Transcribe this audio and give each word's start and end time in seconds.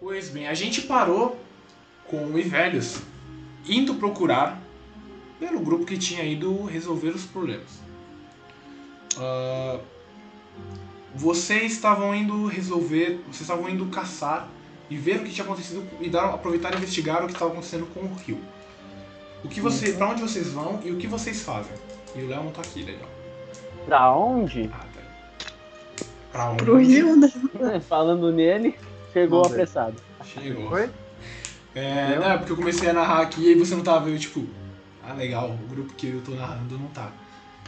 Pois 0.00 0.30
bem, 0.30 0.48
a 0.48 0.54
gente 0.54 0.80
parou 0.82 1.38
com 2.08 2.24
o 2.24 2.38
Ivelhos 2.38 3.02
indo 3.68 3.96
procurar 3.96 4.58
pelo 5.38 5.60
grupo 5.60 5.84
que 5.84 5.98
tinha 5.98 6.24
ido 6.24 6.64
resolver 6.64 7.10
os 7.10 7.26
problemas. 7.26 7.78
Ah, 9.18 9.78
vocês 11.14 11.72
estavam 11.72 12.14
indo 12.14 12.46
resolver, 12.46 13.20
vocês 13.26 13.42
estavam 13.42 13.68
indo 13.68 13.84
caçar 13.86 14.48
e 14.88 14.96
ver 14.96 15.20
o 15.20 15.24
que 15.24 15.32
tinha 15.32 15.44
acontecido 15.44 15.86
e 16.00 16.08
dar, 16.08 16.32
aproveitar 16.32 16.72
e 16.72 16.78
investigar 16.78 17.22
o 17.22 17.26
que 17.26 17.34
estava 17.34 17.52
acontecendo 17.52 17.86
com 17.92 18.00
o 18.00 18.14
rio. 18.14 18.40
O 19.44 19.48
que 19.48 19.60
você, 19.60 19.92
para 19.92 20.08
onde 20.08 20.22
vocês 20.22 20.48
vão 20.48 20.80
e 20.82 20.90
o 20.90 20.96
que 20.96 21.06
vocês 21.06 21.42
fazem? 21.42 21.74
E 22.16 22.22
o 22.22 22.28
Léo 22.28 22.44
não 22.44 22.52
tá 22.52 22.62
aqui, 22.62 22.82
legal. 22.82 23.08
Pra 23.84 24.12
onde? 24.12 24.70
Ah, 24.72 24.78
tá 24.78 25.00
aí. 25.00 26.06
Pra 26.32 26.50
onde? 26.50 26.64
Pro 26.64 26.78
rio, 26.78 27.16
né? 27.16 27.30
Falando 27.86 28.32
nele, 28.32 28.74
chegou 29.12 29.44
apressado. 29.44 29.96
Chegou. 30.24 30.70
Oi? 30.72 30.90
É, 31.74 32.16
não, 32.18 32.30
é 32.32 32.36
porque 32.38 32.52
eu 32.52 32.56
comecei 32.56 32.88
a 32.88 32.92
narrar 32.92 33.20
aqui 33.20 33.42
e 33.44 33.48
aí 33.48 33.54
você 33.54 33.74
não 33.74 33.82
tava 33.84 34.04
vendo, 34.04 34.18
tipo, 34.18 34.44
ah, 35.06 35.12
legal, 35.12 35.50
o 35.50 35.68
grupo 35.68 35.92
que 35.94 36.08
eu 36.08 36.20
tô 36.22 36.32
narrando 36.32 36.78
não 36.78 36.88
tá. 36.88 37.12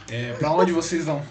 É, 0.09 0.33
pra 0.33 0.51
onde 0.51 0.71
vocês 0.73 1.05
vão? 1.05 1.21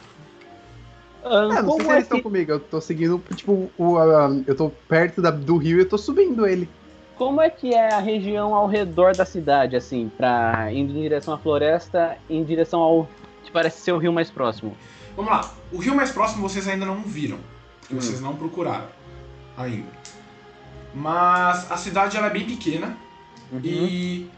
Ah, 1.25 1.35
É, 1.45 1.47
não 1.47 1.55
sei 1.55 1.63
como 1.65 1.83
se 1.85 1.89
é 1.91 1.93
eles 1.93 2.03
estão 2.05 2.19
que, 2.19 2.23
comigo. 2.25 2.51
Eu 2.53 2.61
tô 2.61 2.81
seguindo, 2.81 3.23
tipo, 3.35 3.71
o, 3.77 3.99
a- 3.99 4.31
eu 4.47 4.57
tô 4.57 4.71
perto 4.71 5.21
da- 5.21 5.31
do 5.31 5.57
rio 5.57 5.77
e 5.79 5.81
eu 5.83 5.89
tô 5.89 5.99
subindo 5.99 6.47
ele. 6.47 6.69
como 7.17 7.41
é 7.41 7.49
que 7.51 7.73
é 7.75 7.93
a 7.93 8.01
região 8.01 8.55
ao 8.55 8.67
redor 8.67 9.15
da 9.15 9.25
cidade, 9.25 9.77
assim, 9.77 10.11
pra 10.17 10.73
indo 10.73 10.93
em 10.97 11.03
direção 11.03 11.35
à 11.35 11.39
floresta, 11.39 12.17
em 12.29 12.43
direção 12.43 12.81
ao 12.81 13.09
que 13.45 13.53
parece 13.53 13.81
ser 13.83 13.93
o 13.93 13.99
rio 13.99 14.13
mais 14.13 14.31
próximo? 14.31 14.77
Vamos 15.15 15.31
lá, 15.31 15.53
o 15.71 15.79
rio 15.79 15.95
mais 15.95 16.11
próximo 16.11 16.49
vocês 16.49 16.67
ainda 16.67 16.87
não 16.87 17.03
viram, 17.03 17.39
porque 17.81 17.95
Hum. 17.95 18.01
vocês 18.01 18.21
não 18.21 18.35
procuraram 18.35 18.87
ainda. 19.57 19.89
Mas 20.95 21.71
a 21.71 21.77
cidade 21.77 22.17
ela 22.17 22.27
é 22.27 22.31
bem 22.31 22.47
pequena 22.47 22.97
Uhum. 23.51 23.61
e 23.63 24.31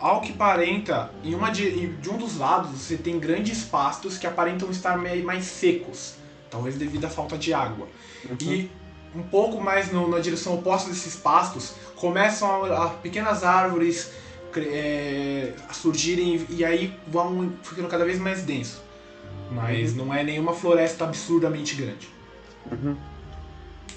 ao 0.00 0.20
que 0.22 0.32
aparenta, 0.32 1.10
em 1.22 1.34
uma 1.34 1.50
de, 1.50 1.88
de 1.88 2.08
um 2.10 2.16
dos 2.16 2.38
lados 2.38 2.70
você 2.70 2.96
tem 2.96 3.18
grandes 3.18 3.62
pastos 3.64 4.16
que 4.16 4.26
aparentam 4.26 4.70
estar 4.70 4.96
meio 4.98 5.24
mais 5.24 5.44
secos, 5.44 6.14
talvez 6.50 6.76
devido 6.76 7.04
à 7.04 7.10
falta 7.10 7.36
de 7.36 7.52
água. 7.52 7.86
Uhum. 8.28 8.36
E 8.40 8.70
um 9.14 9.22
pouco 9.22 9.60
mais 9.60 9.92
no- 9.92 10.08
na 10.08 10.18
direção 10.18 10.54
oposta 10.54 10.88
desses 10.90 11.16
pastos, 11.16 11.74
começam 11.94 12.64
a, 12.64 12.84
a 12.84 12.88
pequenas 12.90 13.44
árvores 13.44 14.10
é, 14.58 15.52
a 15.68 15.72
surgirem 15.74 16.46
e 16.48 16.64
aí 16.64 16.98
vão 17.08 17.52
ficando 17.62 17.88
cada 17.88 18.06
vez 18.06 18.18
mais 18.18 18.42
denso. 18.42 18.82
Mas 19.50 19.94
não 19.94 20.12
é 20.14 20.24
nenhuma 20.24 20.54
floresta 20.54 21.04
absurdamente 21.04 21.74
grande. 21.74 22.08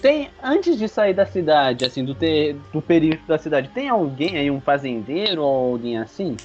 Tem, 0.01 0.29
antes 0.41 0.77
de 0.77 0.87
sair 0.87 1.13
da 1.13 1.25
cidade, 1.25 1.83
assim, 1.85 2.05
do, 2.05 2.15
ter, 2.15 2.55
do 2.71 2.81
perímetro 2.81 3.27
da 3.27 3.37
cidade, 3.37 3.69
tem 3.69 3.89
alguém 3.89 4.37
aí, 4.37 4.49
um 4.49 4.61
fazendeiro 4.61 5.41
ou 5.43 5.73
alguém 5.73 5.97
assim? 5.97 6.35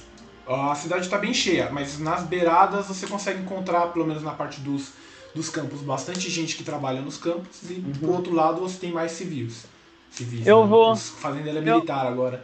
A 0.47 0.75
cidade 0.75 1.01
está 1.05 1.17
bem 1.17 1.33
cheia, 1.33 1.69
mas 1.71 1.99
nas 1.99 2.23
beiradas 2.23 2.87
você 2.87 3.07
consegue 3.07 3.41
encontrar, 3.41 3.87
pelo 3.93 4.05
menos 4.05 4.21
na 4.21 4.31
parte 4.31 4.59
dos, 4.61 4.91
dos 5.33 5.49
campos, 5.49 5.81
bastante 5.81 6.29
gente 6.29 6.55
que 6.55 6.63
trabalha 6.63 7.01
nos 7.01 7.17
campos 7.17 7.63
e 7.69 7.75
do 7.75 8.11
outro 8.11 8.33
lado 8.33 8.59
você 8.61 8.77
tem 8.79 8.91
mais 8.91 9.13
civis. 9.13 9.65
civis 10.11 10.45
Eu 10.45 10.63
né? 10.63 10.67
vou- 10.67 10.91
Os 10.91 11.09
fazendeiro 11.09 11.57
é 11.57 11.61
eu- 11.61 11.75
militar 11.75 12.05
agora. 12.05 12.43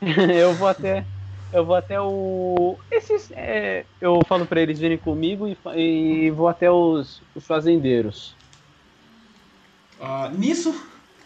eu 0.34 0.54
vou 0.54 0.68
até. 0.68 1.04
Eu 1.52 1.64
vou 1.64 1.76
até 1.76 2.00
o. 2.00 2.76
Esses. 2.90 3.30
é, 3.30 3.86
eu 4.00 4.18
falo 4.26 4.44
pra 4.44 4.60
eles 4.60 4.78
virem 4.78 4.98
comigo 4.98 5.46
e, 5.48 5.56
e 5.74 6.30
vou 6.30 6.48
até 6.48 6.70
os, 6.70 7.22
os 7.34 7.46
fazendeiros. 7.46 8.35
Ah, 10.00 10.30
nisso 10.36 10.74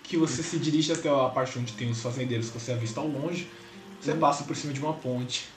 que 0.05 0.17
você 0.17 0.43
se 0.43 0.59
dirige 0.59 0.93
até 0.93 1.09
a 1.09 1.29
parte 1.29 1.59
onde 1.59 1.73
tem 1.73 1.91
os 1.91 2.01
fazendeiros 2.01 2.51
que 2.51 2.59
você 2.59 2.73
avista 2.73 3.01
ao 3.01 3.07
longe, 3.07 3.49
você 4.01 4.15
passa 4.15 4.45
por 4.45 4.57
cima 4.57 4.73
de 4.73 4.81
uma 4.81 4.95
ponte. 4.95 5.49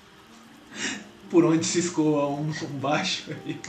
Por 1.29 1.44
onde 1.46 1.66
se 1.66 1.79
escoa 1.79 2.28
um, 2.28 2.50
um 2.52 2.79
baixo 2.79 3.34
rio. 3.44 3.59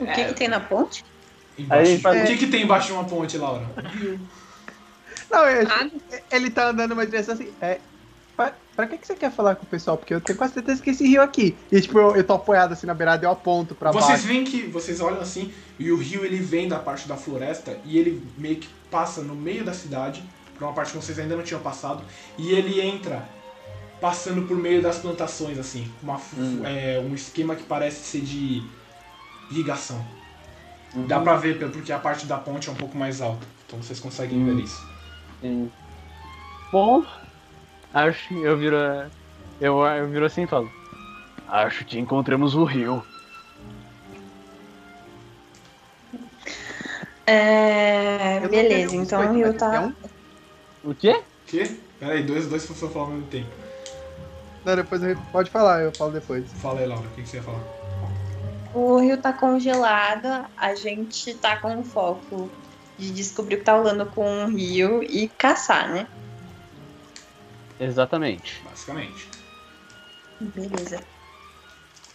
O 0.00 0.06
que, 0.06 0.24
que 0.26 0.34
tem 0.34 0.46
na 0.48 0.60
ponte? 0.60 1.02
Embaixo 1.58 1.90
Aí 1.90 1.96
de- 1.96 2.02
faz- 2.02 2.22
O 2.22 2.26
que, 2.26 2.36
que 2.38 2.46
tem 2.46 2.62
embaixo 2.62 2.86
de 2.88 2.92
uma 2.92 3.04
ponte, 3.04 3.36
Laura? 3.36 3.66
Não, 5.30 5.44
eu- 5.46 5.66
Ah, 5.68 5.90
ele 6.30 6.50
tá 6.50 6.68
andando 6.68 6.90
numa 6.90 7.04
direção 7.04 7.34
assim. 7.34 7.52
É, 7.60 7.80
pra, 8.80 8.96
que, 8.96 8.98
que 8.98 9.06
você 9.06 9.14
quer 9.14 9.30
falar 9.30 9.54
com 9.56 9.64
o 9.64 9.68
pessoal? 9.68 9.96
Porque 9.96 10.14
eu 10.14 10.20
tenho 10.20 10.36
quase 10.38 10.54
certeza 10.54 10.82
que 10.82 10.90
esse 10.90 11.06
rio 11.06 11.22
aqui. 11.22 11.56
E 11.70 11.80
tipo, 11.80 11.98
eu, 11.98 12.16
eu 12.16 12.24
tô 12.24 12.34
apoiado 12.34 12.72
assim 12.72 12.86
na 12.86 12.94
beirada 12.94 13.24
e 13.24 13.26
eu 13.26 13.30
aponto 13.32 13.74
pra 13.74 13.90
Vocês 13.92 14.08
baixo. 14.08 14.26
veem 14.26 14.44
que 14.44 14.62
vocês 14.62 15.00
olham 15.00 15.20
assim 15.20 15.52
e 15.78 15.90
o 15.90 15.96
rio 15.96 16.24
ele 16.24 16.38
vem 16.38 16.68
da 16.68 16.78
parte 16.78 17.06
da 17.08 17.16
floresta 17.16 17.76
e 17.84 17.98
ele 17.98 18.22
meio 18.36 18.56
que 18.56 18.68
passa 18.90 19.22
no 19.22 19.34
meio 19.34 19.64
da 19.64 19.72
cidade, 19.72 20.22
pra 20.56 20.66
uma 20.66 20.74
parte 20.74 20.92
que 20.92 20.96
vocês 20.98 21.18
ainda 21.18 21.36
não 21.36 21.42
tinham 21.42 21.60
passado, 21.60 22.02
e 22.36 22.50
ele 22.52 22.80
entra 22.80 23.28
passando 24.00 24.42
por 24.46 24.56
meio 24.56 24.82
das 24.82 24.98
plantações 24.98 25.58
assim, 25.58 25.86
uma, 26.02 26.16
Hum. 26.36 26.62
é, 26.64 26.98
um 27.00 27.14
esquema 27.14 27.54
que 27.54 27.62
parece 27.62 28.02
ser 28.04 28.20
de 28.22 28.62
irrigação. 29.50 30.04
Uhum. 30.94 31.06
Dá 31.06 31.20
pra 31.20 31.36
ver 31.36 31.58
porque 31.58 31.92
a 31.92 31.98
parte 31.98 32.26
da 32.26 32.36
ponte 32.38 32.68
é 32.68 32.72
um 32.72 32.76
pouco 32.76 32.96
mais 32.98 33.20
alta, 33.20 33.46
então 33.66 33.80
vocês 33.82 34.00
conseguem 34.00 34.38
Hum. 34.40 34.56
ver 34.56 34.64
isso. 34.64 34.80
Sim. 35.40 35.70
Bom, 36.72 37.04
acho 37.92 38.28
que 38.28 38.34
eu 38.40 38.56
viro. 38.58 38.76
Eu, 39.60 39.78
eu 39.84 40.08
viro 40.08 40.24
assim 40.24 40.42
e 40.42 40.46
falo. 40.46 40.72
Acho 41.46 41.84
que 41.84 41.98
encontramos 41.98 42.54
o 42.54 42.64
rio. 42.64 43.04
É, 47.26 48.40
beleza, 48.48 48.96
um 48.96 49.02
então 49.02 49.30
o 49.30 49.32
rio 49.34 49.56
tá. 49.56 49.82
um- 49.82 50.90
O 50.90 50.94
quê? 50.94 51.22
Que? 51.46 51.64
Pera 51.98 52.14
aí, 52.14 52.22
dois, 52.24 52.46
dois 52.48 52.66
pessoas 52.66 52.92
falam 52.92 53.08
ao 53.08 53.14
mesmo 53.14 53.28
tempo. 53.28 53.50
Não, 54.64 54.76
depois 54.76 55.02
eu- 55.02 55.16
pode 55.32 55.50
falar, 55.50 55.82
eu 55.82 55.92
falo 55.92 56.12
depois. 56.12 56.50
Fala 56.54 56.80
aí, 56.80 56.86
Laura, 56.86 57.06
o 57.06 57.10
que, 57.12 57.22
que 57.22 57.28
você 57.28 57.36
ia 57.36 57.42
falar? 57.42 57.62
O 58.74 58.98
rio 58.98 59.20
tá 59.20 59.32
congelado, 59.32 60.46
a 60.56 60.74
gente 60.74 61.34
tá 61.38 61.56
com 61.56 61.80
o 61.80 61.84
foco 61.84 62.50
de 62.96 63.10
descobrir 63.12 63.56
o 63.56 63.58
que 63.58 63.64
tá 63.64 63.76
rolando 63.76 64.06
com 64.06 64.44
o 64.44 64.48
rio 64.48 65.02
e 65.02 65.28
caçar, 65.28 65.90
né? 65.92 66.06
Exatamente. 67.80 68.62
Basicamente. 68.64 69.30
Beleza. 70.38 71.00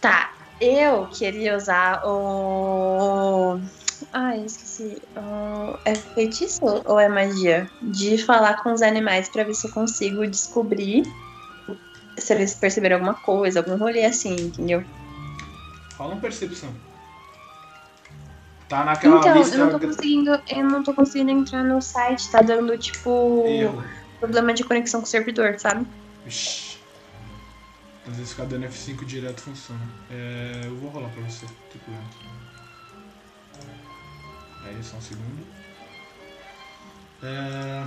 Tá, 0.00 0.32
eu 0.60 1.06
queria 1.08 1.56
usar 1.56 2.00
o. 2.04 3.60
Ai, 4.12 4.44
esqueci. 4.44 5.00
O- 5.16 5.76
É 5.84 5.94
feitiço 5.94 6.60
ou 6.86 6.98
é 7.00 7.08
magia? 7.08 7.68
De 7.82 8.16
falar 8.18 8.62
com 8.62 8.72
os 8.72 8.82
animais 8.82 9.28
pra 9.28 9.44
ver 9.44 9.54
se 9.54 9.66
eu 9.66 9.72
consigo 9.72 10.26
descobrir 10.26 11.02
se 12.18 12.32
eles 12.32 12.54
perceberam 12.54 12.96
alguma 12.96 13.14
coisa, 13.14 13.60
algum 13.60 13.76
rolê 13.76 14.04
assim, 14.04 14.46
entendeu? 14.46 14.82
Fala 15.96 16.14
uma 16.14 16.20
percepção. 16.20 16.70
Tá 18.68 18.84
naquela 18.84 19.18
Então, 19.18 19.36
lista. 19.38 19.56
eu 19.56 19.64
não 19.66 19.70
tô 19.78 19.86
conseguindo. 19.86 20.30
Eu 20.48 20.64
não 20.64 20.82
tô 20.82 20.94
conseguindo 20.94 21.30
entrar 21.30 21.62
no 21.62 21.80
site, 21.80 22.30
tá 22.30 22.40
dando 22.42 22.76
tipo 22.78 23.44
Erro. 23.46 23.84
Problema 24.18 24.52
de 24.52 24.64
conexão 24.64 25.00
com 25.00 25.06
o 25.06 25.10
servidor, 25.10 25.58
sabe? 25.58 25.86
Ixi. 26.26 26.78
Às 28.08 28.16
vezes 28.16 28.32
ficar 28.32 28.44
dando 28.44 28.66
F5 28.66 29.04
direto 29.04 29.40
funciona. 29.40 29.80
É, 30.10 30.62
eu 30.64 30.76
vou 30.76 30.90
rolar 30.90 31.08
pra 31.10 31.22
você, 31.22 31.46
tem 31.72 31.80
problema. 31.80 32.08
Aí, 34.64 34.82
só 34.82 34.96
um 34.96 35.00
segundo. 35.00 35.46
É, 37.22 37.86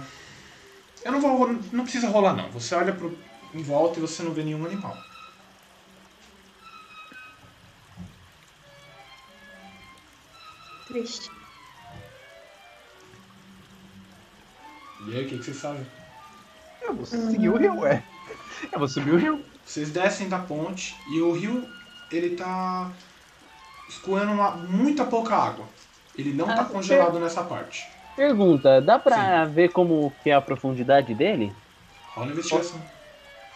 eu 1.05 1.11
não 1.11 1.21
vou 1.21 1.47
não 1.71 1.83
precisa 1.83 2.09
rolar 2.09 2.33
não. 2.33 2.49
Você 2.51 2.75
olha 2.75 2.93
pro, 2.93 3.17
em 3.53 3.63
volta 3.63 3.99
e 3.99 4.01
você 4.01 4.23
não 4.23 4.33
vê 4.33 4.43
nenhum 4.43 4.65
animal. 4.65 4.97
Triste. 10.87 11.31
E 15.07 15.15
aí, 15.15 15.25
o 15.25 15.29
que, 15.29 15.37
que 15.37 15.43
vocês 15.43 15.57
sabem? 15.57 15.85
Eu 16.89 16.95
vou 16.95 17.05
seguir 17.05 17.49
o 17.49 17.57
rio, 17.57 17.79
ué. 17.81 18.03
Eu 18.71 18.79
vou 18.79 18.87
subir 18.87 19.11
o 19.11 19.17
rio. 19.17 19.45
Vocês 19.63 19.91
descem 19.91 20.27
da 20.27 20.39
ponte 20.39 20.95
e 21.07 21.21
o 21.21 21.31
rio, 21.31 21.63
ele 22.11 22.35
tá 22.35 22.89
escoando 23.87 24.31
uma, 24.31 24.51
muita 24.51 25.05
pouca 25.05 25.35
água. 25.35 25.65
Ele 26.17 26.33
não 26.33 26.47
tá 26.47 26.61
Ah, 26.61 26.65
congelado 26.65 27.19
nessa 27.19 27.43
parte. 27.43 27.87
Pergunta, 28.15 28.81
dá 28.81 28.97
pra 28.97 29.45
ver 29.45 29.69
como 29.69 30.11
que 30.23 30.31
é 30.31 30.33
a 30.33 30.41
profundidade 30.41 31.13
dele? 31.13 31.53
Rola 32.15 32.31
investigação. 32.31 32.81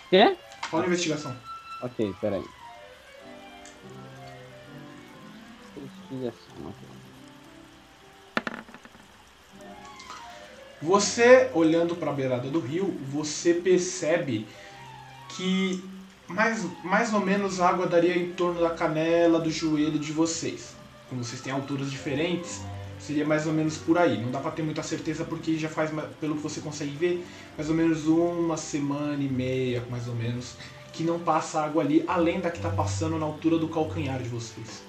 Quê? 0.10 0.38
Rola 0.72 0.86
investigação. 0.86 1.36
Ok, 1.82 2.14
peraí. 2.22 2.44
Investigação, 6.12 6.54
ok. 6.62 6.93
Você, 10.84 11.50
olhando 11.54 11.96
para 11.96 12.12
a 12.12 12.14
beirada 12.14 12.50
do 12.50 12.60
rio, 12.60 12.94
você 13.10 13.54
percebe 13.54 14.46
que 15.30 15.82
mais, 16.28 16.68
mais 16.84 17.14
ou 17.14 17.22
menos 17.22 17.62
a 17.62 17.70
água 17.70 17.88
daria 17.88 18.18
em 18.18 18.34
torno 18.34 18.60
da 18.60 18.70
canela 18.70 19.40
do 19.40 19.50
joelho 19.50 19.98
de 19.98 20.12
vocês. 20.12 20.76
Como 21.10 21.24
vocês 21.24 21.40
têm 21.40 21.54
alturas 21.54 21.90
diferentes, 21.90 22.62
seria 23.00 23.26
mais 23.26 23.48
ou 23.48 23.54
menos 23.54 23.78
por 23.78 23.98
aí. 23.98 24.22
Não 24.22 24.30
dá 24.30 24.40
pra 24.40 24.52
ter 24.52 24.62
muita 24.62 24.84
certeza 24.84 25.24
porque 25.24 25.58
já 25.58 25.70
faz, 25.70 25.90
pelo 26.20 26.36
que 26.36 26.42
você 26.42 26.60
consegue 26.60 26.92
ver, 26.92 27.26
mais 27.58 27.70
ou 27.70 27.76
menos 27.76 28.06
uma 28.06 28.58
semana 28.58 29.24
e 29.24 29.30
meia, 29.30 29.84
mais 29.90 30.10
ou 30.10 30.16
menos, 30.16 30.58
que 30.92 31.02
não 31.04 31.18
passa 31.18 31.62
água 31.62 31.82
ali, 31.82 32.04
além 32.06 32.42
da 32.42 32.52
que 32.52 32.60
tá 32.60 32.70
passando 32.70 33.18
na 33.18 33.26
altura 33.26 33.58
do 33.58 33.70
calcanhar 33.70 34.22
de 34.22 34.28
vocês. 34.28 34.84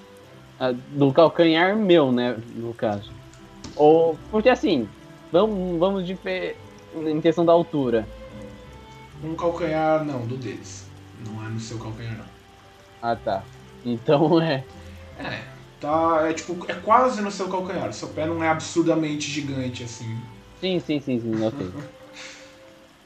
Ah, 0.58 0.73
Do 0.73 1.12
calcanhar 1.12 1.76
meu, 1.76 2.11
né? 2.11 2.37
No 2.56 2.75
caso. 2.75 3.12
Ou. 3.76 4.19
Porque 4.32 4.49
assim, 4.49 4.88
vamos, 5.35 5.79
vamos 5.79 6.07
de. 6.07 6.15
fe- 6.17 6.57
Em 6.95 7.21
questão 7.21 7.45
da 7.45 7.53
altura. 7.53 8.07
Um 9.23 9.35
calcanhar, 9.35 10.05
não, 10.05 10.25
do 10.27 10.37
deles. 10.37 10.87
Não 11.27 11.45
é 11.45 11.49
no 11.49 11.59
seu 11.59 11.79
calcanhar, 11.79 12.17
não. 12.19 12.25
Ah 13.03 13.17
tá. 13.17 13.43
Então 13.85 14.41
é. 14.41 14.65
É, 15.19 15.45
tá, 15.81 16.29
é 16.29 16.33
tipo, 16.33 16.65
é 16.71 16.75
quase 16.75 17.21
no 17.21 17.31
seu 17.31 17.49
calcanhar. 17.49 17.93
Seu 17.93 18.09
pé 18.09 18.27
não 18.27 18.43
é 18.43 18.49
absurdamente 18.49 19.29
gigante 19.29 19.83
assim. 19.83 20.17
Sim, 20.61 20.79
sim, 20.81 21.01
sim, 21.01 21.21
sim, 21.21 21.45
ok. 21.45 21.71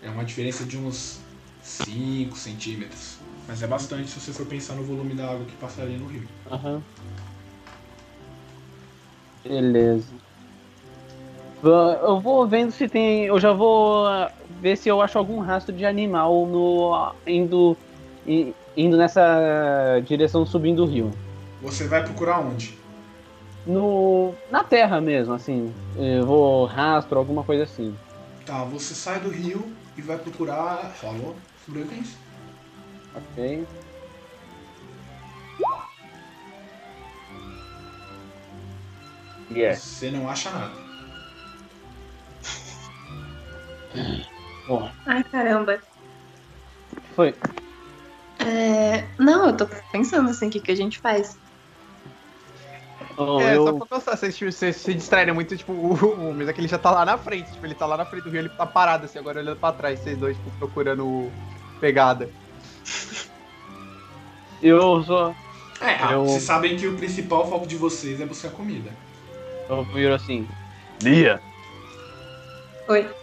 É 0.00 0.08
uma 0.08 0.24
diferença 0.24 0.64
de 0.64 0.76
uns 0.78 1.20
5 1.60 2.36
centímetros. 2.36 3.18
Mas 3.48 3.62
é 3.64 3.66
bastante 3.66 4.08
se 4.08 4.20
você 4.20 4.32
for 4.32 4.46
pensar 4.46 4.74
no 4.76 4.84
volume 4.84 5.12
da 5.12 5.28
água 5.28 5.44
que 5.44 5.56
passaria 5.56 5.98
no 5.98 6.06
rio. 6.06 6.28
Aham. 6.48 6.80
Beleza. 9.42 10.14
Va- 11.62 11.98
Eu 12.02 12.20
vou 12.20 12.46
vendo 12.46 12.70
se 12.70 12.88
tem. 12.88 13.24
Eu 13.24 13.38
já 13.38 13.52
vou 13.52 14.06
ah, 14.06 14.30
ver 14.60 14.76
se 14.76 14.88
eu 14.88 15.00
acho 15.02 15.18
algum 15.18 15.40
rastro 15.40 15.74
de 15.74 15.84
animal 15.84 16.46
no 16.46 16.94
ah, 16.94 17.14
indo 17.26 17.76
indo 18.76 18.96
nessa 18.96 20.00
direção 20.04 20.44
subindo 20.46 20.84
o 20.84 20.86
rio. 20.86 21.10
Você 21.62 21.88
vai 21.88 22.04
procurar 22.04 22.40
onde? 22.40 22.78
No 23.66 24.34
na 24.50 24.62
terra 24.62 25.00
mesmo, 25.00 25.34
assim. 25.34 25.72
Eu 25.96 26.26
vou 26.26 26.66
rastro, 26.66 27.18
alguma 27.18 27.42
coisa 27.42 27.64
assim. 27.64 27.94
Tá, 28.46 28.64
você 28.64 28.94
sai 28.94 29.20
do 29.20 29.28
rio 29.28 29.74
e 29.96 30.02
vai 30.02 30.16
procurar. 30.18 30.90
Falou? 30.94 31.36
Sobrevivência. 31.64 32.18
Ok. 33.14 33.66
Yeah. 39.50 39.74
Você 39.74 40.10
não 40.10 40.28
acha 40.28 40.50
nada. 40.50 40.87
Bom, 44.66 44.90
Ai, 45.06 45.22
caramba. 45.24 45.80
foi. 47.14 47.34
É, 48.40 49.04
Não, 49.18 49.46
eu 49.46 49.56
tô 49.56 49.66
pensando 49.90 50.30
assim, 50.30 50.48
o 50.48 50.50
que, 50.50 50.60
que 50.60 50.72
a 50.72 50.76
gente 50.76 50.98
faz? 51.00 51.36
Bom, 53.16 53.40
É, 53.40 53.56
eu... 53.56 53.64
só 53.64 53.72
pra 53.72 53.86
pensar, 53.98 54.16
vocês, 54.16 54.36
tipo, 54.36 54.52
vocês 54.52 54.76
se 54.76 54.94
distraem 54.94 55.32
muito, 55.32 55.56
tipo, 55.56 55.72
o, 55.72 55.92
o 55.94 56.34
mas 56.34 56.48
é 56.48 56.52
que 56.52 56.60
ele 56.60 56.68
já 56.68 56.78
tá 56.78 56.90
lá 56.90 57.04
na 57.04 57.18
frente, 57.18 57.50
tipo, 57.52 57.66
ele 57.66 57.74
tá 57.74 57.86
lá 57.86 57.96
na 57.96 58.04
frente 58.04 58.24
do 58.24 58.30
rio, 58.30 58.40
ele 58.40 58.48
tá 58.50 58.64
parado 58.66 59.06
assim, 59.06 59.18
agora 59.18 59.40
olhando 59.40 59.58
pra 59.58 59.72
trás, 59.72 59.98
vocês 59.98 60.16
dois, 60.16 60.36
tipo, 60.36 60.50
procurando 60.52 61.32
pegada. 61.80 62.28
eu 64.62 65.02
só. 65.02 65.34
É, 65.80 65.94
ah, 66.02 66.12
Eu- 66.12 66.26
vocês 66.26 66.42
sabem 66.44 66.76
que 66.76 66.86
o 66.86 66.96
principal 66.96 67.48
foco 67.48 67.66
de 67.66 67.76
vocês 67.76 68.20
é 68.20 68.26
buscar 68.26 68.50
comida. 68.50 68.90
Eu 69.68 69.84
viro 69.84 70.14
assim. 70.14 70.46
Lia, 71.00 71.40
Oi. 72.88 73.17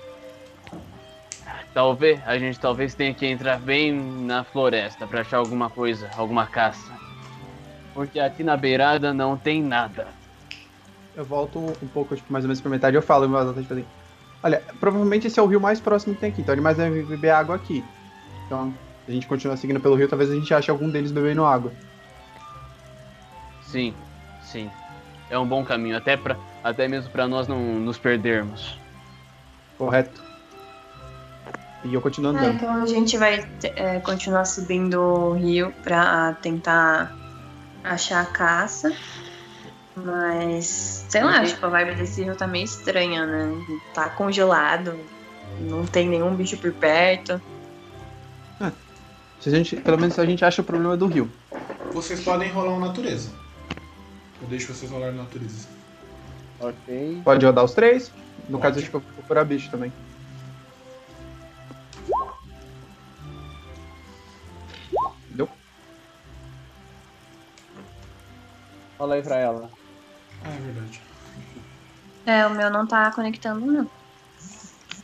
Talvez 1.76 2.26
a 2.26 2.38
gente 2.38 2.58
talvez 2.58 2.96
tenha 2.96 3.14
que 3.14 3.28
entrar 3.28 3.60
bem 3.60 3.92
na 3.94 4.46
floresta 4.46 5.06
pra 5.06 5.22
achar 5.22 5.38
alguma 5.38 5.70
coisa, 5.70 6.10
alguma 6.16 6.48
caça. 6.48 6.94
Porque 7.94 8.18
aqui 8.18 8.46
na 8.46 8.56
beirada 8.56 9.14
não 9.14 9.36
tem 9.36 9.62
nada. 9.62 10.08
Eu 11.14 11.26
volto 11.26 11.60
um 11.60 11.88
pouco, 11.88 12.16
tipo, 12.16 12.32
mais 12.32 12.46
ou 12.46 12.48
menos 12.48 12.62
pra 12.62 12.72
metade, 12.72 12.96
eu 12.96 13.02
falo 13.02 13.36
alta, 13.36 13.62
tipo 13.62 13.74
assim, 13.74 13.86
olha, 14.42 14.64
provavelmente 14.80 15.28
esse 15.28 15.38
é 15.38 15.44
o 15.44 15.46
rio 15.46 15.60
mais 15.60 15.82
próximo 15.82 16.16
que 16.16 16.22
tem 16.22 16.30
aqui, 16.30 16.42
então 16.42 16.54
animais 16.54 16.78
devem 16.78 17.04
beber 17.04 17.32
água 17.32 17.56
aqui. 17.56 17.84
Então, 18.46 18.74
se 19.06 19.12
a 19.12 19.14
gente 19.14 19.28
continuar 19.28 19.58
seguindo 19.58 19.80
pelo 19.82 19.96
rio, 19.96 20.08
talvez 20.08 20.32
a 20.32 20.36
gente 20.36 20.54
ache 20.54 20.72
algum 20.72 20.90
deles 20.90 21.12
bebendo 21.12 21.46
água. 21.46 21.74
Sim, 23.62 23.94
sim. 24.42 24.70
É 25.30 25.38
um 25.38 25.46
bom 25.46 25.64
caminho, 25.64 25.98
até, 25.98 26.16
pra, 26.16 26.38
até 26.64 26.88
mesmo 26.88 27.12
pra 27.12 27.28
nós 27.28 27.50
não 27.50 27.60
nos 27.80 27.98
perdermos. 27.98 28.78
Correto. 29.78 30.25
E 31.86 31.94
eu 31.94 32.02
continuo 32.02 32.32
Ah, 32.36 32.40
andando. 32.40 32.56
então 32.56 32.84
a 32.84 32.86
gente 32.88 33.16
vai 33.18 33.48
é, 33.64 34.00
continuar 34.00 34.46
subindo 34.46 35.00
o 35.00 35.34
rio 35.34 35.72
pra 35.84 36.34
tentar 36.42 37.16
achar 37.84 38.22
a 38.22 38.26
caça. 38.26 38.92
Mas, 39.96 41.06
sei 41.08 41.24
lá, 41.24 41.46
tipo, 41.46 41.66
a 41.66 41.70
vibe 41.70 41.96
desse 41.96 42.24
rio 42.24 42.36
tá 42.36 42.48
meio 42.48 42.66
estranha, 42.66 43.26
né? 43.26 43.54
Tá 43.94 44.10
congelado, 44.10 45.00
não 45.62 45.86
tem 45.86 46.10
nenhum 46.10 46.36
bicho 46.36 46.58
por 46.58 46.74
perto. 46.74 47.40
Se 49.40 49.50
a 49.50 49.52
gente, 49.52 49.76
pelo 49.76 49.98
menos 50.00 50.18
a 50.18 50.26
gente 50.26 50.44
acha 50.44 50.62
o 50.62 50.66
problema 50.66 50.98
do 50.98 51.06
rio. 51.08 51.30
Vocês 51.94 52.20
podem 52.22 52.50
rolar 52.52 52.72
um 52.72 52.80
natureza. 52.80 53.30
Eu 54.42 54.48
deixo 54.48 54.74
vocês 54.74 54.90
rolarem 54.90 55.16
natureza. 55.16 55.68
Ok. 56.60 57.22
Pode 57.24 57.46
rodar 57.46 57.64
os 57.64 57.74
três. 57.74 58.12
No 58.50 58.58
Pode. 58.58 58.62
caso, 58.64 58.80
acho 58.80 58.90
que 58.90 58.96
eu 58.96 59.02
vou 59.02 59.10
procurar 59.14 59.44
bicho 59.44 59.70
também. 59.70 59.94
É, 72.26 72.46
o 72.48 72.50
meu 72.56 72.70
não 72.70 72.88
tá 72.88 73.12
conectando, 73.14 73.66
não. 73.66 73.90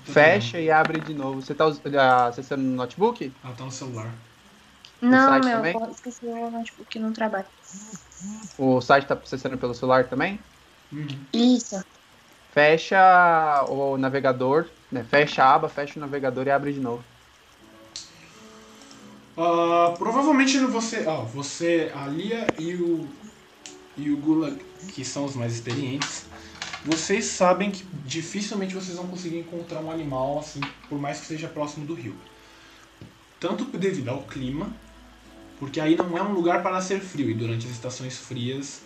Fecha 0.03 0.59
e 0.59 0.69
abre 0.69 0.99
de 0.99 1.13
novo. 1.13 1.41
Você 1.41 1.55
tá 1.55 1.65
ah, 1.99 2.27
acessando 2.27 2.63
no 2.63 2.75
notebook? 2.75 3.33
Ela 3.43 3.53
tá 3.55 3.63
no 3.65 3.71
celular. 3.71 4.13
Não, 5.01 5.19
site 5.19 5.45
meu, 5.45 5.61
também? 5.61 5.73
pô, 5.73 5.89
esqueci 5.91 6.25
o 6.25 6.49
notebook 6.51 6.99
no 6.99 7.11
trabalho. 7.13 7.47
O 8.57 8.79
site 8.81 9.07
tá 9.07 9.15
acessando 9.15 9.57
pelo 9.57 9.73
celular 9.73 10.07
também? 10.07 10.39
Uhum. 10.91 11.25
Isso. 11.33 11.81
Fecha 12.51 13.65
o 13.69 13.97
navegador, 13.97 14.69
né? 14.91 15.03
Fecha 15.03 15.43
a 15.43 15.55
aba, 15.55 15.67
fecha 15.69 15.97
o 15.97 16.01
navegador 16.01 16.45
e 16.47 16.51
abre 16.51 16.71
de 16.73 16.79
novo. 16.79 17.03
Ah, 19.37 19.95
provavelmente 19.97 20.57
você, 20.65 21.05
ó, 21.07 21.23
você, 21.25 21.91
a 21.95 22.07
Lia 22.07 22.53
e 22.59 22.75
o 22.75 23.07
e 23.97 24.11
o 24.11 24.17
Gulag, 24.17 24.57
que 24.93 25.03
são 25.05 25.25
os 25.25 25.35
mais 25.35 25.53
experientes, 25.53 26.25
vocês 26.83 27.25
sabem 27.25 27.69
que 27.69 27.85
dificilmente 28.05 28.73
vocês 28.73 28.97
vão 28.97 29.07
conseguir 29.07 29.37
encontrar 29.39 29.81
um 29.81 29.91
animal 29.91 30.39
assim, 30.39 30.61
por 30.89 30.99
mais 30.99 31.19
que 31.19 31.27
seja 31.27 31.47
próximo 31.47 31.85
do 31.85 31.93
rio. 31.93 32.15
Tanto 33.39 33.65
devido 33.65 34.09
ao 34.09 34.23
clima, 34.23 34.73
porque 35.59 35.79
aí 35.79 35.95
não 35.95 36.17
é 36.17 36.23
um 36.23 36.33
lugar 36.33 36.63
para 36.63 36.81
ser 36.81 36.99
frio 36.99 37.29
e 37.29 37.33
durante 37.33 37.67
as 37.67 37.73
estações 37.73 38.17
frias 38.17 38.81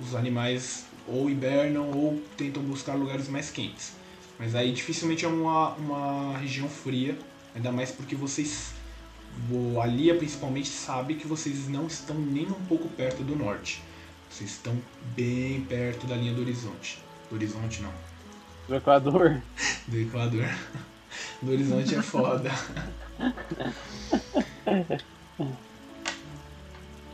os 0.00 0.14
animais 0.14 0.84
ou 1.08 1.30
hibernam 1.30 1.90
ou 1.90 2.20
tentam 2.36 2.62
buscar 2.62 2.94
lugares 2.94 3.28
mais 3.28 3.50
quentes. 3.50 3.92
Mas 4.38 4.54
aí 4.54 4.72
dificilmente 4.72 5.24
é 5.24 5.28
uma, 5.28 5.70
uma 5.74 6.38
região 6.38 6.68
fria, 6.68 7.18
ainda 7.54 7.72
mais 7.72 7.90
porque 7.90 8.14
vocês 8.14 8.74
a 9.82 9.86
Lia 9.86 10.14
principalmente 10.14 10.68
sabe 10.68 11.14
que 11.14 11.26
vocês 11.26 11.68
não 11.68 11.86
estão 11.86 12.16
nem 12.16 12.46
um 12.46 12.64
pouco 12.66 12.88
perto 12.88 13.22
do 13.22 13.36
norte. 13.36 13.82
Vocês 14.30 14.50
estão 14.50 14.76
bem 15.14 15.60
perto 15.62 16.06
da 16.06 16.16
linha 16.16 16.32
do 16.32 16.40
horizonte. 16.40 17.05
Do 17.30 17.34
horizonte 17.36 17.82
não, 17.82 17.90
Do 18.68 18.76
Equador. 18.76 19.40
do 19.88 19.98
Equador. 19.98 20.48
Do 21.42 21.52
horizonte 21.52 21.94
é 21.94 22.02
foda. 22.02 22.50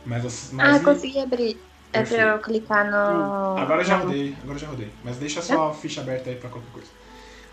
Mas, 0.05 0.25
as- 0.25 0.49
mas 0.51 0.75
Ah, 0.75 0.77
e- 0.77 0.83
consegui 0.83 1.19
abrir. 1.19 1.59
É 1.95 2.01
pra 2.01 2.09
Perfeito. 2.09 2.21
eu 2.23 2.39
clicar 2.39 2.89
no. 2.89 3.57
Agora 3.57 3.81
eu 3.81 3.85
já 3.85 3.97
rodei, 3.97 4.35
agora 4.41 4.55
eu 4.55 4.59
já 4.59 4.67
rodei. 4.67 4.91
Mas 5.03 5.17
deixa 5.17 5.41
só 5.43 5.69
a 5.69 5.73
ficha 5.73 6.01
aberta 6.01 6.29
aí 6.29 6.35
pra 6.35 6.49
qualquer 6.49 6.71
coisa. 6.71 6.87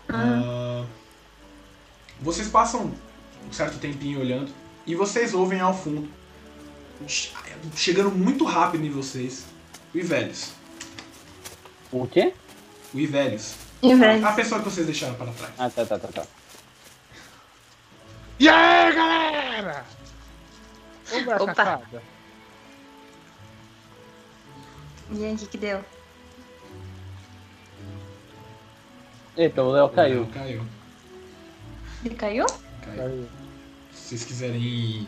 Ah, 0.09 0.83
vocês 2.19 2.47
passam 2.47 2.91
um 3.47 3.53
certo 3.53 3.77
tempinho 3.77 4.19
olhando 4.19 4.51
e 4.85 4.95
vocês 4.95 5.33
ouvem 5.35 5.59
ao 5.59 5.75
fundo, 5.77 6.09
che- 7.07 7.31
chegando 7.75 8.09
muito 8.11 8.43
rápido 8.43 8.83
em 8.83 8.89
vocês, 8.89 9.45
o 9.93 9.97
Ivelhos. 9.99 10.51
O 11.91 12.07
quê? 12.07 12.33
O 12.93 12.99
Ivelhos. 12.99 13.55
Velho. 13.81 14.27
A 14.27 14.33
pessoa 14.33 14.59
que 14.61 14.69
vocês 14.69 14.85
deixaram 14.85 15.15
para 15.15 15.31
trás. 15.31 15.53
Ah, 15.57 15.69
tá, 15.69 15.85
tá, 15.85 15.97
tá, 15.97 16.07
tá. 16.09 16.23
E 18.39 18.47
aí, 18.49 18.93
galera? 18.95 19.85
Vamos 21.09 21.27
Opa. 21.41 21.53
caçada. 21.55 22.03
E 25.11 25.25
aí, 25.25 25.33
o 25.33 25.37
que 25.37 25.45
que 25.47 25.57
deu? 25.57 25.83
Eita, 29.37 29.63
o 29.63 29.71
Léo 29.71 29.89
caiu. 29.89 30.27
Caiu. 30.33 30.65
Ele 32.03 32.15
caiu? 32.15 32.45
Caiu. 32.83 33.01
Aí, 33.03 33.27
Se 33.93 34.09
vocês 34.09 34.25
quiserem 34.25 34.61
ir 34.61 35.07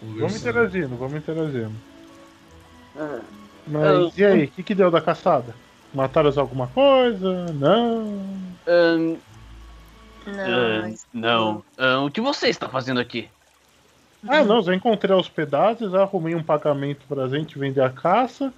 Vamos 0.00 0.14
conversando. 0.20 0.40
interagindo, 0.40 0.96
vamos 0.96 1.14
interagindo. 1.16 1.72
Ah, 2.96 3.20
Mas 3.66 3.82
Eu- 3.84 4.12
e 4.16 4.24
aí, 4.24 4.44
o 4.44 4.50
que, 4.50 4.62
que 4.62 4.74
deu 4.74 4.90
da 4.90 5.00
caçada? 5.00 5.54
Mataram 5.94 6.32
alguma 6.36 6.66
coisa? 6.68 7.46
Não. 7.52 8.26
Ahn, 8.66 9.16
Não, 10.26 10.82
mas- 10.82 11.06
não. 11.12 11.64
Ahn, 11.78 12.06
o 12.06 12.10
que 12.10 12.20
você 12.20 12.48
está 12.48 12.68
fazendo 12.68 13.00
aqui? 13.00 13.28
Ah, 14.26 14.44
não, 14.44 14.62
já 14.62 14.74
encontrei 14.74 15.14
os 15.16 15.28
pedaços, 15.28 15.94
arrumei 15.94 16.34
um 16.34 16.42
pagamento 16.42 17.00
pra 17.08 17.28
gente 17.28 17.58
vender 17.58 17.80
a 17.82 17.90
caça. 17.90 18.52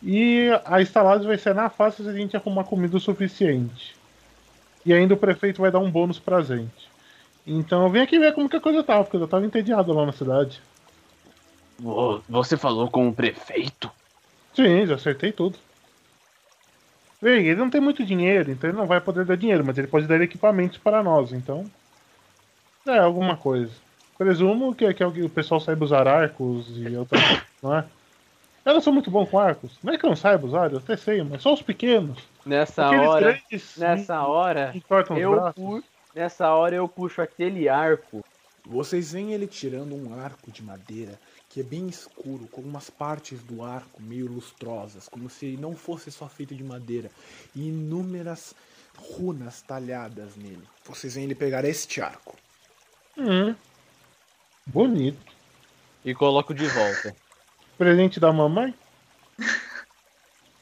E 0.00 0.48
a 0.64 0.80
estalagem 0.80 1.26
vai 1.26 1.36
ser 1.36 1.54
na 1.54 1.68
fácil 1.68 2.04
se 2.04 2.10
a 2.10 2.12
gente 2.14 2.36
arrumar 2.36 2.62
comida 2.64 2.96
o 2.96 3.00
suficiente. 3.00 3.96
E 4.86 4.94
ainda 4.94 5.14
o 5.14 5.18
prefeito 5.18 5.60
vai 5.60 5.72
dar 5.72 5.80
um 5.80 5.90
bônus 5.90 6.20
pra 6.20 6.40
gente. 6.40 6.88
Então 7.44 7.82
eu 7.82 7.90
vim 7.90 7.98
aqui 7.98 8.16
ver 8.18 8.32
como 8.32 8.48
que 8.48 8.56
a 8.56 8.60
coisa 8.60 8.82
tava, 8.84 9.02
porque 9.02 9.16
eu 9.16 9.26
tava 9.26 9.44
entediado 9.44 9.92
lá 9.92 10.06
na 10.06 10.12
cidade. 10.12 10.60
Vo- 11.80 12.22
Você 12.28 12.56
falou 12.56 12.88
com 12.88 13.08
o 13.08 13.12
prefeito? 13.12 13.90
Sim, 14.54 14.86
já 14.86 14.94
acertei 14.94 15.32
tudo. 15.32 15.58
Ele 17.22 17.54
não 17.56 17.68
tem 17.70 17.80
muito 17.80 18.04
dinheiro, 18.04 18.50
então 18.50 18.70
ele 18.70 18.78
não 18.78 18.86
vai 18.86 19.00
poder 19.00 19.24
dar 19.24 19.36
dinheiro, 19.36 19.64
mas 19.64 19.76
ele 19.76 19.88
pode 19.88 20.06
dar 20.06 20.20
equipamentos 20.20 20.78
para 20.78 21.02
nós, 21.02 21.32
então. 21.32 21.64
É, 22.86 22.98
alguma 22.98 23.36
coisa. 23.36 23.72
Presumo 24.16 24.74
que, 24.74 24.92
que 24.94 25.04
o 25.04 25.28
pessoal 25.28 25.60
saiba 25.60 25.84
usar 25.84 26.06
arcos 26.08 26.66
e 26.76 26.96
outras 26.96 27.20
coisas, 27.22 27.42
não 27.62 27.76
é? 27.76 27.84
Eu 28.64 28.74
não 28.74 28.80
sou 28.80 28.92
muito 28.92 29.10
bom 29.10 29.24
com 29.24 29.38
arcos. 29.38 29.78
Não 29.82 29.92
é 29.92 29.98
que 29.98 30.04
eu 30.04 30.10
não 30.10 30.16
saiba 30.16 30.46
usar, 30.46 30.70
eu 30.72 30.78
até 30.78 30.96
sei, 30.96 31.22
mas 31.22 31.42
só 31.42 31.54
os 31.54 31.62
pequenos. 31.62 32.18
Nessa 32.44 32.86
Aqueles 32.86 33.08
hora, 33.08 33.20
grandes 33.32 33.76
nessa 33.76 34.22
hora, 34.22 34.74
eu 35.16 35.52
pu- 35.54 35.84
nessa 36.14 36.52
hora 36.52 36.74
eu 36.74 36.88
puxo 36.88 37.22
aquele 37.22 37.68
arco. 37.68 38.24
Vocês 38.66 39.12
veem 39.12 39.32
ele 39.32 39.46
tirando 39.46 39.94
um 39.94 40.20
arco 40.20 40.50
de 40.50 40.62
madeira 40.62 41.18
que 41.48 41.60
é 41.60 41.62
bem 41.62 41.88
escuro, 41.88 42.46
com 42.48 42.60
umas 42.60 42.90
partes 42.90 43.42
do 43.42 43.64
arco 43.64 44.02
meio 44.02 44.26
lustrosas, 44.26 45.08
como 45.08 45.30
se 45.30 45.46
ele 45.46 45.56
não 45.56 45.74
fosse 45.74 46.10
só 46.10 46.28
feito 46.28 46.54
de 46.54 46.62
madeira, 46.62 47.10
e 47.54 47.68
inúmeras 47.68 48.54
runas 48.96 49.62
talhadas 49.62 50.36
nele. 50.36 50.62
Vocês 50.84 51.14
veem 51.14 51.24
ele 51.24 51.34
pegar 51.34 51.64
este 51.64 52.00
arco. 52.00 52.36
Hum. 53.16 53.54
Bonito. 54.66 55.32
E 56.04 56.14
coloco 56.14 56.52
de 56.52 56.66
volta. 56.66 57.16
Presente 57.76 58.20
da 58.20 58.32
mamãe? 58.32 58.74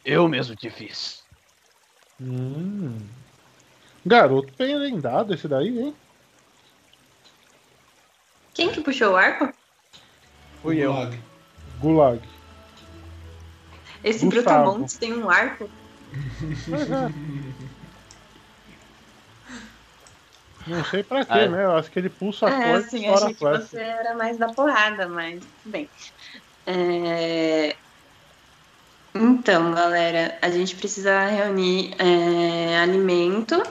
Eu 0.05 0.29
mesmo 0.29 0.55
te 0.55 0.71
fiz. 0.71 1.25
Hum. 2.21 2.99
Garoto 4.05 4.53
bem 4.57 4.79
vendado 4.79 5.35
esse 5.35 5.49
daí, 5.49 5.79
hein? 5.79 5.97
Quem 8.55 8.71
que 8.71 8.81
puxou 8.81 9.13
o 9.13 9.17
arco? 9.17 9.53
Fui 10.67 10.79
eu. 10.79 10.93
Gulag. 10.93 11.19
Gulag. 11.81 12.21
Esse 14.03 14.25
Gustavo. 14.25 14.63
Brutamontes 14.73 14.99
tem 14.99 15.15
um 15.15 15.31
arco? 15.31 15.71
Não 20.67 20.85
sei 20.85 21.05
pra 21.05 21.25
quê, 21.25 21.47
né? 21.47 21.65
Eu 21.65 21.77
acho 21.77 21.89
que 21.89 22.01
ele 22.01 22.11
pulsa 22.11 22.49
a 22.49 22.51
É, 22.51 22.63
corda 22.65 22.79
assim, 22.79 22.97
e 22.97 23.01
estoura 23.07 23.17
achei 23.17 23.31
a 23.31 23.35
que 23.35 23.39
flecha. 23.39 23.63
você 23.69 23.81
era 23.81 24.15
mais 24.17 24.37
da 24.37 24.49
porrada, 24.49 25.09
mas 25.09 25.41
tudo 25.41 25.73
bem. 25.73 25.89
É, 26.67 27.77
Então, 29.15 29.73
galera, 29.73 30.37
a 30.43 30.51
gente 30.51 30.75
precisa 30.75 31.27
reunir 31.27 31.95
é, 32.01 32.81
alimento. 32.81 33.63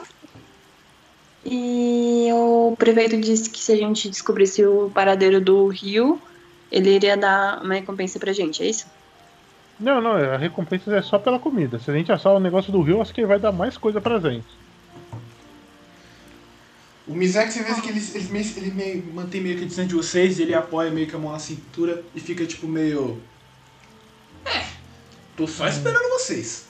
E 1.44 2.30
o 2.32 2.74
prefeito 2.78 3.20
disse 3.20 3.50
que 3.50 3.58
se 3.58 3.72
a 3.72 3.76
gente 3.76 4.08
descobrisse 4.08 4.64
o 4.64 4.90
paradeiro 4.90 5.40
do 5.42 5.68
rio, 5.68 6.18
ele 6.70 6.90
iria 6.94 7.16
dar 7.16 7.62
uma 7.62 7.74
recompensa 7.74 8.18
pra 8.18 8.32
gente, 8.32 8.62
é 8.62 8.66
isso? 8.66 8.86
Não, 9.78 10.00
não, 10.00 10.12
a 10.12 10.36
recompensa 10.36 10.94
é 10.96 11.02
só 11.02 11.18
pela 11.18 11.38
comida. 11.38 11.78
Se 11.78 11.90
a 11.90 11.94
gente 11.94 12.10
assar 12.10 12.32
o 12.32 12.40
negócio 12.40 12.72
do 12.72 12.80
rio, 12.80 13.00
acho 13.02 13.12
que 13.12 13.20
ele 13.20 13.28
vai 13.28 13.38
dar 13.38 13.52
mais 13.52 13.76
coisa 13.76 14.00
pra 14.00 14.18
gente. 14.18 14.46
O 17.06 17.14
Mizek, 17.14 17.52
você 17.52 17.62
vê 17.62 17.80
que 17.80 17.88
ele, 17.88 18.02
ele, 18.14 18.28
meio, 18.30 18.46
ele 18.56 18.70
meio, 18.72 19.14
mantém 19.14 19.40
meio 19.40 19.56
que 19.58 19.64
distante 19.66 19.88
de 19.90 19.94
vocês, 19.94 20.40
ele 20.40 20.54
apoia 20.54 20.90
meio 20.90 21.06
que 21.06 21.14
a 21.14 21.18
mão 21.18 21.30
na 21.30 21.38
cintura 21.38 22.02
e 22.14 22.20
fica 22.20 22.44
tipo 22.46 22.66
meio. 22.66 23.22
É, 24.44 24.64
tô 25.36 25.46
só 25.46 25.68
esperando 25.68 26.08
vocês. 26.08 26.66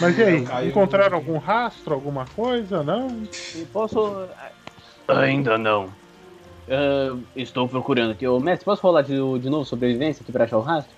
Mas 0.00 0.18
e 0.18 0.22
aí, 0.22 0.44
caio- 0.46 0.68
encontraram 0.68 1.16
algum 1.16 1.38
rastro, 1.38 1.94
alguma 1.94 2.24
coisa? 2.26 2.82
Não? 2.82 3.22
Eu 3.54 3.66
Posso. 3.66 4.28
Ainda 5.06 5.58
não. 5.58 5.92
Ah, 6.74 7.18
estou 7.36 7.68
procurando 7.68 8.12
aqui. 8.12 8.26
Ô, 8.26 8.40
mestre, 8.40 8.64
posso 8.64 8.80
rolar 8.82 9.02
de, 9.02 9.14
de 9.40 9.50
novo 9.50 9.64
sobrevivência 9.66 10.22
aqui 10.22 10.32
pra 10.32 10.44
achar 10.44 10.56
o 10.56 10.62
rastro? 10.62 10.96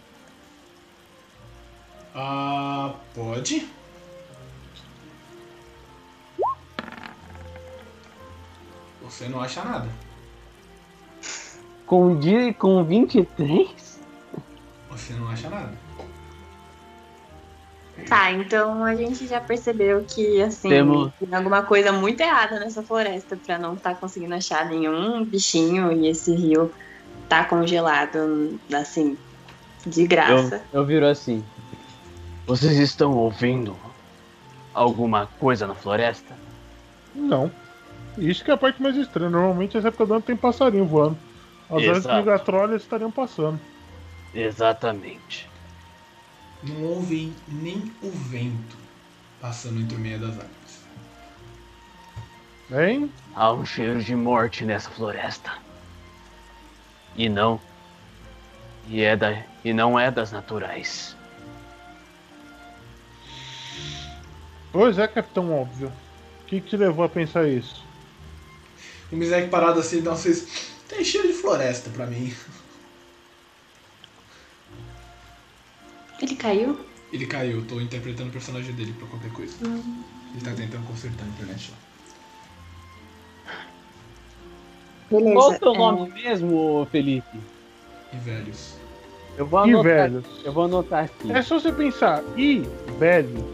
Ah, 2.14 2.94
pode? 3.12 3.66
Você 9.02 9.28
não 9.28 9.40
acha 9.40 9.64
nada. 9.64 9.88
Com, 11.86 12.18
di- 12.20 12.54
com 12.54 12.84
23? 12.84 14.00
Você 14.90 15.12
não 15.14 15.28
acha 15.28 15.50
nada. 15.50 15.83
Tá, 18.08 18.32
então 18.32 18.84
a 18.84 18.94
gente 18.94 19.26
já 19.26 19.40
percebeu 19.40 20.04
que, 20.04 20.42
assim, 20.42 20.68
Temos- 20.68 21.12
tem 21.18 21.32
alguma 21.34 21.62
coisa 21.62 21.92
muito 21.92 22.20
errada 22.20 22.58
nessa 22.58 22.82
floresta 22.82 23.36
pra 23.36 23.58
não 23.58 23.74
estar 23.74 23.94
conseguindo 23.94 24.34
achar 24.34 24.66
nenhum 24.68 25.24
bichinho 25.24 25.92
e 25.92 26.08
esse 26.08 26.34
rio 26.34 26.72
tá 27.28 27.44
congelado, 27.44 28.60
assim, 28.74 29.16
de 29.86 30.06
graça. 30.06 30.66
Eu, 30.72 30.80
eu 30.80 30.86
viro 30.86 31.06
assim. 31.06 31.44
Vocês 32.46 32.78
estão 32.78 33.12
ouvindo 33.16 33.76
alguma 34.74 35.26
coisa 35.26 35.66
na 35.66 35.74
floresta? 35.74 36.36
Não. 37.14 37.50
Isso 38.18 38.44
que 38.44 38.50
é 38.50 38.54
a 38.54 38.58
parte 38.58 38.82
mais 38.82 38.96
estranha. 38.96 39.30
Normalmente 39.30 39.76
essa 39.76 39.88
época 39.88 40.04
do 40.06 40.14
ano 40.14 40.22
tem 40.22 40.36
passarinho 40.36 40.84
voando. 40.84 41.16
As 41.70 41.76
aves 41.76 41.98
Exato. 41.98 42.16
migratórias 42.16 42.82
estariam 42.82 43.10
passando. 43.10 43.58
Exatamente. 44.34 45.48
Não 46.66 46.82
houve 46.82 47.32
nem 47.48 47.92
o 48.02 48.10
vento 48.10 48.76
passando 49.40 49.80
entre 49.80 49.96
o 49.96 50.00
meio 50.00 50.18
das 50.18 50.30
árvores. 50.30 50.84
Hein? 52.72 53.12
Há 53.34 53.52
um 53.52 53.64
cheiro 53.64 54.02
de 54.02 54.16
morte 54.16 54.64
nessa 54.64 54.88
floresta. 54.90 55.52
E 57.16 57.28
não. 57.28 57.60
E 58.88 59.02
é 59.02 59.16
da. 59.16 59.44
E 59.64 59.72
não 59.72 59.98
é 59.98 60.10
das 60.10 60.32
naturais. 60.32 61.14
Pois 64.72 64.98
é, 64.98 65.06
capitão 65.06 65.52
óbvio. 65.52 65.92
O 66.42 66.46
que, 66.46 66.60
te 66.60 66.76
levou 66.76 67.04
a 67.04 67.08
pensar 67.08 67.46
isso? 67.46 67.84
O 69.12 69.16
Mizek 69.16 69.48
parado 69.48 69.80
assim, 69.80 69.98
então 69.98 70.16
vocês. 70.16 70.72
Tem 70.88 71.04
cheiro 71.04 71.28
de 71.28 71.34
floresta 71.34 71.90
pra 71.90 72.06
mim. 72.06 72.34
Ele 76.24 76.36
caiu? 76.36 76.78
Ele 77.12 77.26
caiu, 77.26 77.58
eu 77.58 77.66
tô 77.66 77.78
interpretando 77.78 78.28
o 78.28 78.32
personagem 78.32 78.72
dele 78.74 78.94
pra 78.98 79.06
qualquer 79.08 79.30
coisa. 79.32 79.54
Ele 79.62 80.42
tá 80.42 80.52
tentando 80.52 80.86
consertar 80.86 81.22
a 81.22 81.28
internet 81.28 81.70
lá. 81.70 81.76
Beleza. 85.10 85.34
Qual 85.34 85.50
o 85.50 85.58
teu 85.58 85.74
é, 85.74 85.78
nome 85.78 86.10
mesmo, 86.12 86.88
Felipe? 86.90 87.38
E 88.10 88.16
velhos. 88.16 88.74
Eu 89.36 89.44
vou 89.44 89.66
E 89.66 89.70
anotar. 89.70 89.82
velhos? 89.84 90.24
Eu 90.42 90.52
vou 90.52 90.64
anotar 90.64 91.04
aqui. 91.04 91.30
É 91.30 91.42
só 91.42 91.60
você 91.60 91.70
pensar, 91.70 92.22
e 92.38 92.62
velho. 92.98 93.44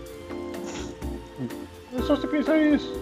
É 1.98 2.02
só 2.02 2.14
você 2.14 2.28
pensar 2.28 2.56
isso. 2.56 3.00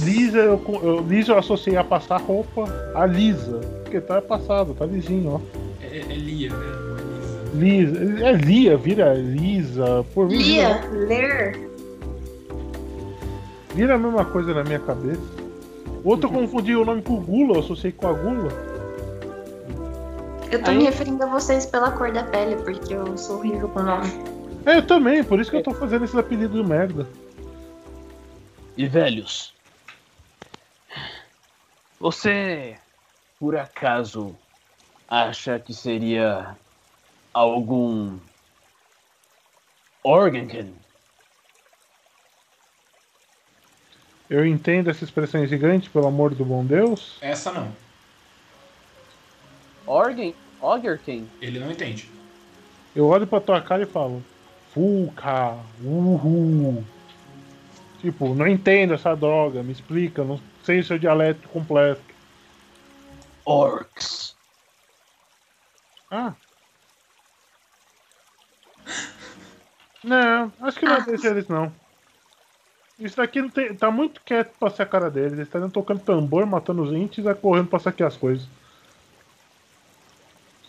Lisa, 0.00 0.38
eu, 0.38 0.80
eu, 0.82 1.06
lisa 1.06 1.32
eu 1.32 1.38
associei 1.38 1.76
a 1.76 1.84
passar 1.84 2.20
roupa 2.20 2.64
a 2.92 3.06
lisa. 3.06 3.60
Porque 3.84 4.00
tá 4.00 4.20
passado, 4.20 4.74
tá 4.74 4.84
lisinho, 4.84 5.34
ó. 5.34 5.59
É, 6.10 6.14
Lia, 6.14 6.50
né? 6.50 6.66
É 6.66 7.56
Lisa. 7.56 7.98
Lisa. 7.98 8.24
É 8.26 8.32
Lia, 8.32 8.76
vira 8.76 9.14
Lisa. 9.14 10.04
Por 10.14 10.28
mim, 10.28 10.36
Lia, 10.36 10.78
vira, 10.78 11.06
ler. 11.06 11.70
vira 13.74 13.94
a 13.94 13.98
mesma 13.98 14.24
coisa 14.24 14.52
na 14.54 14.64
minha 14.64 14.80
cabeça. 14.80 15.20
Outro 16.02 16.28
eu 16.28 16.32
confundi 16.32 16.74
o 16.74 16.84
nome 16.84 17.02
com 17.02 17.20
Gula, 17.22 17.56
eu 17.56 17.60
associei 17.60 17.92
com 17.92 18.08
a 18.08 18.12
Gula. 18.12 18.50
Eu 20.50 20.62
tô 20.62 20.70
Aí- 20.70 20.78
me 20.78 20.84
referindo 20.84 21.22
a 21.22 21.26
vocês 21.26 21.66
pela 21.66 21.92
cor 21.92 22.10
da 22.10 22.24
pele, 22.24 22.56
porque 22.56 22.92
eu 22.92 23.16
sou 23.16 23.38
horrível 23.38 23.68
com 23.68 23.80
o 23.80 23.82
nome. 23.84 24.08
É, 24.66 24.78
eu 24.78 24.86
também, 24.86 25.22
por 25.22 25.38
isso 25.40 25.50
que 25.50 25.56
eu 25.56 25.62
tô 25.62 25.72
fazendo 25.72 26.04
esses 26.04 26.16
apelidos 26.16 26.56
de 26.60 26.68
merda. 26.68 27.06
E 28.76 28.86
velhos. 28.86 29.54
Você, 32.00 32.76
por 33.38 33.56
acaso, 33.56 34.34
acha 35.10 35.58
que 35.58 35.74
seria 35.74 36.56
algum 37.34 38.18
Organkin? 40.04 40.72
Eu 44.30 44.46
entendo 44.46 44.88
essa 44.88 45.02
expressão 45.02 45.44
gigante, 45.44 45.90
pelo 45.90 46.06
amor 46.06 46.32
do 46.32 46.44
bom 46.44 46.64
Deus. 46.64 47.18
Essa 47.20 47.50
não. 47.50 47.72
Organ? 49.84 50.32
Ogerken? 50.60 51.28
Ele 51.40 51.58
não 51.58 51.70
entende. 51.70 52.08
Eu 52.94 53.06
olho 53.08 53.26
pra 53.26 53.40
tua 53.40 53.60
cara 53.60 53.82
e 53.82 53.86
falo, 53.86 54.22
Fuca, 54.72 55.58
uhul. 55.82 56.84
Tipo, 58.00 58.34
não 58.34 58.46
entendo 58.46 58.94
essa 58.94 59.16
droga, 59.16 59.62
me 59.62 59.72
explica, 59.72 60.22
não 60.22 60.40
sei 60.62 60.78
o 60.78 60.84
seu 60.84 60.98
dialeto 60.98 61.48
completo. 61.48 62.02
Orcs. 63.44 64.36
Ah. 66.10 66.34
Não, 70.02 70.52
acho 70.60 70.78
que 70.78 70.86
não 70.86 70.94
é 70.96 71.00
desse 71.02 71.26
eles 71.26 71.46
não. 71.46 71.72
Isso 72.98 73.16
daqui 73.16 73.40
não 73.40 73.48
tem- 73.48 73.74
tá 73.74 73.90
muito 73.90 74.20
quieto 74.22 74.52
pra 74.58 74.70
ser 74.70 74.82
a 74.82 74.86
cara 74.86 75.10
deles. 75.10 75.32
Eles 75.32 75.46
estão 75.46 75.70
tocando 75.70 76.00
tambor, 76.00 76.44
matando 76.46 76.82
os 76.82 76.92
índios 76.92 77.18
e 77.18 77.22
vai 77.22 77.34
correndo 77.34 77.68
pra 77.68 77.78
saquear 77.78 78.08
as 78.08 78.16
coisas. 78.16 78.46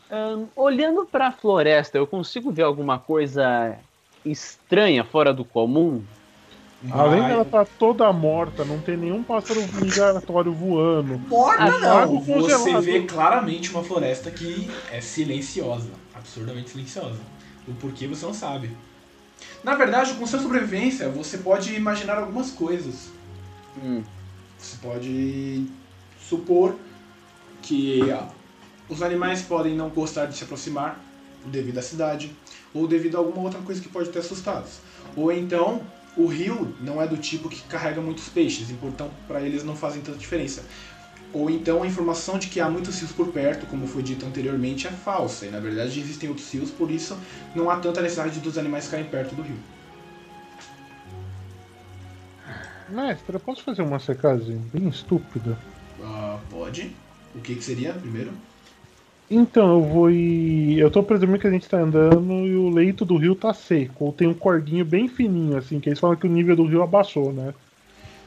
Ahn, 0.09 0.47
olhando 0.55 1.05
pra 1.05 1.31
floresta, 1.31 1.97
eu 1.97 2.05
consigo 2.05 2.51
ver 2.51 2.63
alguma 2.63 2.99
coisa 2.99 3.77
estranha, 4.25 5.03
fora 5.03 5.33
do 5.33 5.43
comum? 5.45 6.03
Além 6.89 7.21
dela 7.27 7.45
tá 7.45 7.63
toda 7.63 8.11
morta, 8.11 8.65
não 8.65 8.79
tem 8.79 8.97
nenhum 8.97 9.21
pássaro 9.21 9.61
migratório 9.75 10.51
voando. 10.51 11.19
Morta 11.27 11.79
não! 11.79 12.19
Você 12.19 12.81
vê 12.81 13.03
claramente 13.03 13.69
uma 13.69 13.83
floresta 13.83 14.31
que 14.31 14.69
é 14.91 14.99
silenciosa. 14.99 15.91
Absurdamente 16.13 16.71
silenciosa. 16.71 17.19
O 17.67 17.73
porquê 17.73 18.07
você 18.07 18.25
não 18.25 18.33
sabe. 18.33 18.75
Na 19.63 19.75
verdade, 19.75 20.13
com 20.15 20.25
sua 20.25 20.39
sobrevivência, 20.39 21.09
você 21.09 21.37
pode 21.37 21.75
imaginar 21.75 22.17
algumas 22.17 22.51
coisas. 22.51 23.11
Hum, 23.81 24.01
Você 24.57 24.77
pode 24.81 25.67
supor 26.19 26.75
que 27.61 28.09
ah, 28.11 28.27
os 28.89 29.01
animais 29.03 29.43
podem 29.43 29.75
não 29.75 29.89
gostar 29.89 30.25
de 30.25 30.35
se 30.35 30.43
aproximar 30.43 30.99
devido 31.45 31.77
à 31.77 31.81
cidade, 31.81 32.35
ou 32.73 32.87
devido 32.87 33.15
a 33.15 33.19
alguma 33.19 33.41
outra 33.41 33.59
coisa 33.61 33.81
que 33.81 33.89
pode 33.89 34.09
ter 34.09 34.19
assustado. 34.19 34.67
Ou 35.15 35.31
então, 35.31 35.81
o 36.15 36.25
rio 36.25 36.75
não 36.81 37.01
é 37.01 37.07
do 37.07 37.17
tipo 37.17 37.49
que 37.49 37.61
carrega 37.63 38.01
muitos 38.01 38.27
peixes, 38.27 38.69
então 38.69 39.11
para 39.27 39.41
eles 39.41 39.63
não 39.63 39.75
fazem 39.75 40.01
tanta 40.01 40.17
diferença. 40.17 40.63
Ou 41.33 41.49
então 41.49 41.81
a 41.81 41.87
informação 41.87 42.37
de 42.37 42.47
que 42.47 42.59
há 42.59 42.69
muitos 42.69 42.99
rios 42.99 43.11
por 43.13 43.27
perto, 43.29 43.65
como 43.67 43.87
foi 43.87 44.03
dito 44.03 44.25
anteriormente, 44.25 44.87
é 44.87 44.91
falsa, 44.91 45.45
e 45.45 45.49
na 45.49 45.59
verdade 45.59 45.97
existem 45.99 46.27
outros 46.27 46.51
rios, 46.51 46.69
por 46.69 46.91
isso 46.91 47.17
não 47.55 47.69
há 47.69 47.77
tanta 47.77 48.01
necessidade 48.01 48.39
dos 48.39 48.57
animais 48.57 48.85
ficarem 48.85 49.05
perto 49.05 49.33
do 49.35 49.41
rio. 49.41 49.57
Mestre, 52.89 53.35
eu 53.35 53.39
posso 53.39 53.63
fazer 53.63 53.81
uma 53.81 53.99
secagem 53.99 54.57
bem 54.73 54.89
estúpida? 54.89 55.57
Ah, 56.03 56.37
pode. 56.49 56.93
O 57.33 57.39
que, 57.39 57.55
que 57.55 57.63
seria 57.63 57.93
primeiro? 57.93 58.33
Então, 59.33 59.79
eu 59.79 59.83
vou 59.87 60.11
ir. 60.11 60.77
Eu 60.79 60.91
tô 60.91 61.03
presumindo 61.03 61.39
que 61.39 61.47
a 61.47 61.51
gente 61.51 61.67
tá 61.67 61.77
andando 61.79 62.45
e 62.45 62.55
o 62.55 62.69
leito 62.69 63.03
do 63.05 63.17
rio 63.17 63.35
tá 63.35 63.51
seco. 63.53 64.05
Ou 64.05 64.13
tem 64.13 64.27
um 64.27 64.33
cordinho 64.37 64.85
bem 64.85 65.07
fininho, 65.07 65.57
assim, 65.57 65.79
que 65.79 65.89
eles 65.89 65.99
falam 65.99 66.17
que 66.17 66.27
o 66.27 66.29
nível 66.29 66.55
do 66.55 66.65
rio 66.67 66.83
abaixou, 66.83 67.31
né? 67.33 67.53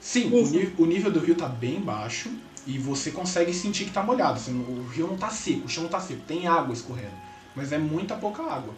Sim, 0.00 0.36
o, 0.78 0.82
o 0.82 0.86
nível 0.86 1.10
do 1.10 1.18
rio 1.20 1.34
tá 1.34 1.48
bem 1.48 1.80
baixo 1.80 2.30
e 2.66 2.78
você 2.78 3.10
consegue 3.10 3.52
sentir 3.54 3.84
que 3.86 3.90
tá 3.90 4.02
molhado. 4.02 4.34
assim, 4.34 4.58
o 4.68 4.84
rio 4.86 5.06
não 5.06 5.16
tá 5.16 5.30
seco, 5.30 5.66
o 5.66 5.68
chão 5.68 5.84
não 5.84 5.90
tá 5.90 6.00
seco, 6.00 6.22
tem 6.26 6.46
água 6.46 6.74
escorrendo. 6.74 7.12
Mas 7.56 7.72
é 7.72 7.78
muita 7.78 8.14
pouca 8.16 8.42
água. 8.42 8.74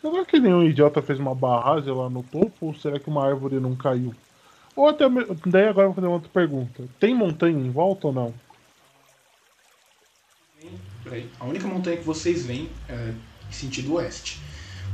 Será 0.00 0.24
que 0.26 0.40
nenhum 0.40 0.64
idiota 0.64 1.00
fez 1.02 1.18
uma 1.20 1.32
barragem 1.34 1.94
lá 1.94 2.10
no 2.10 2.22
topo? 2.24 2.66
Ou 2.66 2.74
será 2.74 2.98
que 2.98 3.08
uma 3.08 3.24
árvore 3.24 3.60
não 3.60 3.76
caiu? 3.76 4.14
Ou 4.76 4.88
até. 4.88 5.04
Daí 5.46 5.68
agora 5.68 5.86
eu 5.86 5.90
vou 5.90 5.94
fazer 5.96 6.06
uma 6.08 6.14
outra 6.16 6.30
pergunta. 6.32 6.88
Tem 7.00 7.14
montanha 7.14 7.58
em 7.58 7.70
volta 7.72 8.08
ou 8.08 8.12
não? 8.14 8.40
A 11.38 11.44
única 11.44 11.66
montanha 11.66 11.96
que 11.96 12.04
vocês 12.04 12.44
veem 12.44 12.68
é 12.88 13.12
em 13.48 13.52
sentido 13.52 13.94
oeste. 13.94 14.40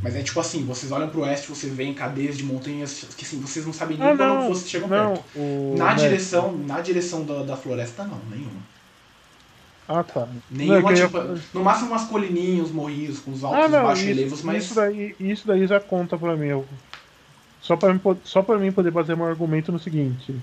Mas 0.02 0.14
é 0.14 0.22
tipo 0.22 0.38
assim, 0.38 0.64
vocês 0.64 0.92
olham 0.92 1.09
pro 1.09 1.22
oeste, 1.22 1.48
vocês 1.48 1.72
veem 1.74 1.94
cadeias 1.94 2.37
de 2.37 2.44
montanhas 2.44 3.07
que 3.16 3.24
assim, 3.24 3.40
vocês 3.40 3.64
não 3.64 3.72
sabem 3.72 3.96
nem 3.96 4.07
Ah, 4.09 4.16
quando 4.16 4.48
vocês 4.48 4.70
chegam 4.70 4.88
Não, 4.88 5.14
perto. 5.14 5.24
o. 5.35 5.74
Na 5.76 5.94
direção, 5.94 6.52
na 6.57 6.81
direção 6.81 7.24
da, 7.24 7.42
da 7.42 7.57
floresta 7.57 8.05
não, 8.05 8.20
nenhuma. 8.31 8.61
Ah, 9.88 10.02
tá. 10.02 10.29
Nenhuma, 10.50 10.81
Não, 10.81 10.90
é 10.90 10.92
eu 11.02 11.07
tipo, 11.07 11.59
no 11.59 11.64
máximo 11.64 11.90
umas 11.90 12.05
colininhas, 12.05 12.70
morrinhos, 12.70 13.20
com 13.20 13.31
os 13.33 13.42
altos 13.42 13.64
Ah, 13.64 13.68
e 13.68 13.70
não, 13.70 13.83
baixos 13.85 14.05
isso, 14.05 14.14
relevos, 14.14 14.42
mas 14.42 14.64
isso, 14.64 14.74
daí, 14.74 15.16
isso 15.18 15.46
daí 15.46 15.66
já 15.66 15.81
conta 15.81 16.18
pra 16.18 16.37
mim. 16.37 16.46
Eu- 16.48 16.66
Só 17.61 17.76
pra, 17.76 17.92
mim, 17.94 18.00
só 18.22 18.42
pra 18.42 18.59
mim 18.59 18.70
poder 18.70 18.92
fazer 18.92 19.16
meu 19.16 19.26
argumento 19.26 19.72
no 19.72 19.79
seguinte: 19.79 20.35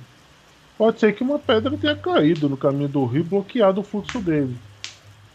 pode 0.78 1.00
ser 1.00 1.14
que 1.14 1.24
uma 1.24 1.38
pedra 1.40 1.78
tenha 1.78 1.96
caído 1.96 2.50
no 2.50 2.58
caminho 2.58 2.90
do 2.90 3.06
rio 3.06 3.22
e 3.22 3.24
bloqueado 3.24 3.82
o 3.82 3.84
fluxo 3.84 4.20
dele. 4.20 4.58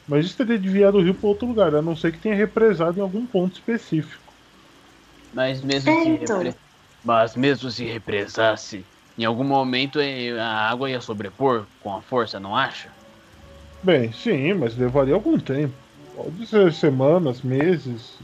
Mas 0.09 0.27
isso 0.27 0.37
teria 0.39 0.59
desviado 0.59 0.99
o 0.99 1.03
rio 1.03 1.15
para 1.15 1.29
outro 1.29 1.47
lugar, 1.49 1.75
a 1.75 1.83
não 1.83 1.95
ser 1.97 2.13
que 2.13 2.19
tenha 2.21 2.35
represado 2.35 2.99
em 2.99 3.03
algum 3.03 3.27
ponto 3.27 3.55
específico. 3.57 4.35
mas 5.33 5.63
mesmo 5.63 5.91
É, 5.91 6.03
se 6.03 6.11
então. 6.11 6.39
repre- 6.41 6.61
Mas 7.03 7.37
mesmo 7.37 7.71
se 7.71 7.85
represasse, 7.85 8.91
em 9.17 9.25
algum 9.25 9.45
momento 9.45 10.01
eh, 10.01 10.39
a 10.39 10.69
água 10.71 10.91
ia 10.91 11.01
sobrepor 11.01 11.69
com 11.79 11.95
a 11.95 12.03
força, 12.03 12.39
não 12.41 12.55
acha? 12.57 12.95
Bem, 13.83 14.13
sim, 14.13 14.55
mas 14.55 14.77
levaria 14.77 15.15
algum 15.15 15.37
tempo. 15.39 15.77
Pode 16.13 16.47
ser 16.47 16.73
semanas, 16.73 17.43
meses. 17.43 18.21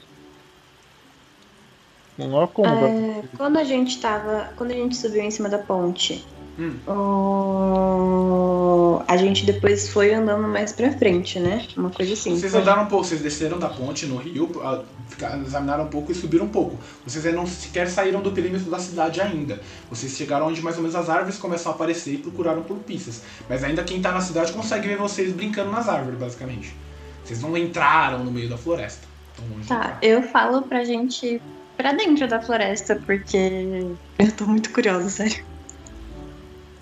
Não 2.17 2.41
há 2.41 2.49
como. 2.49 2.77
É, 2.77 3.29
quando 3.37 3.59
a 3.59 3.65
gente 3.65 4.01
tava. 4.01 4.53
Quando 4.57 4.73
a 4.73 4.75
gente 4.75 4.97
subiu 4.97 5.23
em 5.23 5.31
cima 5.31 5.49
da 5.49 5.59
ponte, 5.65 6.34
Hum. 6.59 6.75
o- 6.87 8.15
a 9.09 9.17
gente 9.17 9.45
depois 9.45 9.89
foi 9.89 10.15
andando 10.15 10.47
mais 10.49 10.73
pra 10.73 10.93
frente, 10.93 11.39
né? 11.41 11.67
Uma 11.77 11.91
coisa 11.91 12.13
assim. 12.13 12.37
Vocês 12.39 12.55
andaram 12.55 12.85
um 12.85 12.87
pouco, 12.87 13.05
vocês 13.05 13.21
desceram 13.21 13.59
da 13.59 13.69
ponte 13.69 14.07
no 14.07 14.17
rio, 14.17 14.51
examinaram 15.45 15.85
um 15.85 15.89
pouco 15.89 16.13
e 16.13 16.15
subiram 16.15 16.47
um 16.47 16.49
pouco. 16.49 16.79
Vocês 17.07 17.25
ainda 17.27 17.39
não 17.39 17.47
sequer 17.47 17.89
saíram 17.89 18.21
do 18.23 18.31
perímetro 18.33 18.71
da 18.71 18.79
cidade 18.79 19.21
ainda. 19.21 19.61
Vocês 19.91 20.13
chegaram 20.17 20.47
onde 20.47 20.63
mais 20.63 20.77
ou 20.77 20.83
menos 20.83 20.97
as 20.97 21.09
árvores 21.09 21.39
começam 21.39 21.73
a 21.73 21.75
aparecer 21.75 22.15
e 22.15 22.19
procuraram 22.19 22.63
por 22.63 22.77
pistas. 22.79 23.23
Mas 23.49 23.63
ainda 23.65 23.83
quem 23.83 24.01
tá 24.01 24.13
na 24.13 24.21
cidade 24.21 24.53
consegue 24.53 24.89
ver 24.89 24.97
vocês 24.97 25.33
brincando 25.33 25.71
nas 25.71 25.89
árvores, 25.89 26.19
basicamente. 26.19 26.75
Vocês 27.25 27.41
não 27.41 27.57
entraram 27.57 28.23
no 28.25 28.31
meio 28.31 28.49
da 28.49 28.57
floresta. 28.57 29.07
Tá, 29.67 29.99
eu 30.03 30.23
falo 30.23 30.63
pra 30.63 30.85
gente 30.85 31.27
ir 31.27 31.43
pra 31.77 31.93
dentro 31.93 32.29
da 32.29 32.41
floresta, 32.41 33.01
porque 33.05 33.85
eu 34.19 34.33
tô 34.33 34.47
muito 34.47 34.71
curiosa, 34.71 35.09
sério. 35.11 35.45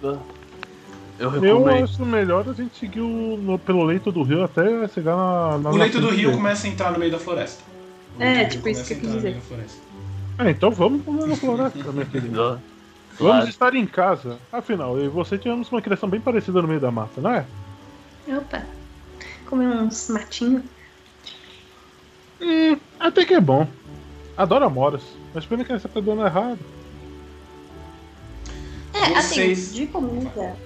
Eu 0.03 0.23
Eu 1.19 1.31
recomendo. 1.31 1.85
acho 1.85 2.05
melhor 2.05 2.49
a 2.49 2.53
gente 2.53 2.77
seguir 2.77 3.01
o- 3.01 3.37
no- 3.37 3.59
pelo 3.59 3.85
leito 3.85 4.11
do 4.11 4.23
rio 4.23 4.43
até 4.43 4.87
chegar 4.89 5.17
na. 5.17 5.59
na 5.59 5.71
O 5.71 5.77
leito 5.77 6.01
do 6.01 6.09
rio 6.09 6.31
dele. 6.31 6.37
começa 6.37 6.67
a 6.67 6.71
entrar 6.71 6.93
no 6.93 6.99
meio 6.99 7.13
da 7.13 7.19
floresta. 7.19 7.63
O 8.19 8.23
É, 8.23 8.33
do 8.35 8.39
rio 8.41 8.49
tipo 8.51 8.69
isso 8.69 8.85
que 8.87 8.93
a 8.93 8.97
eu 8.97 9.01
quis 9.01 9.23
meio 9.23 9.35
da 9.37 9.41
floresta. 9.41 9.81
Ah, 10.39 10.51
então 10.51 10.71
vamos 10.73 11.03
pular 11.03 11.27
na 11.27 11.37
floresta, 11.37 11.93
minha 11.93 12.07
querida. 12.07 12.35
Claro. 12.37 12.63
Vamos 13.21 13.49
estar 13.49 13.75
em 13.75 13.87
casa. 13.87 14.39
Afinal, 14.51 14.97
eu 14.99 15.05
e 15.05 15.09
você 15.09 15.37
tivemos 15.37 15.71
uma 15.71 15.83
criação 15.83 16.09
bem 16.09 16.19
parecida 16.21 16.63
no 16.63 16.67
meio 16.67 16.81
da 16.81 16.91
mata, 16.91 17.21
não 17.21 17.31
é? 17.31 17.47
Opa, 18.27 18.63
comer 19.47 19.67
uns 19.69 20.09
matinhos. 20.09 20.65
Hum, 22.41 22.77
até 22.99 23.25
que 23.27 23.35
é 23.35 23.41
bom. 23.41 23.69
Adoro 24.35 24.65
amoras, 24.65 25.03
mas 25.35 25.45
pena 25.45 25.63
que 25.63 25.73
essa 25.73 25.89
tá 25.91 26.01
dando 26.01 26.25
errado. 26.25 26.59
É, 29.05 29.15
Vocês- 29.15 29.69
assim, 29.69 29.81
de 29.81 29.87
comida. 29.89 30.57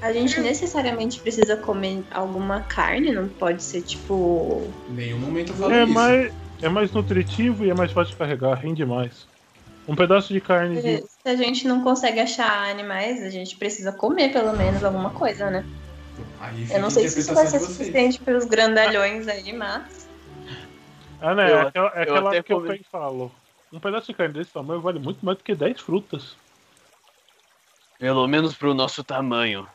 A 0.00 0.12
gente 0.12 0.40
necessariamente 0.40 1.20
precisa 1.20 1.56
comer 1.56 2.04
alguma 2.12 2.60
carne, 2.62 3.12
não 3.12 3.28
pode 3.28 3.62
ser 3.62 3.82
tipo. 3.82 4.68
Em 4.88 4.94
nenhum 4.94 5.18
momento 5.18 5.50
eu 5.52 5.56
falo 5.56 5.72
É 5.72 5.82
isso. 5.84 5.92
mais, 5.92 6.32
é 6.62 6.68
mais 6.68 6.92
nutritivo 6.92 7.64
e 7.64 7.70
é 7.70 7.74
mais 7.74 7.90
fácil 7.90 8.12
de 8.12 8.18
carregar, 8.18 8.54
rende 8.54 8.84
mais. 8.84 9.26
Um 9.88 9.96
pedaço 9.96 10.32
de 10.32 10.40
carne 10.40 10.80
de. 10.80 10.98
Se 11.02 11.28
a 11.28 11.34
gente 11.34 11.66
não 11.66 11.82
consegue 11.82 12.20
achar 12.20 12.70
animais, 12.70 13.22
a 13.22 13.30
gente 13.30 13.56
precisa 13.56 13.90
comer 13.90 14.32
pelo 14.32 14.52
menos 14.56 14.84
alguma 14.84 15.10
coisa, 15.10 15.50
né? 15.50 15.64
Eu 16.70 16.80
não 16.80 16.90
sei 16.90 17.08
se 17.08 17.20
isso 17.20 17.34
vai 17.34 17.46
ser 17.46 17.58
suficiente 17.60 18.20
para 18.20 18.36
os 18.36 18.44
grandalhões 18.44 19.26
aí, 19.26 19.52
mas. 19.52 20.06
Ah, 21.20 21.34
né? 21.34 21.50
Eu- 21.50 21.58
é 21.58 21.60
aquela, 21.62 21.88
é 21.88 22.02
aquela 22.02 22.42
que 22.42 22.52
eu 22.52 22.78
falo. 22.90 23.32
Um 23.72 23.80
pedaço 23.80 24.06
de 24.06 24.14
carne 24.14 24.32
desse 24.34 24.52
tamanho 24.52 24.80
vale 24.80 24.98
muito 24.98 25.24
mais 25.24 25.38
do 25.38 25.44
que 25.44 25.54
10 25.54 25.80
frutas. 25.80 26.36
Pelo 27.98 28.26
menos 28.28 28.54
pro 28.54 28.74
nosso 28.74 29.02
tamanho. 29.02 29.66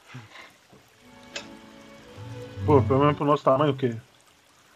Pô, 2.65 2.81
pelo 2.81 2.99
menos 2.99 3.17
pro 3.17 3.25
nosso 3.25 3.43
tamanho 3.43 3.73
o 3.73 3.75
quê? 3.75 3.95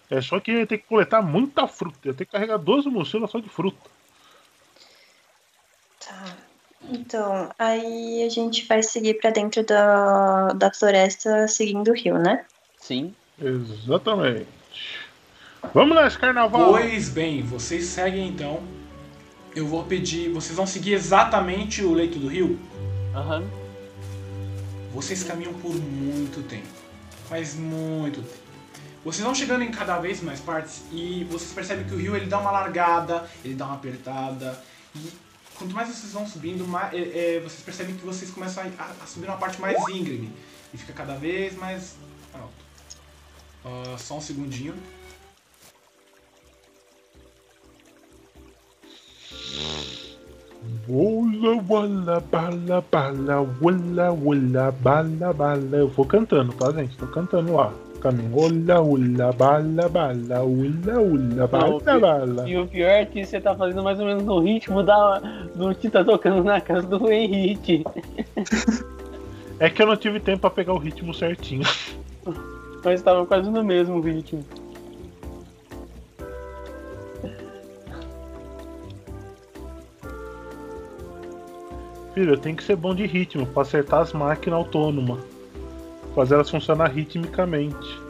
É 0.09 0.21
só 0.21 0.39
que 0.39 0.51
ia 0.51 0.67
ter 0.67 0.79
que 0.79 0.87
coletar 0.87 1.21
muita 1.21 1.67
fruta. 1.67 2.09
Ia 2.09 2.13
ter 2.13 2.25
que 2.25 2.31
carregar 2.31 2.57
12 2.57 2.89
mochilas 2.89 3.31
só 3.31 3.39
de 3.39 3.49
fruta. 3.49 3.89
Tá. 5.99 6.35
Então, 6.89 7.49
aí 7.57 8.23
a 8.23 8.29
gente 8.29 8.65
vai 8.65 8.83
seguir 8.83 9.15
para 9.15 9.29
dentro 9.29 9.63
da, 9.65 10.49
da 10.53 10.71
floresta 10.71 11.47
seguindo 11.47 11.89
o 11.89 11.93
rio, 11.93 12.17
né? 12.17 12.45
Sim. 12.77 13.13
Exatamente. 13.39 14.47
Vamos 15.73 15.95
nesse 15.95 16.17
carnaval! 16.17 16.71
Pois 16.71 17.09
bem, 17.09 17.43
vocês 17.43 17.85
seguem 17.85 18.27
então. 18.27 18.63
Eu 19.55 19.67
vou 19.67 19.83
pedir. 19.83 20.29
Vocês 20.29 20.55
vão 20.55 20.65
seguir 20.65 20.93
exatamente 20.93 21.83
o 21.83 21.93
leito 21.93 22.19
do 22.19 22.27
rio? 22.27 22.59
Aham. 23.17 23.43
Vocês 24.93 25.23
caminham 25.23 25.51
por 25.55 25.73
muito 25.73 26.47
tempo. 26.47 26.67
Mas 27.31 27.55
muito 27.55 28.21
tempo. 28.21 28.47
Vocês 29.03 29.23
vão 29.23 29.33
chegando 29.33 29.63
em 29.63 29.71
cada 29.71 29.97
vez 29.99 30.21
mais 30.21 30.39
partes 30.39 30.83
e 30.91 31.23
vocês 31.23 31.51
percebem 31.51 31.85
que 31.85 31.95
o 31.95 31.97
rio 31.97 32.15
ele 32.15 32.27
dá 32.27 32.39
uma 32.39 32.51
largada, 32.51 33.27
ele 33.43 33.55
dá 33.55 33.65
uma 33.65 33.75
apertada. 33.75 34.61
E 34.95 35.11
quanto 35.55 35.73
mais 35.73 35.89
vocês 35.89 36.13
vão 36.13 36.27
subindo, 36.27 36.67
mais, 36.67 36.93
é, 36.93 37.37
é, 37.37 37.39
vocês 37.39 37.61
percebem 37.63 37.95
que 37.95 38.05
vocês 38.05 38.29
começam 38.29 38.63
a, 38.77 39.03
a 39.03 39.07
subir 39.07 39.25
uma 39.25 39.37
parte 39.37 39.59
mais 39.59 39.77
íngreme. 39.89 40.31
E 40.71 40.77
fica 40.77 40.93
cada 40.93 41.15
vez 41.15 41.55
mais 41.55 41.95
alto. 42.35 42.53
Ah, 43.65 43.97
só 43.97 44.17
um 44.17 44.21
segundinho. 44.21 44.75
Wula, 50.87 51.63
wala, 51.67 52.19
bala, 52.31 52.83
bala, 52.91 53.41
wula, 53.61 54.11
wula, 54.11 54.71
bala, 54.71 55.33
bala. 55.33 55.77
Eu 55.77 55.87
vou 55.89 56.05
cantando, 56.05 56.53
tá, 56.53 56.71
gente? 56.71 56.97
Tô 56.97 57.07
cantando 57.07 57.53
lá. 57.53 57.73
Caminho. 58.01 58.31
Wula, 58.33 58.79
wula, 58.81 59.31
bala, 59.33 59.89
bala, 59.89 60.43
wula, 60.43 60.99
wula, 60.99 61.47
bala, 61.47 61.99
bala. 61.99 62.49
E 62.49 62.57
o 62.57 62.67
pior 62.67 62.89
é 62.89 63.05
que 63.05 63.25
você 63.25 63.41
tá 63.41 63.55
fazendo 63.55 63.83
mais 63.83 63.99
ou 63.99 64.05
menos 64.05 64.23
no 64.23 64.39
ritmo 64.39 64.81
da, 64.81 65.19
do 65.55 65.75
que 65.75 65.89
tá 65.89 66.03
tocando 66.03 66.43
na 66.43 66.61
casa 66.61 66.87
do 66.87 67.11
Henrique. 67.11 67.83
É 69.59 69.69
que 69.69 69.81
eu 69.81 69.87
não 69.87 69.97
tive 69.97 70.19
tempo 70.19 70.41
pra 70.41 70.49
pegar 70.51 70.73
o 70.73 70.77
ritmo 70.77 71.13
certinho. 71.13 71.65
Mas 72.85 73.01
tava 73.01 73.25
quase 73.25 73.49
no 73.49 73.63
mesmo 73.63 73.99
ritmo. 73.99 74.45
Filho, 82.17 82.33
eu 82.33 82.37
tenho 82.39 82.57
que 82.57 82.63
ser 82.63 82.75
bom 82.75 82.95
de 82.95 83.05
ritmo 83.05 83.45
pra 83.45 83.61
acertar 83.61 84.01
as 84.01 84.11
máquinas 84.11 84.57
autônomas. 84.57 85.23
Fazer 86.15 86.33
elas 86.33 86.49
funcionar 86.49 86.87
ritmicamente. 86.87 88.01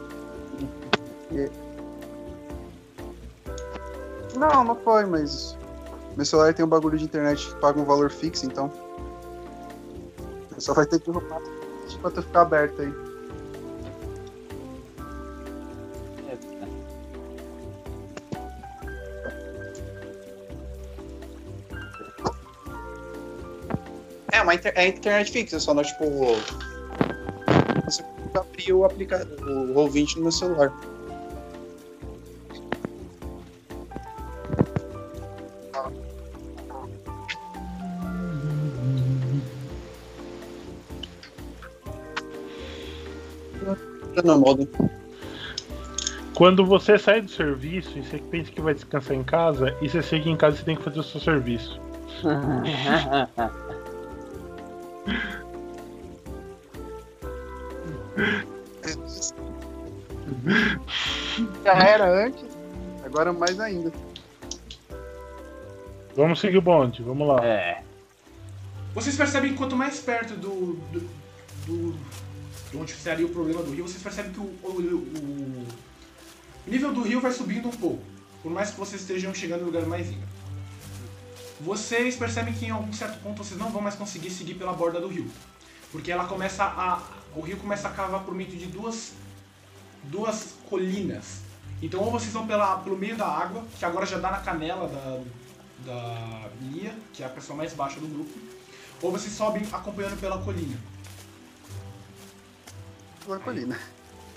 Não, 4.34 4.64
não 4.64 4.74
foi, 4.76 5.04
mas. 5.04 5.58
Meu 6.16 6.24
celular 6.24 6.54
tem 6.54 6.64
um 6.64 6.68
bagulho 6.68 6.96
de 6.96 7.04
internet 7.04 7.48
que 7.48 7.60
paga 7.60 7.78
um 7.78 7.84
valor 7.84 8.10
fixo, 8.10 8.46
então. 8.46 8.72
Só 10.56 10.72
vai 10.72 10.86
ter 10.86 11.00
que 11.00 11.10
arrumar 11.10 11.42
pra 12.00 12.10
tu 12.10 12.22
ficar 12.22 12.40
aberto 12.40 12.80
aí. 12.80 13.07
Uma 24.48 24.54
inter- 24.54 24.72
é 24.74 24.88
internet 24.88 25.30
fixa, 25.30 25.60
só 25.60 25.74
não, 25.74 25.82
tipo. 25.82 26.06
Você 27.84 28.02
abrir 28.34 28.72
o 28.72 28.84
aplicativo, 28.84 29.44
o 29.44 29.74
ouvinte 29.78 30.16
no 30.16 30.22
meu 30.22 30.32
celular. 30.32 30.72
No 44.24 44.38
modo. 44.38 44.68
Quando 46.34 46.64
você 46.64 46.98
sai 46.98 47.20
do 47.20 47.30
serviço 47.30 47.98
e 47.98 48.02
você 48.02 48.18
pensa 48.18 48.50
que 48.50 48.60
vai 48.60 48.72
descansar 48.72 49.14
em 49.14 49.22
casa, 49.22 49.76
e 49.82 49.88
você 49.88 50.02
chega 50.02 50.28
em 50.28 50.36
casa 50.36 50.56
e 50.56 50.58
você 50.60 50.64
tem 50.64 50.76
que 50.76 50.82
fazer 50.82 51.00
o 51.00 51.02
seu 51.02 51.20
serviço. 51.20 51.80
ainda. 63.68 63.92
Vamos 66.16 66.40
seguir 66.40 66.58
o 66.58 66.62
bonde, 66.62 67.02
vamos 67.02 67.26
lá. 67.28 67.44
é. 67.44 67.82
Vocês 68.94 69.16
percebem 69.16 69.52
que 69.52 69.56
quanto 69.58 69.76
mais 69.76 70.00
perto 70.00 70.34
do. 70.34 70.74
do, 70.92 71.08
do 71.66 72.18
de 72.70 72.76
onde 72.76 72.92
seria 72.92 73.24
o 73.24 73.30
problema 73.30 73.62
do 73.62 73.70
rio, 73.70 73.88
vocês 73.88 74.02
percebem 74.02 74.30
que 74.32 74.40
o, 74.40 74.42
o, 74.42 74.68
o- 74.68 75.66
o 76.66 76.70
nível 76.70 76.92
do 76.92 77.02
rio 77.02 77.18
vai 77.20 77.32
subindo 77.32 77.66
um 77.68 77.72
pouco. 77.72 78.02
Por 78.42 78.52
mais 78.52 78.70
que 78.70 78.78
vocês 78.78 79.00
estejam 79.00 79.32
chegando 79.32 79.60
no 79.60 79.66
lugar 79.66 79.86
mais 79.86 80.06
íngreme. 80.08 80.26
Vocês 81.60 82.14
percebem 82.16 82.52
que 82.52 82.66
em 82.66 82.70
algum 82.70 82.92
certo 82.92 83.18
ponto 83.22 83.42
vocês 83.42 83.58
não 83.58 83.70
vão 83.70 83.80
mais 83.80 83.94
conseguir 83.94 84.30
seguir 84.30 84.54
pela 84.54 84.72
borda 84.74 85.00
do 85.00 85.08
rio. 85.08 85.30
Porque 85.90 86.12
ela 86.12 86.26
começa 86.26 86.62
a. 86.64 87.02
O 87.34 87.40
rio 87.40 87.56
começa 87.56 87.88
a 87.88 87.90
cavar 87.90 88.22
por 88.24 88.34
meio 88.34 88.50
de 88.50 88.66
duas. 88.66 89.12
duas 90.04 90.54
colinas. 90.68 91.40
Então 91.80 92.00
ou 92.00 92.10
vocês 92.10 92.32
vão 92.32 92.46
pela, 92.46 92.78
pelo 92.78 92.96
meio 92.96 93.16
da 93.16 93.26
água, 93.26 93.64
que 93.78 93.84
agora 93.84 94.04
já 94.04 94.18
dá 94.18 94.30
na 94.30 94.40
canela 94.40 94.88
da, 94.88 95.20
da 95.92 96.48
Lia, 96.62 96.94
que 97.12 97.22
é 97.22 97.26
a 97.26 97.30
pessoa 97.30 97.56
mais 97.56 97.72
baixa 97.72 98.00
do 98.00 98.06
grupo, 98.06 98.38
ou 99.00 99.12
vocês 99.12 99.32
sobem 99.32 99.62
acompanhando 99.72 100.18
pela 100.20 100.38
colina. 100.38 100.76
Pela 103.24 103.38
colina. 103.38 103.78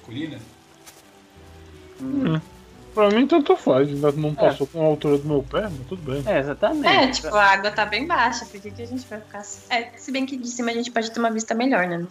Colina? 0.04 0.40
Pra 2.94 3.10
mim, 3.10 3.26
tanto 3.26 3.56
faz. 3.56 3.88
Ainda 3.88 4.12
não 4.12 4.36
passou 4.36 4.68
com 4.68 4.82
a 4.82 4.86
altura 4.86 5.18
do 5.18 5.28
meu 5.28 5.44
pé, 5.44 5.62
mas 5.62 5.88
tudo 5.88 6.02
bem. 6.02 6.24
É, 6.26 6.40
exatamente. 6.40 6.88
É, 6.88 7.08
tipo, 7.08 7.34
a 7.34 7.44
água 7.44 7.72
tá 7.72 7.86
bem 7.86 8.06
baixa, 8.06 8.46
por 8.46 8.60
que, 8.60 8.70
que 8.70 8.82
a 8.82 8.88
gente 8.88 9.08
vai 9.08 9.22
ficar. 9.22 9.44
É, 9.70 9.98
se 9.98 10.12
bem 10.12 10.26
que 10.26 10.36
de 10.36 10.48
cima 10.48 10.72
a 10.72 10.74
gente 10.74 10.92
pode 10.92 11.10
ter 11.10 11.20
uma 11.20 11.32
vista 11.32 11.54
melhor, 11.54 11.88
né? 11.88 11.98
Não 11.98 12.10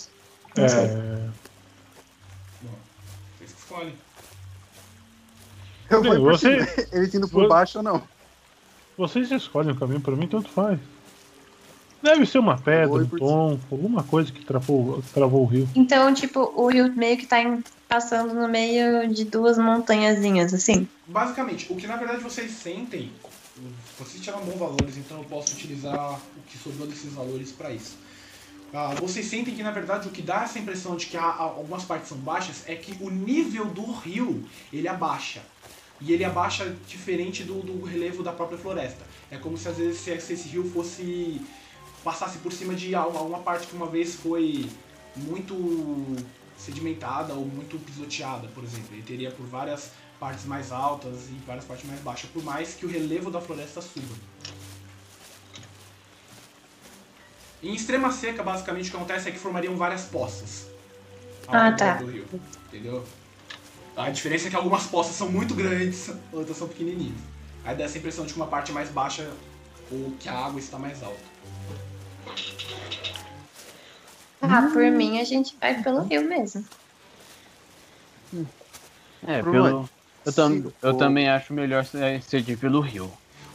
sei. 0.68 0.84
É, 0.84 1.28
Bom, 2.62 2.78
vocês 3.38 3.52
que 3.52 3.58
escolhem. 3.58 3.94
Eu 5.90 6.02
vou 6.02 6.20
você-. 6.20 6.58
Ele 6.92 7.06
indo 7.14 7.28
por 7.28 7.42
você- 7.42 7.48
baixo 7.48 7.78
ou 7.78 7.84
não. 7.84 8.02
vocês 8.96 9.30
escolhem 9.30 9.72
o 9.72 9.76
caminho, 9.76 10.00
pra 10.00 10.14
mim, 10.16 10.26
tanto 10.26 10.48
faz. 10.48 10.78
Deve 12.02 12.24
ser 12.24 12.38
uma 12.38 12.56
pedra, 12.56 12.94
um 13.02 13.06
tom, 13.06 13.58
alguma 13.70 14.02
coisa 14.02 14.32
que 14.32 14.42
travou, 14.42 15.02
travou 15.12 15.42
o 15.42 15.46
rio. 15.46 15.68
Então, 15.74 16.14
tipo, 16.14 16.50
o 16.56 16.66
rio 16.68 16.90
meio 16.94 17.18
que 17.18 17.26
tá 17.26 17.42
em- 17.42 17.62
passando 17.86 18.32
no 18.32 18.48
meio 18.48 19.12
de 19.12 19.24
duas 19.24 19.58
montanhazinhas, 19.58 20.54
assim. 20.54 20.88
Basicamente, 21.06 21.70
o 21.70 21.76
que 21.76 21.86
na 21.86 21.96
verdade 21.96 22.22
vocês 22.22 22.52
sentem, 22.52 23.10
vocês 23.98 24.22
tiraram 24.24 24.44
bons 24.44 24.58
valores, 24.58 24.96
então 24.96 25.18
eu 25.18 25.24
posso 25.24 25.52
utilizar 25.52 26.14
o 26.14 26.40
que 26.48 26.56
sobrou 26.56 26.86
desses 26.86 27.12
valores 27.12 27.52
para 27.52 27.70
isso. 27.70 27.98
Ah, 28.72 28.94
vocês 28.98 29.26
sentem 29.26 29.52
que 29.54 29.62
na 29.62 29.72
verdade 29.72 30.06
o 30.08 30.10
que 30.12 30.22
dá 30.22 30.44
essa 30.44 30.58
impressão 30.58 30.96
de 30.96 31.04
que 31.06 31.16
há 31.18 31.24
algumas 31.34 31.84
partes 31.84 32.08
são 32.08 32.16
baixas 32.18 32.62
é 32.66 32.76
que 32.76 32.96
o 33.04 33.10
nível 33.10 33.66
do 33.66 33.90
rio 33.92 34.42
ele 34.72 34.86
abaixa. 34.88 35.42
E 36.00 36.12
ele 36.12 36.24
abaixa 36.24 36.74
diferente 36.88 37.44
do, 37.44 37.60
do 37.60 37.84
relevo 37.84 38.22
da 38.22 38.32
própria 38.32 38.58
floresta. 38.58 39.04
É 39.30 39.36
como 39.36 39.56
se 39.58 39.68
às 39.68 39.76
vezes 39.76 40.00
se, 40.00 40.18
se 40.20 40.32
esse 40.32 40.48
rio 40.48 40.64
fosse. 40.70 41.40
passasse 42.02 42.38
por 42.38 42.52
cima 42.52 42.74
de 42.74 42.94
al- 42.94 43.14
alguma 43.16 43.40
parte 43.40 43.66
que 43.66 43.74
uma 43.76 43.86
vez 43.86 44.14
foi 44.14 44.66
muito 45.14 46.16
sedimentada 46.56 47.34
ou 47.34 47.44
muito 47.44 47.78
pisoteada, 47.84 48.48
por 48.48 48.64
exemplo. 48.64 48.88
Ele 48.92 49.02
teria 49.02 49.30
por 49.30 49.44
várias 49.46 49.90
partes 50.18 50.44
mais 50.46 50.72
altas 50.72 51.28
e 51.28 51.34
várias 51.46 51.64
partes 51.64 51.86
mais 51.86 52.00
baixas, 52.00 52.30
por 52.30 52.42
mais 52.42 52.74
que 52.74 52.86
o 52.86 52.88
relevo 52.88 53.30
da 53.30 53.40
floresta 53.40 53.80
suba. 53.82 54.14
Em 57.62 57.74
extrema 57.74 58.10
seca, 58.10 58.42
basicamente, 58.42 58.88
o 58.88 58.90
que 58.90 58.96
acontece 58.96 59.28
é 59.28 59.32
que 59.32 59.38
formariam 59.38 59.76
várias 59.76 60.02
poças. 60.04 60.66
ao 61.46 61.54
Ah, 61.54 61.72
tá. 61.72 61.94
do 61.94 62.06
rio, 62.06 62.24
entendeu? 62.68 63.04
A 64.00 64.10
diferença 64.10 64.46
é 64.46 64.50
que 64.50 64.56
algumas 64.56 64.86
poças 64.86 65.14
são 65.14 65.30
muito 65.30 65.54
grandes, 65.54 66.10
outras 66.32 66.56
são 66.56 66.66
pequenininhas. 66.66 67.18
Aí 67.64 67.76
dá 67.76 67.84
essa 67.84 67.98
impressão 67.98 68.24
de 68.24 68.32
que 68.32 68.38
uma 68.38 68.46
parte 68.46 68.70
é 68.70 68.74
mais 68.74 68.88
baixa 68.88 69.30
ou 69.92 70.12
que 70.18 70.28
a 70.28 70.34
água 70.34 70.58
está 70.58 70.78
mais 70.78 71.02
alta. 71.02 71.20
Ah, 74.40 74.70
por 74.72 74.82
mim 74.90 75.20
a 75.20 75.24
gente 75.24 75.54
vai 75.60 75.82
pelo 75.82 76.02
rio 76.02 76.26
mesmo. 76.26 76.64
É, 79.26 79.42
Por 79.42 79.52
pelo. 79.52 79.88
Eu, 80.24 80.32
tam, 80.32 80.52
o 80.52 80.72
eu 80.82 80.94
também 80.94 81.28
acho 81.28 81.52
melhor 81.52 81.84
de 81.84 82.56
pelo 82.56 82.80
rio. 82.80 83.10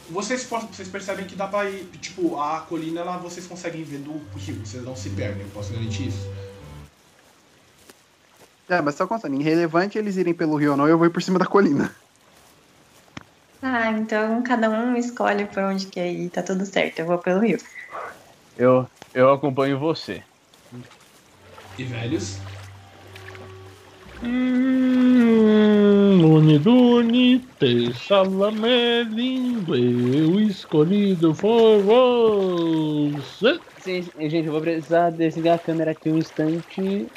Vocês, 0.08 0.44
vocês 0.44 0.88
percebem 0.88 1.26
que 1.26 1.34
dá 1.34 1.48
pra 1.48 1.68
ir, 1.68 1.84
tipo, 2.00 2.38
a 2.38 2.60
colina 2.60 3.02
lá 3.02 3.16
vocês 3.16 3.46
conseguem 3.46 3.82
ver 3.82 3.98
do 3.98 4.12
rio, 4.36 4.64
vocês 4.64 4.84
não 4.84 4.94
se 4.94 5.10
perdem, 5.10 5.42
eu 5.42 5.48
posso 5.48 5.72
garantir 5.72 6.08
isso. 6.08 6.28
É, 8.68 8.80
mas 8.82 8.94
só 8.96 9.06
contando, 9.06 9.40
irrelevante 9.40 9.96
eles 9.98 10.16
irem 10.16 10.34
pelo 10.34 10.56
rio 10.56 10.72
ou 10.72 10.76
não, 10.76 10.88
eu 10.88 10.98
vou 10.98 11.06
ir 11.06 11.10
por 11.12 11.22
cima 11.22 11.38
da 11.38 11.46
colina. 11.46 11.96
Ah, 13.62 13.90
então 13.90 14.42
cada 14.42 14.70
um 14.70 14.96
escolhe 14.96 15.44
por 15.46 15.62
onde 15.64 15.90
quer 15.90 16.10
ir, 16.10 16.30
tá 16.30 16.42
tudo 16.42 16.64
certo, 16.64 17.00
eu 17.00 17.06
vou 17.06 17.18
pelo 17.20 17.40
rio. 17.40 17.58
Eu, 18.54 18.86
eu 19.14 19.32
acompanho 19.32 19.78
você. 19.78 20.22
E 21.78 21.84
velhos? 21.84 22.44
Hum, 24.20 26.20
Uniduni, 26.34 27.40
te 27.58 27.92
salamé 27.94 29.02
lindo, 29.04 29.74
eu 29.74 30.38
escolhido 30.40 31.34
for 31.34 31.82
você. 31.82 33.58
Sim, 33.78 34.02
gente, 34.02 34.46
eu 34.46 34.52
vou 34.52 34.60
precisar 34.60 35.10
desligar 35.10 35.56
a 35.56 35.58
câmera 35.58 35.92
aqui 35.92 36.10
um 36.10 36.18
instante. 36.18 37.10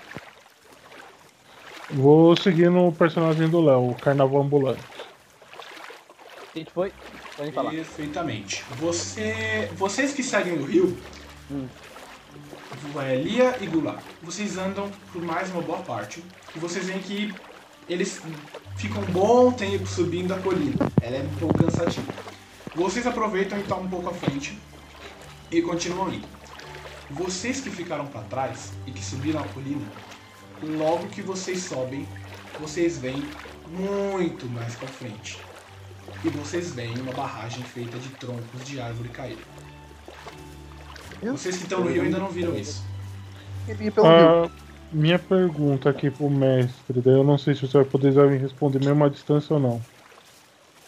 Vou 1.92 2.36
seguir 2.38 2.70
no 2.70 2.92
personagem 2.92 3.50
do 3.50 3.62
Léo, 3.62 3.92
o 3.92 3.96
Carnaval 3.96 4.42
Ambulante. 4.42 4.80
A 6.54 6.58
gente 6.58 6.72
foi. 6.72 6.92
Pode 7.36 7.52
falar. 7.52 7.72
Perfeitamente. 7.72 8.64
Você, 8.78 9.70
vocês 9.76 10.14
que 10.14 10.22
seguem 10.22 10.54
o 10.54 10.66
rio, 10.66 10.98
Hum. 11.52 11.68
é, 13.02 13.16
Lia 13.16 13.58
e 13.60 13.66
Gula, 13.66 13.98
vocês 14.22 14.56
andam 14.58 14.90
por 15.12 15.22
mais 15.22 15.50
uma 15.50 15.62
boa 15.64 15.80
parte 15.80 16.24
e 16.56 16.60
vocês 16.60 16.86
veem 16.86 17.00
que 17.00 17.34
eles 17.90 18.22
ficam 18.78 19.02
um 19.02 19.06
bom 19.06 19.52
tempo 19.52 19.88
subindo 19.88 20.32
a 20.34 20.40
colina. 20.40 20.78
Ela 21.02 21.18
é 21.18 21.22
um 21.22 21.40
pouco 21.40 21.58
cansativa. 21.58 22.14
Vocês 22.76 23.08
aproveitam 23.08 23.58
e 23.58 23.62
estão 23.62 23.82
um 23.82 23.90
pouco 23.90 24.10
à 24.10 24.14
frente 24.14 24.60
e 25.52 25.60
continuam 25.64 26.14
indo. 26.14 26.28
Vocês 27.10 27.60
que 27.60 27.72
ficaram 27.72 28.06
para 28.06 28.22
trás 28.22 28.74
e 28.86 28.92
que 28.92 29.04
subiram 29.04 29.40
a 29.40 29.48
colina, 29.48 29.82
logo 30.64 31.08
que 31.08 31.22
vocês 31.22 31.60
sobem, 31.60 32.06
vocês 32.60 32.98
veem 32.98 33.24
muito 33.72 34.46
mais 34.48 34.76
para 34.76 34.88
frente. 34.88 35.40
E 36.24 36.30
vocês 36.30 36.74
veem 36.74 37.00
uma 37.00 37.14
barragem 37.14 37.64
feita 37.64 37.98
de 37.98 38.10
troncos 38.10 38.66
de 38.66 38.80
árvore 38.80 39.10
caída. 39.10 39.42
Vocês 41.22 41.58
que 41.58 41.64
estão 41.64 41.82
no 41.82 41.90
rio 41.90 42.04
ainda 42.04 42.18
não 42.18 42.30
viram 42.30 42.56
isso. 42.58 42.84
Ah, 44.04 44.50
minha 44.92 45.20
pergunta 45.20 45.90
aqui 45.90 46.10
pro 46.10 46.30
mestre, 46.30 47.02
daí 47.02 47.14
eu 47.14 47.24
não 47.24 47.38
sei 47.38 47.54
se 47.54 47.62
você 47.62 47.78
vai 47.78 47.86
poder 47.86 48.12
já 48.12 48.26
me 48.26 48.38
responder 48.38 48.80
mesmo 48.80 49.04
à 49.04 49.10
distância 49.10 49.54
ou 49.54 49.60
não. 49.60 49.82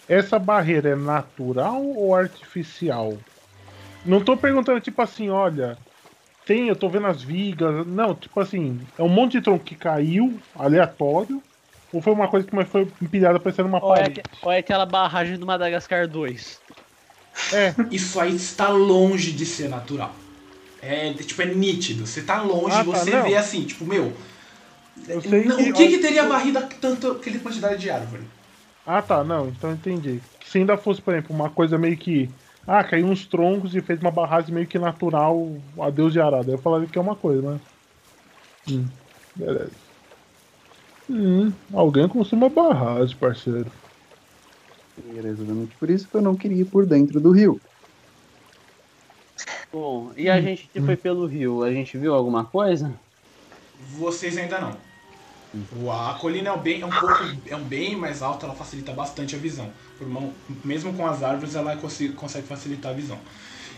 Essa 0.07 0.39
barreira 0.39 0.89
é 0.89 0.95
natural 0.95 1.83
ou 1.83 2.15
artificial? 2.15 3.17
Não 4.03 4.23
tô 4.23 4.35
perguntando 4.35 4.81
tipo 4.81 5.01
assim, 5.01 5.29
olha, 5.29 5.77
tem, 6.45 6.67
eu 6.69 6.75
tô 6.75 6.89
vendo 6.89 7.07
as 7.07 7.21
vigas. 7.23 7.85
Não, 7.87 8.15
tipo 8.19 8.39
assim, 8.39 8.87
é 8.97 9.03
um 9.03 9.09
monte 9.09 9.33
de 9.33 9.41
tronco 9.41 9.63
que 9.63 9.75
caiu, 9.75 10.43
aleatório, 10.53 11.43
ou 11.91 12.01
foi 12.01 12.13
uma 12.13 12.29
coisa 12.29 12.45
que 12.47 12.65
foi 12.65 12.81
empilhada 13.01 13.39
parecendo 13.39 13.67
uma 13.69 13.81
Ou 13.81 13.95
é, 13.95 14.03
parede? 14.03 14.21
aque- 14.21 14.25
ou 14.43 14.51
é 14.51 14.57
aquela 14.59 14.85
barragem 14.85 15.37
do 15.37 15.45
Madagascar 15.45 16.07
2? 16.07 16.61
É, 17.53 17.75
Isso 17.91 18.19
aí 18.19 18.35
está 18.35 18.69
longe 18.69 19.31
de 19.31 19.45
ser 19.45 19.69
natural. 19.69 20.15
É, 20.81 21.13
tipo, 21.13 21.41
é 21.41 21.45
nítido. 21.45 22.07
Você 22.07 22.21
tá 22.23 22.41
longe, 22.41 22.77
Ah, 22.77 22.83
tá, 22.83 23.05
você 23.05 23.11
não. 23.11 23.23
vê 23.23 23.35
assim, 23.35 23.65
tipo, 23.65 23.85
meu. 23.85 24.13
eu 25.07 25.21
sei 25.21 25.45
não- 25.45 25.57
que. 25.57 25.69
o 25.71 25.73
que, 25.73 25.87
que 25.89 25.97
teria 25.99 26.27
varrido 26.27 26.59
tanto 26.79 27.11
aquela 27.11 27.39
quantidade 27.39 27.79
de 27.81 27.89
árvore? 27.89 28.23
Ah 28.85 29.01
tá, 29.01 29.23
não, 29.23 29.49
então 29.49 29.69
eu 29.69 29.75
entendi. 29.75 30.23
Se 30.43 30.57
ainda 30.57 30.77
fosse, 30.77 31.01
por 31.01 31.13
exemplo, 31.13 31.35
uma 31.35 31.53
coisa 31.53 31.77
meio 31.77 31.97
que. 31.97 32.33
Ah, 32.73 32.85
caiu 32.85 33.05
uns 33.07 33.27
troncos 33.27 33.75
e 33.75 33.81
fez 33.81 33.99
uma 33.99 34.11
barragem 34.11 34.53
meio 34.53 34.65
que 34.65 34.79
natural, 34.79 35.61
adeus 35.81 36.13
de 36.13 36.21
arada. 36.21 36.53
Eu 36.53 36.61
falaria 36.61 36.87
que 36.87 36.97
é 36.97 37.01
uma 37.01 37.17
coisa, 37.17 37.41
né? 37.41 37.59
Hum, 38.65 38.89
beleza. 39.35 39.75
Hum, 41.09 41.53
alguém 41.73 42.07
construiu 42.07 42.43
uma 42.45 42.49
barragem, 42.49 43.17
parceiro. 43.17 43.71
Era 45.17 45.27
exatamente 45.27 45.75
por 45.75 45.89
isso 45.89 46.09
que 46.09 46.15
eu 46.15 46.21
não 46.21 46.37
queria 46.37 46.61
ir 46.61 46.65
por 46.65 46.85
dentro 46.87 47.19
do 47.19 47.31
rio. 47.31 47.61
Bom, 49.71 50.13
e 50.15 50.29
a 50.29 50.39
gente 50.39 50.69
que 50.69 50.81
foi 50.81 50.95
pelo 50.95 51.25
rio, 51.25 51.63
a 51.63 51.71
gente 51.73 51.97
viu 51.97 52.13
alguma 52.13 52.45
coisa? 52.45 52.97
Vocês 53.99 54.37
ainda 54.37 54.59
não. 54.59 54.90
O- 55.75 55.91
A 55.91 56.17
colina 56.19 56.49
é 56.49 56.53
um 56.53 56.59
bem, 56.61 56.81
é 56.81 56.85
um 56.85 56.89
pouco, 56.89 57.15
é 57.45 57.55
um 57.55 57.63
bem 57.63 57.95
mais 57.95 58.21
alta, 58.21 58.45
ela 58.45 58.55
facilita 58.55 58.93
bastante 58.93 59.35
a 59.35 59.39
visão. 59.39 59.71
Por 59.97 60.07
mão- 60.07 60.33
mesmo 60.63 60.93
com 60.95 61.05
as 61.05 61.21
árvores, 61.23 61.55
ela 61.55 61.75
consi- 61.75 62.09
consegue 62.13 62.47
facilitar 62.47 62.91
a 62.91 62.95
visão. 62.95 63.19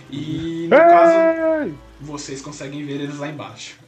E 0.10 0.68
no 0.70 0.78
caso, 0.78 1.66
Ei! 1.66 1.76
vocês 2.00 2.42
conseguem 2.42 2.86
ver 2.86 3.02
eles 3.02 3.18
lá 3.18 3.28
embaixo. 3.28 3.80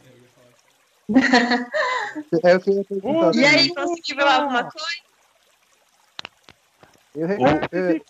É 1.08 1.10
eu. 2.56 2.86
Ô, 3.04 3.32
E 3.32 3.46
aí, 3.46 3.74
conseguiu 3.76 4.16
ver 4.16 4.24
alguma 4.24 4.64
coisa? 4.64 5.06
Eu, 7.14 7.28
eu- 7.30 8.02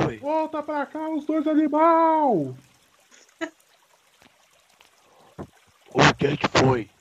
foi? 0.00 0.18
Volta 0.18 0.62
pra 0.62 0.86
cá, 0.86 1.08
os 1.10 1.24
dois 1.26 1.46
animal! 1.48 2.56
O 5.86 6.14
que 6.16 6.26
é 6.28 6.36
que 6.36 6.48
foi? 6.58 6.93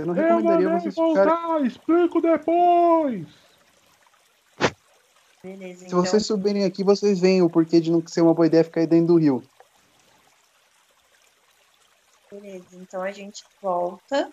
Eu 0.00 0.06
não 0.06 0.14
Eu 0.16 0.22
recomendaria 0.22 0.68
mandei 0.68 0.80
vocês 0.90 0.94
ficarem. 0.94 1.14
voltar, 1.14 1.64
explico 1.66 2.20
depois! 2.20 3.26
Beleza, 5.42 5.80
Se 5.80 5.86
então. 5.86 6.00
vocês 6.04 6.26
subirem 6.26 6.64
aqui, 6.64 6.84
vocês 6.84 7.18
veem 7.18 7.40
o 7.42 7.48
porquê 7.48 7.80
de 7.80 7.90
não 7.90 8.06
ser 8.06 8.20
uma 8.20 8.34
boa 8.34 8.46
ideia 8.46 8.62
ficar 8.64 8.80
aí 8.80 8.86
dentro 8.86 9.08
do 9.14 9.16
rio. 9.18 9.42
Beleza, 12.30 12.76
então 12.76 13.02
a 13.02 13.10
gente 13.10 13.42
volta. 13.60 14.30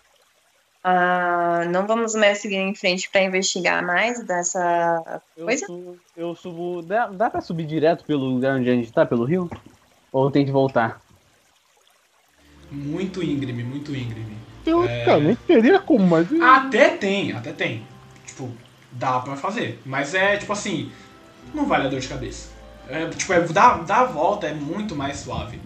Ah, 0.84 1.64
não 1.72 1.86
vamos 1.86 2.14
mais 2.14 2.38
seguir 2.38 2.56
em 2.56 2.74
frente 2.74 3.10
para 3.10 3.22
investigar 3.22 3.84
mais 3.84 4.22
dessa 4.24 5.20
Eu, 5.36 5.44
coisa. 5.44 5.66
su- 5.66 5.98
eu 6.16 6.34
subo. 6.34 6.82
Dá, 6.82 7.08
dá 7.08 7.28
pra 7.28 7.40
subir 7.40 7.66
direto 7.66 8.04
pelo 8.04 8.26
lugar 8.26 8.56
onde 8.58 8.70
a 8.70 8.74
gente 8.74 8.92
tá, 8.92 9.04
pelo 9.04 9.24
rio? 9.24 9.50
Ou 10.12 10.30
tem 10.30 10.44
que 10.46 10.52
voltar? 10.52 11.02
Muito 12.70 13.22
íngreme, 13.22 13.64
muito 13.64 13.94
íngreme. 13.94 14.36
Teoricamente 14.64 15.40
teria 15.46 15.78
como, 15.78 16.06
mas. 16.06 16.28
Até 16.40 16.90
tem, 16.90 17.32
até 17.32 17.52
tem. 17.52 17.86
Tipo, 18.26 18.50
dá 18.92 19.20
pra 19.20 19.36
fazer. 19.36 19.80
Mas 19.84 20.14
é 20.14 20.36
tipo 20.36 20.52
assim, 20.52 20.90
não 21.54 21.66
vale 21.66 21.86
a 21.86 21.90
dor 21.90 22.00
de 22.00 22.08
cabeça. 22.08 22.50
É, 22.88 23.06
tipo, 23.08 23.32
é, 23.32 23.40
dá, 23.40 23.78
dá 23.78 23.96
a 24.00 24.04
volta, 24.04 24.46
é 24.46 24.54
muito 24.54 24.94
mais 24.96 25.18
suave. 25.18 25.60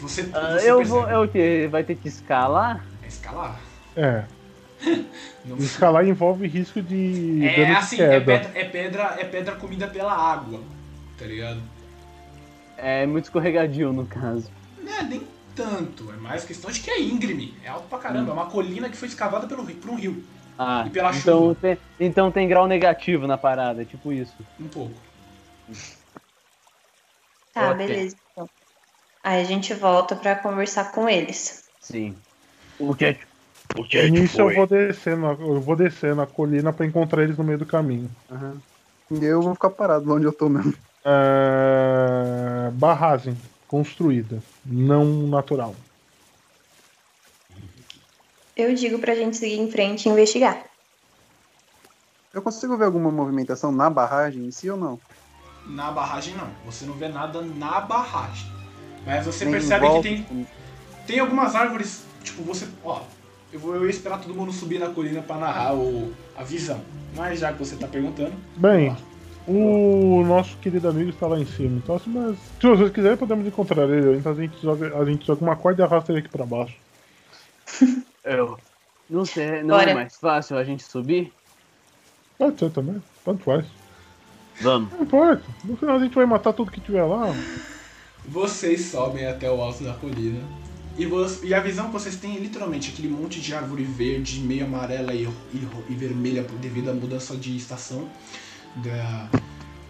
Você, 0.00 0.28
Ah, 0.32 0.58
você 0.58 0.70
eu 0.70 0.78
percebe. 0.78 0.84
vou. 0.84 1.08
É 1.08 1.18
o 1.18 1.28
quê? 1.28 1.68
Vai 1.70 1.84
ter 1.84 1.94
que 1.96 2.08
escalar? 2.08 2.84
É 3.02 3.06
escalar. 3.06 3.58
É. 3.96 4.24
Não- 5.44 5.56
Escalar 5.58 6.06
envolve 6.06 6.46
risco 6.46 6.80
de 6.82 7.44
É 7.44 7.54
dano 7.56 7.66
de 7.66 7.72
assim, 7.72 8.00
é 8.00 8.08
queda. 8.20 8.24
pedra, 8.38 8.50
é, 8.60 8.64
pedra, 8.64 9.14
é 9.18 9.24
pedra 9.24 9.54
comida 9.56 9.86
pela 9.86 10.12
água. 10.12 10.60
Tá 11.18 11.26
ligado? 11.26 11.60
É 12.76 13.06
muito 13.06 13.24
escorregadio 13.24 13.92
no 13.92 14.04
caso. 14.06 14.50
É, 14.86 15.02
nem 15.04 15.22
tanto. 15.54 16.10
É 16.12 16.16
mais 16.16 16.44
questão 16.44 16.70
de 16.70 16.80
que 16.80 16.90
é 16.90 17.00
íngreme. 17.00 17.56
É 17.64 17.68
alto 17.68 17.88
pra 17.88 17.98
caramba. 17.98 18.30
É 18.30 18.34
uma 18.34 18.46
colina 18.50 18.88
que 18.88 18.96
foi 18.96 19.08
escavada 19.08 19.46
pelo, 19.46 19.62
rio- 19.64 19.76
por 19.76 19.90
um 19.90 19.94
rio. 19.96 20.22
Ah, 20.58 20.84
E 20.86 20.90
pela 20.90 21.12
então 21.12 21.48
chuva. 21.48 21.54
tem, 21.60 21.78
então 21.98 22.30
tem 22.30 22.46
grau 22.48 22.66
negativo 22.68 23.26
na 23.26 23.36
parada, 23.36 23.82
é 23.82 23.84
tipo 23.84 24.12
isso. 24.12 24.36
Um 24.60 24.68
pouco. 24.68 24.94
Tá, 27.52 27.70
Ok. 27.70 27.86
beleza. 27.86 28.16
Então. 28.32 28.48
Aí 29.22 29.40
a 29.40 29.44
gente 29.44 29.72
volta 29.74 30.14
para 30.14 30.36
conversar 30.36 30.92
com 30.92 31.08
eles. 31.08 31.64
Sim. 31.80 32.16
O 32.78 32.94
que 32.94 33.06
é. 33.06 33.18
O 33.76 33.82
que 33.84 33.96
é 33.98 34.02
que 34.04 34.10
Nisso 34.10 34.40
eu 34.40 34.54
vou 34.54 34.66
descendo, 34.66 35.26
eu 35.26 35.60
vou 35.60 35.74
descendo 35.74 36.20
a 36.20 36.26
colina 36.26 36.72
pra 36.72 36.86
encontrar 36.86 37.22
eles 37.22 37.36
no 37.38 37.42
meio 37.44 37.58
do 37.58 37.66
caminho. 37.66 38.08
Aham. 38.30 38.60
E 39.10 39.24
eu 39.24 39.40
vou 39.42 39.54
ficar 39.54 39.70
parado 39.70 40.08
lá 40.08 40.14
onde 40.16 40.26
eu 40.26 40.32
tô 40.32 40.48
mesmo. 40.48 40.74
É... 41.04 42.70
Barragem 42.74 43.36
construída, 43.68 44.38
não 44.64 45.04
natural. 45.26 45.74
Eu 48.56 48.74
digo 48.74 48.98
pra 48.98 49.14
gente 49.14 49.36
seguir 49.36 49.58
em 49.58 49.70
frente 49.70 50.06
e 50.06 50.12
investigar. 50.12 50.64
Eu 52.32 52.42
consigo 52.42 52.76
ver 52.76 52.84
alguma 52.84 53.10
movimentação 53.10 53.70
na 53.70 53.90
barragem 53.90 54.44
em 54.44 54.50
si 54.50 54.70
ou 54.70 54.76
não? 54.76 55.00
Na 55.66 55.90
barragem 55.90 56.34
não. 56.34 56.48
Você 56.66 56.84
não 56.84 56.94
vê 56.94 57.08
nada 57.08 57.42
na 57.42 57.80
barragem. 57.80 58.50
Mas 59.04 59.26
você 59.26 59.44
Nem 59.44 59.54
percebe 59.54 59.86
que 59.88 60.02
tem, 60.02 60.46
tem 61.06 61.18
algumas 61.20 61.54
árvores. 61.54 62.04
Tipo, 62.22 62.42
você. 62.42 62.66
Ó, 62.82 63.02
eu, 63.52 63.60
vou, 63.60 63.74
eu 63.74 63.84
ia 63.84 63.90
esperar 63.90 64.20
todo 64.20 64.34
mundo 64.34 64.52
subir 64.52 64.78
na 64.78 64.90
colina 64.90 65.22
pra 65.22 65.36
narrar 65.36 65.74
o, 65.74 66.12
a 66.36 66.42
visão. 66.42 66.80
Mas 67.14 67.40
já 67.40 67.52
que 67.52 67.58
você 67.58 67.76
tá 67.76 67.86
perguntando. 67.86 68.32
Bem, 68.56 68.96
o 69.46 70.24
nosso 70.26 70.56
querido 70.58 70.88
amigo 70.88 71.10
está 71.10 71.26
lá 71.26 71.38
em 71.38 71.46
cima. 71.46 71.76
Então, 71.76 71.96
assim, 71.96 72.10
mas 72.10 72.36
se 72.60 72.66
vocês 72.66 72.90
quiserem, 72.90 73.16
podemos 73.16 73.46
encontrar 73.46 73.88
ele. 73.88 74.16
Então 74.18 74.32
a 74.32 74.34
gente 74.34 74.60
joga, 74.62 74.96
a 74.98 75.04
gente 75.04 75.26
joga 75.26 75.42
uma 75.42 75.56
corda 75.56 75.82
e 75.82 75.84
arrasta 75.84 76.12
ele 76.12 76.20
aqui 76.20 76.28
pra 76.28 76.46
baixo. 76.46 76.74
Eu. 78.24 78.58
Não 79.08 79.24
sei, 79.26 79.62
não 79.62 79.76
Bora. 79.76 79.90
é 79.90 79.94
mais 79.94 80.16
fácil 80.16 80.56
a 80.56 80.64
gente 80.64 80.82
subir? 80.82 81.30
Pode 82.38 82.58
ser 82.58 82.70
também, 82.70 83.02
tanto 83.24 83.44
faz. 83.44 83.66
Vamos. 84.60 84.90
Não 84.92 85.02
importa. 85.02 85.42
No 85.64 85.76
final 85.76 85.96
a 85.96 85.98
gente 85.98 86.14
vai 86.14 86.24
matar 86.24 86.52
tudo 86.54 86.70
que 86.70 86.80
tiver 86.80 87.02
lá. 87.04 87.26
Vocês 88.26 88.86
sobem 88.86 89.26
até 89.26 89.50
o 89.50 89.60
alto 89.60 89.84
da 89.84 89.92
colina. 89.94 90.40
E, 90.96 91.06
e 91.46 91.52
a 91.52 91.60
visão 91.60 91.86
que 91.88 91.92
vocês 91.92 92.16
têm 92.16 92.36
é 92.36 92.40
literalmente 92.40 92.90
aquele 92.92 93.08
monte 93.08 93.40
de 93.40 93.52
árvore 93.54 93.82
verde, 93.82 94.40
meio 94.40 94.64
amarela 94.64 95.12
e, 95.12 95.24
e 95.24 95.68
e 95.90 95.94
vermelha 95.94 96.42
por- 96.44 96.56
devido 96.58 96.88
à 96.88 96.94
mudança 96.94 97.36
de 97.36 97.56
estação. 97.56 98.08
Da- 98.76 99.28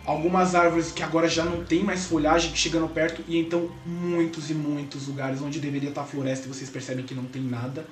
algumas 0.05 0.55
árvores 0.55 0.93
que 0.93 1.03
agora 1.03 1.29
já 1.29 1.45
não 1.45 1.65
tem 1.65 1.83
mais 1.83 2.05
folhagem 2.07 2.55
chegando 2.55 2.87
perto, 2.89 3.23
e 3.27 3.39
então 3.39 3.71
muitos 3.87 4.51
e 4.51 4.55
muitos 4.55 5.07
lugares 5.07 5.41
onde 5.41 5.59
deveria 5.59 5.89
estar 5.89 6.05
floresta 6.05 6.47
e 6.47 6.49
vocês 6.49 6.69
percebem 6.69 7.05
que 7.05 7.15
não 7.15 7.25
tem 7.25 7.43
nada. 7.43 7.87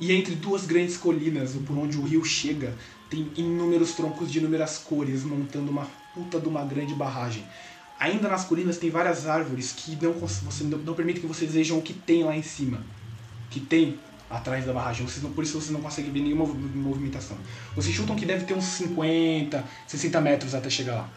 E 0.00 0.10
entre 0.12 0.34
duas 0.34 0.64
grandes 0.64 0.96
colinas, 0.96 1.52
por 1.66 1.76
onde 1.78 1.98
o 1.98 2.02
rio 2.02 2.24
chega, 2.24 2.74
tem 3.10 3.30
inúmeros 3.36 3.92
troncos 3.92 4.32
de 4.32 4.38
inúmeras 4.38 4.78
cores, 4.78 5.22
montando 5.22 5.70
uma 5.70 5.86
puta 6.14 6.40
de 6.40 6.48
uma 6.48 6.64
grande 6.64 6.94
barragem. 6.94 7.44
Ainda 8.00 8.28
nas 8.28 8.44
colinas 8.44 8.78
tem 8.78 8.90
várias 8.90 9.28
árvores 9.28 9.72
que 9.76 9.96
não, 10.02 10.12
você 10.14 10.64
não, 10.64 10.78
não 10.78 10.94
permite 10.94 11.20
que 11.20 11.26
vocês 11.26 11.52
vejam 11.52 11.78
o 11.78 11.82
que 11.82 11.92
tem 11.92 12.24
lá 12.24 12.36
em 12.36 12.42
cima. 12.42 12.80
Que 13.50 13.60
tem 13.60 13.98
atrás 14.32 14.64
da 14.64 14.72
barragem. 14.72 15.06
Vocês 15.06 15.22
não, 15.22 15.30
por 15.30 15.44
isso 15.44 15.60
vocês 15.60 15.70
não 15.70 15.80
conseguem 15.80 16.10
ver 16.10 16.20
nenhuma 16.20 16.44
mov- 16.46 16.76
movimentação. 16.76 17.36
Vocês 17.76 17.94
chutam 17.94 18.16
que 18.16 18.24
deve 18.26 18.44
ter 18.44 18.54
uns 18.54 18.64
50, 18.64 19.62
60 19.86 20.20
metros 20.20 20.54
até 20.54 20.68
chegar 20.70 20.94
lá. 20.94 21.08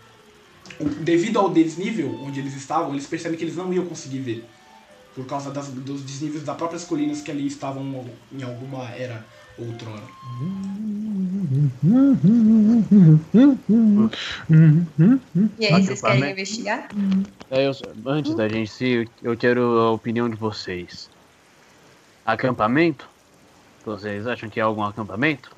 O- 0.79 0.89
Devido 0.89 1.39
ao 1.39 1.49
desnível 1.49 2.09
onde 2.23 2.39
eles 2.39 2.55
estavam, 2.55 2.91
eles 2.93 3.05
percebem 3.07 3.37
que 3.37 3.43
eles 3.43 3.55
não 3.55 3.71
iam 3.73 3.85
conseguir 3.85 4.19
ver. 4.19 4.45
Por 5.15 5.25
causa 5.25 5.49
das- 5.49 5.69
dos 5.69 6.01
desníveis 6.01 6.43
das 6.43 6.57
próprias 6.57 6.83
colinas 6.83 7.21
que 7.21 7.31
ali 7.31 7.47
estavam 7.47 8.05
em 8.37 8.43
alguma 8.43 8.89
era 8.89 9.25
outrora. 9.57 10.03
E 15.57 15.65
aí, 15.65 15.83
vocês 15.85 16.01
querem 16.01 16.31
investigar? 16.31 16.89
É, 17.49 17.67
eu- 17.67 17.71
antes 18.07 18.35
da 18.35 18.49
gente 18.49 18.83
ir, 18.85 19.09
eu 19.23 19.37
quero 19.37 19.61
a 19.79 19.91
opinião 19.91 20.29
de 20.29 20.35
vocês. 20.35 21.09
Acampamento? 22.25 23.07
Vocês 23.85 24.25
acham 24.25 24.49
que 24.49 24.59
é 24.59 24.63
algum 24.63 24.83
acampamento? 24.83 25.55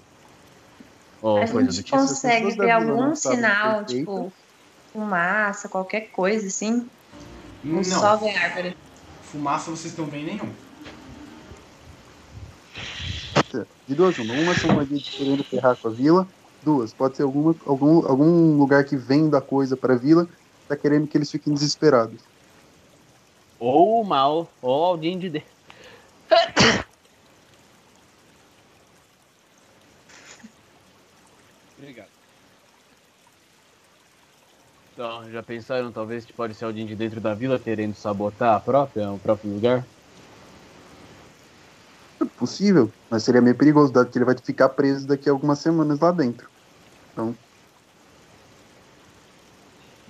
Ou 1.22 1.42
A 1.42 1.48
coisa 1.48 1.68
do 1.68 1.74
gente 1.74 1.86
tipo? 1.86 1.98
consegue 1.98 2.52
ver 2.58 2.72
algum 2.72 3.16
sinal, 3.16 3.86
tipo, 3.86 4.34
fumaça, 4.92 5.70
qualquer 5.70 6.12
coisa 6.12 6.48
assim? 6.48 6.90
Ou 7.64 7.72
Não, 7.76 7.84
só 7.84 8.18
ver 8.18 8.36
árvore? 8.38 8.78
fumaça 9.22 9.72
vocês 9.72 9.98
não 9.98 10.06
veem 10.06 10.26
nenhum. 10.26 10.52
De 13.88 13.96
duas, 13.96 14.18
uma. 14.20 14.34
Uma 14.34 14.54
são 14.56 14.76
bandidos 14.76 15.10
querendo 15.12 15.44
ferrar 15.46 15.78
com 15.78 15.88
a 15.88 15.92
vila. 15.92 16.28
Duas, 16.62 16.94
pode 16.94 17.16
ser 17.16 17.24
alguma, 17.24 17.56
algum, 17.66 18.06
algum 18.06 18.58
lugar 18.58 18.84
que 18.84 18.98
venda 18.98 19.40
coisa 19.40 19.78
para 19.78 19.94
a 19.94 19.98
vila, 19.98 20.28
tá 20.68 20.76
querendo 20.76 21.08
que 21.08 21.18
eles 21.18 21.32
fiquem 21.32 21.54
desesperados. 21.54 22.22
Ou 23.58 24.02
o 24.02 24.04
mal, 24.04 24.52
ou 24.62 24.84
alguém 24.84 25.18
de 25.18 25.30
dentro. 25.30 25.57
Obrigado. 31.78 32.10
Então, 34.94 35.30
já 35.32 35.44
pensaram 35.44 35.92
talvez 35.92 36.26
que 36.26 36.34
pode 36.34 36.56
ser 36.56 36.66
alguém 36.66 36.86
de 36.86 36.96
dentro 36.96 37.22
da 37.22 37.36
vila 37.36 37.60
querendo 37.60 37.94
sabotar 37.94 38.56
a 38.56 38.60
própria, 38.60 39.12
o 39.12 39.20
próprio 39.20 39.54
lugar? 39.54 39.86
É 42.20 42.26
possível, 42.26 42.92
mas 43.12 43.22
seria 43.22 43.40
meio 43.40 43.56
perigoso, 43.56 43.94
dado 43.94 44.10
que 44.10 44.18
ele 44.18 44.26
vai 44.26 44.36
ficar 44.36 44.70
preso 44.70 45.08
daqui 45.08 45.30
a 45.30 45.32
algumas 45.32 45.60
semanas 45.60 46.00
lá 46.00 46.12
dentro. 46.12 46.50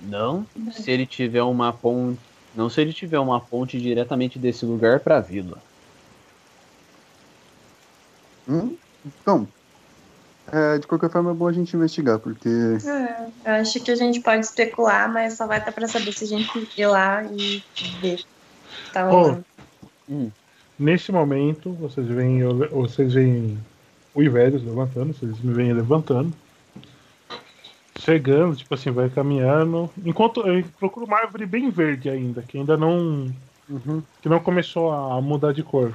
Não, 0.00 0.46
se 0.70 0.90
ele 0.90 1.06
tiver 1.06 1.42
uma 1.42 1.70
ponte, 1.70 2.18
não 2.56 2.70
se 2.70 2.80
ele 2.80 2.94
tiver 2.94 3.18
uma 3.18 3.40
ponte 3.40 3.78
diretamente 3.78 4.38
desse 4.38 4.64
lugar 4.64 5.00
para 5.00 5.18
a 5.18 5.20
vila. 5.20 5.67
Hum? 8.48 8.76
Então, 9.04 9.46
é, 10.50 10.78
de 10.78 10.86
qualquer 10.86 11.10
forma 11.10 11.30
é 11.30 11.34
bom 11.34 11.46
a 11.46 11.52
gente 11.52 11.76
investigar, 11.76 12.18
porque 12.18 12.48
É, 12.48 13.26
eu 13.44 13.60
acho 13.60 13.80
que 13.84 13.90
a 13.90 13.96
gente 13.96 14.20
pode 14.20 14.44
especular, 14.44 15.12
mas 15.12 15.34
só 15.34 15.46
vai 15.46 15.58
estar 15.58 15.72
pra 15.72 15.86
saber 15.86 16.12
se 16.12 16.24
a 16.24 16.26
gente 16.26 16.48
ir 16.76 16.86
lá 16.86 17.22
e 17.24 17.62
ver. 18.00 18.18
Tá 18.92 19.10
rolando. 19.10 19.44
Nesse 20.78 21.10
momento, 21.10 21.72
vocês 21.74 22.06
veem, 22.06 22.38
eu- 22.38 22.68
vocês 22.70 23.12
veem 23.12 23.58
o 24.14 24.22
Ivérios 24.22 24.62
levantando, 24.62 25.12
vocês 25.12 25.40
me 25.40 25.52
veem 25.52 25.72
levantando. 25.72 26.32
Chegando, 27.98 28.56
tipo 28.56 28.72
assim, 28.74 28.90
vai 28.92 29.10
caminhando. 29.10 29.90
Enquanto 30.04 30.46
eu 30.46 30.64
procuro 30.78 31.04
uma 31.04 31.18
árvore 31.18 31.46
bem 31.46 31.68
verde 31.68 32.08
ainda, 32.08 32.42
que 32.42 32.56
ainda 32.56 32.76
não. 32.76 33.32
que 34.22 34.28
não 34.28 34.40
começou 34.40 34.90
a 34.90 35.20
mudar 35.20 35.52
de 35.52 35.62
cor. 35.62 35.92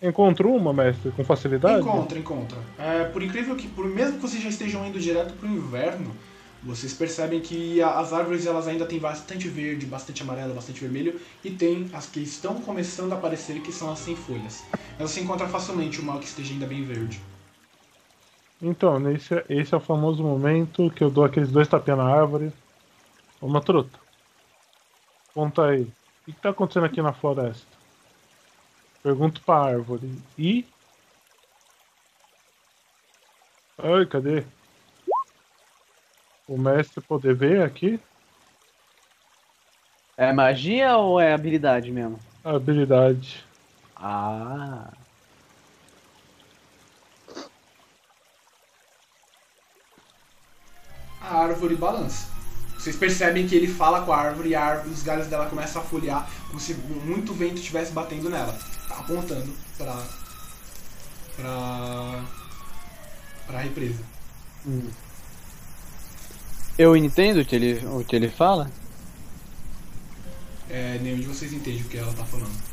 Encontrou 0.00 0.54
uma, 0.56 0.72
mestre, 0.72 1.10
com 1.10 1.24
facilidade? 1.24 1.80
Encontra, 1.80 2.18
encontra. 2.18 2.58
É, 2.78 3.04
por 3.04 3.22
incrível 3.22 3.56
que, 3.56 3.66
por 3.66 3.84
mesmo 3.86 4.16
que 4.16 4.22
vocês 4.22 4.42
já 4.42 4.48
estejam 4.48 4.86
indo 4.86 5.00
direto 5.00 5.34
pro 5.34 5.48
inverno, 5.48 6.14
vocês 6.62 6.92
percebem 6.92 7.40
que 7.40 7.82
a- 7.82 7.98
as 7.98 8.12
árvores 8.12 8.46
elas 8.46 8.68
ainda 8.68 8.86
têm 8.86 8.98
bastante 9.00 9.48
verde, 9.48 9.86
bastante 9.86 10.22
amarelo, 10.22 10.54
bastante 10.54 10.80
vermelho, 10.80 11.20
e 11.44 11.50
tem 11.50 11.90
as 11.92 12.06
que 12.06 12.20
estão 12.20 12.60
começando 12.60 13.12
a 13.12 13.16
aparecer 13.16 13.60
que 13.60 13.72
são 13.72 13.90
as 13.90 13.98
sem 13.98 14.14
folhas. 14.14 14.64
Mas 14.98 15.10
você 15.10 15.20
encontra 15.20 15.48
facilmente 15.48 16.00
uma 16.00 16.18
que 16.18 16.26
esteja 16.26 16.52
ainda 16.52 16.66
bem 16.66 16.84
verde. 16.84 17.20
Então, 18.60 18.98
nesse, 18.98 19.34
esse 19.48 19.72
é 19.72 19.76
o 19.76 19.80
famoso 19.80 20.22
momento 20.22 20.90
que 20.90 21.02
eu 21.02 21.10
dou 21.10 21.24
aqueles 21.24 21.50
dois 21.50 21.68
tapinhas 21.68 21.98
na 21.98 22.08
árvore. 22.08 22.52
Uma 23.40 23.60
truta. 23.60 23.98
Conta 25.32 25.66
aí. 25.66 25.82
O 25.82 25.86
que, 26.26 26.32
que 26.32 26.40
tá 26.40 26.50
acontecendo 26.50 26.86
aqui 26.86 27.00
na 27.00 27.12
floresta? 27.12 27.77
Pergunto 29.08 29.40
pra 29.40 29.62
árvore. 29.62 30.12
E. 30.36 30.66
Ai, 33.78 34.04
cadê? 34.04 34.44
O 36.46 36.58
mestre 36.58 37.00
poder 37.00 37.34
ver 37.34 37.62
aqui? 37.62 37.98
É 40.14 40.30
magia 40.30 40.98
ou 40.98 41.18
é 41.18 41.32
habilidade 41.32 41.90
mesmo? 41.90 42.20
Habilidade. 42.44 43.46
Ah. 43.96 44.92
A 51.22 51.34
árvore 51.44 51.76
balança. 51.76 52.28
Vocês 52.76 52.94
percebem 52.94 53.48
que 53.48 53.56
ele 53.56 53.68
fala 53.68 54.04
com 54.04 54.12
a 54.12 54.18
árvore 54.18 54.50
e 54.50 54.54
a 54.54 54.62
árvore, 54.62 54.90
os 54.90 55.02
galhos 55.02 55.28
dela 55.28 55.48
começam 55.48 55.80
a 55.80 55.84
folhear 55.86 56.28
como 56.48 56.60
se 56.60 56.74
muito 56.74 57.32
vento 57.32 57.56
estivesse 57.56 57.90
batendo 57.90 58.28
nela, 58.28 58.54
apontando 58.98 59.52
pra. 59.76 60.02
pra. 61.36 62.24
pra 63.46 63.60
represa. 63.60 64.02
Eu 66.78 66.96
entendo 66.96 67.40
o 67.40 67.44
que 67.44 67.56
ele, 67.56 67.86
o 67.86 68.04
que 68.04 68.14
ele 68.14 68.28
fala? 68.28 68.70
É, 70.70 70.98
nenhum 70.98 71.18
de 71.18 71.26
vocês 71.26 71.52
entende 71.52 71.82
o 71.82 71.86
que 71.86 71.96
ela 71.96 72.12
tá 72.12 72.24
falando. 72.24 72.68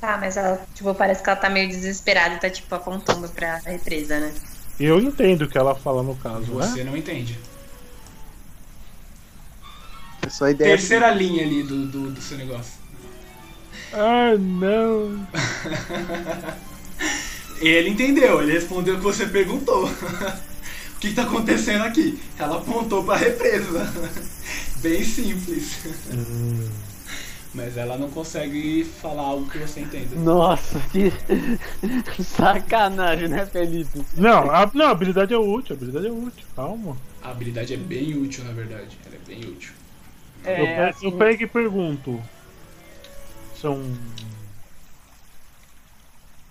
Tá, 0.00 0.16
mas 0.16 0.36
ela, 0.36 0.64
tipo, 0.74 0.94
parece 0.94 1.22
que 1.22 1.28
ela 1.28 1.38
tá 1.38 1.50
meio 1.50 1.68
desesperada 1.68 2.36
e 2.36 2.38
tá, 2.38 2.48
tipo, 2.48 2.72
apontando 2.72 3.28
pra 3.30 3.56
represa, 3.58 4.20
né? 4.20 4.32
Eu 4.78 5.00
entendo 5.00 5.42
o 5.42 5.48
que 5.48 5.58
ela 5.58 5.74
fala 5.74 6.04
no 6.04 6.14
caso, 6.14 6.54
né? 6.54 6.66
Você 6.66 6.84
não 6.84 6.96
entende. 6.96 7.36
é 10.22 10.28
só 10.28 10.44
a 10.44 10.50
ideia. 10.52 10.76
Terceira 10.76 11.10
linha 11.10 11.44
ali 11.44 11.64
do, 11.64 11.86
do, 11.86 12.10
do 12.12 12.20
seu 12.20 12.38
negócio. 12.38 12.77
Ah, 13.92 14.36
não. 14.38 15.26
Ele 17.60 17.90
entendeu, 17.90 18.40
ele 18.40 18.52
respondeu 18.52 18.94
o 18.94 18.98
que 18.98 19.02
você 19.04 19.26
perguntou. 19.26 19.86
o 19.88 20.98
que, 21.00 21.08
que 21.08 21.14
tá 21.14 21.22
acontecendo 21.24 21.82
aqui? 21.82 22.20
Ela 22.38 22.58
apontou 22.58 23.02
pra 23.02 23.16
represa. 23.16 23.92
Bem 24.80 25.02
simples. 25.02 25.76
Mas 27.52 27.76
ela 27.76 27.98
não 27.98 28.10
consegue 28.10 28.84
falar 29.02 29.22
algo 29.22 29.50
que 29.50 29.58
você 29.58 29.80
entenda. 29.80 30.14
Nossa, 30.14 30.78
que 30.92 31.12
sacanagem, 32.22 33.26
né, 33.26 33.44
Felipe? 33.46 34.02
Não, 34.14 34.48
a, 34.52 34.70
não, 34.72 34.86
a 34.86 34.90
habilidade 34.90 35.34
é 35.34 35.38
útil, 35.38 35.74
a 35.74 35.76
habilidade 35.76 36.06
é 36.06 36.12
útil, 36.12 36.46
calma. 36.54 36.96
A 37.22 37.30
habilidade 37.30 37.74
é 37.74 37.76
bem 37.76 38.16
útil, 38.16 38.44
na 38.44 38.52
verdade. 38.52 38.96
Ela 39.04 39.16
é 39.16 39.18
bem 39.26 39.40
útil. 39.50 39.72
eu, 40.44 40.52
É, 40.52 40.76
pe- 40.76 40.80
assim, 40.90 41.06
eu 41.06 41.12
pego 41.12 41.42
e 41.42 41.46
pergunto. 41.48 42.22
São. 43.60 43.82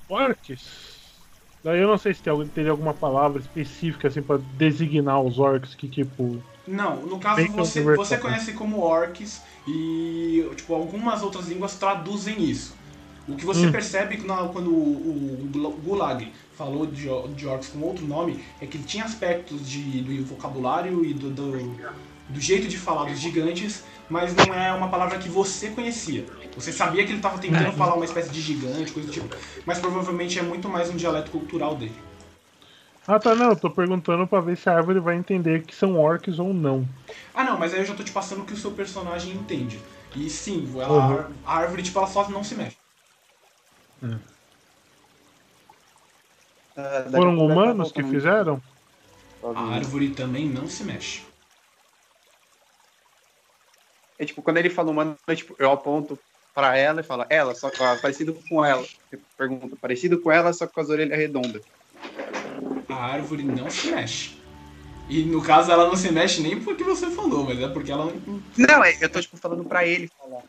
Orcs? 0.10 0.64
Daí 1.64 1.80
eu 1.82 1.88
não 1.88 1.98
sei 1.98 2.14
se 2.14 2.22
tem, 2.22 2.48
teria 2.48 2.72
alguma 2.72 2.94
palavra 2.94 3.42
específica 3.42 4.08
assim 4.08 4.22
pra 4.22 4.38
designar 4.58 5.22
os 5.22 5.40
orcs 5.40 5.76
que 5.76 5.88
tipo. 5.90 6.42
Não, 6.68 7.06
no 7.06 7.20
caso 7.20 7.46
você, 7.54 7.82
você 7.82 8.18
conhece 8.18 8.54
como 8.54 8.80
orcs 8.80 9.42
e 9.66 10.46
tipo, 10.56 10.74
algumas 10.74 11.24
outras 11.24 11.48
línguas 11.48 11.76
traduzem 11.76 12.44
isso. 12.44 12.76
O 13.28 13.36
que 13.36 13.44
você 13.44 13.68
Hum. 13.68 13.72
percebe 13.72 14.18
quando 14.18 14.74
o, 14.74 15.44
o 15.44 15.50
Gula- 15.52 15.76
Gulag 15.76 16.32
falou 16.54 16.86
de 16.86 17.10
orcs 17.10 17.68
com 17.70 17.82
outro 17.82 18.06
nome 18.06 18.42
é 18.62 18.66
que 18.66 18.78
ele 18.78 18.86
tinha 18.86 19.04
aspectos 19.04 19.70
de, 19.70 20.02
do 20.02 20.26
vocabulário 20.26 21.04
e 21.04 21.14
do, 21.14 21.30
do, 21.30 21.52
do 22.30 22.40
jeito 22.40 22.70
de 22.70 22.78
falar 22.78 23.10
dos 23.10 23.20
gigantes, 23.20 23.84
mas 24.10 24.36
não 24.36 24.54
é 24.54 24.74
uma 24.74 24.90
palavra 24.90 25.18
que 25.18 25.30
você 25.30 25.70
conhecia. 25.70 26.26
Você 26.56 26.72
sabia 26.72 27.04
que 27.04 27.12
ele 27.12 27.20
estava 27.20 27.38
tentando 27.38 27.72
falar 27.74 27.96
uma 27.96 28.06
espécie 28.06 28.30
de 28.30 28.42
gigante, 28.42 28.92
coisa 28.92 29.08
do 29.08 29.14
tipo, 29.14 29.28
mas 29.66 29.80
provavelmente 29.80 30.40
é 30.40 30.42
muito 30.42 30.68
mais 30.70 30.90
um 30.90 30.96
dialeto 30.96 31.32
cultural 31.32 31.76
dele. 31.76 31.96
Ah 33.08 33.20
tá, 33.20 33.34
não, 33.34 33.50
eu 33.52 33.56
tô 33.56 33.70
perguntando 33.70 34.28
pra 34.28 34.42
ver 34.42 34.58
se 34.58 34.70
a 34.70 34.76
árvore 34.76 35.00
vai 35.00 35.16
entender 35.16 35.64
que 35.66 35.74
são 35.74 35.98
orcs 35.98 36.40
ou 36.40 36.54
não. 36.54 36.86
Ah 37.34 37.44
não, 37.44 37.58
mas 37.58 37.74
aí 37.74 37.80
eu 37.80 37.86
já 37.86 37.96
tô 37.96 38.04
te 38.04 38.12
passando 38.12 38.42
o 38.42 38.46
que 38.46 38.54
o 38.54 38.58
seu 38.58 38.72
personagem 38.72 39.34
entende. 39.34 39.80
E 40.16 40.30
sim, 40.30 40.68
ela, 40.80 41.28
Uhum. 41.28 41.34
a 41.46 41.58
árvore 41.58 41.84
tipo, 41.84 41.98
ela 42.00 42.08
só 42.08 42.28
não 42.30 42.44
se 42.44 42.56
mexe. 42.56 42.76
A 46.76 47.10
Foram 47.10 47.38
vai 47.38 47.46
humanos 47.46 47.92
que 47.92 48.04
fizeram? 48.04 48.62
A 49.56 49.62
árvore 49.74 50.10
também 50.10 50.48
não 50.50 50.68
se 50.68 50.84
mexe. 50.84 51.27
É 54.20 54.26
tipo, 54.26 54.42
quando 54.42 54.58
ele 54.58 54.70
fala 54.70 54.90
humano, 54.90 55.16
é, 55.28 55.36
tipo, 55.36 55.56
eu 55.60 55.72
aponto 55.72 56.18
pra 56.54 56.76
ela 56.76 57.02
e 57.02 57.04
fala, 57.04 57.28
ela, 57.30 57.54
só 57.54 57.68
ó, 57.68 57.98
parecido 57.98 58.34
com 58.50 58.66
ela. 58.66 58.84
Pergunta, 59.38 59.76
parecido 59.80 60.20
com 60.20 60.32
ela, 60.32 60.52
só 60.54 60.66
que 60.66 60.74
com 60.74 60.82
as 60.82 60.90
orelhas 60.90 61.18
redondas. 61.18 61.62
A 62.90 62.96
árvore 62.96 63.44
não 63.44 63.70
se 63.70 63.92
mexe. 63.92 64.38
E 65.08 65.24
no 65.24 65.42
caso 65.42 65.72
ela 65.72 65.88
não 65.88 65.96
se 65.96 66.12
mexe 66.12 66.42
nem 66.42 66.60
porque 66.60 66.84
você 66.84 67.10
falou, 67.12 67.46
mas 67.46 67.60
é 67.60 67.68
porque 67.68 67.92
ela 67.92 68.06
não. 68.06 68.42
Não, 68.58 68.84
é, 68.84 68.98
eu 69.00 69.10
tô 69.10 69.22
tipo 69.22 69.38
falando 69.38 69.64
pra 69.64 69.86
ele 69.86 70.10
falar. 70.18 70.44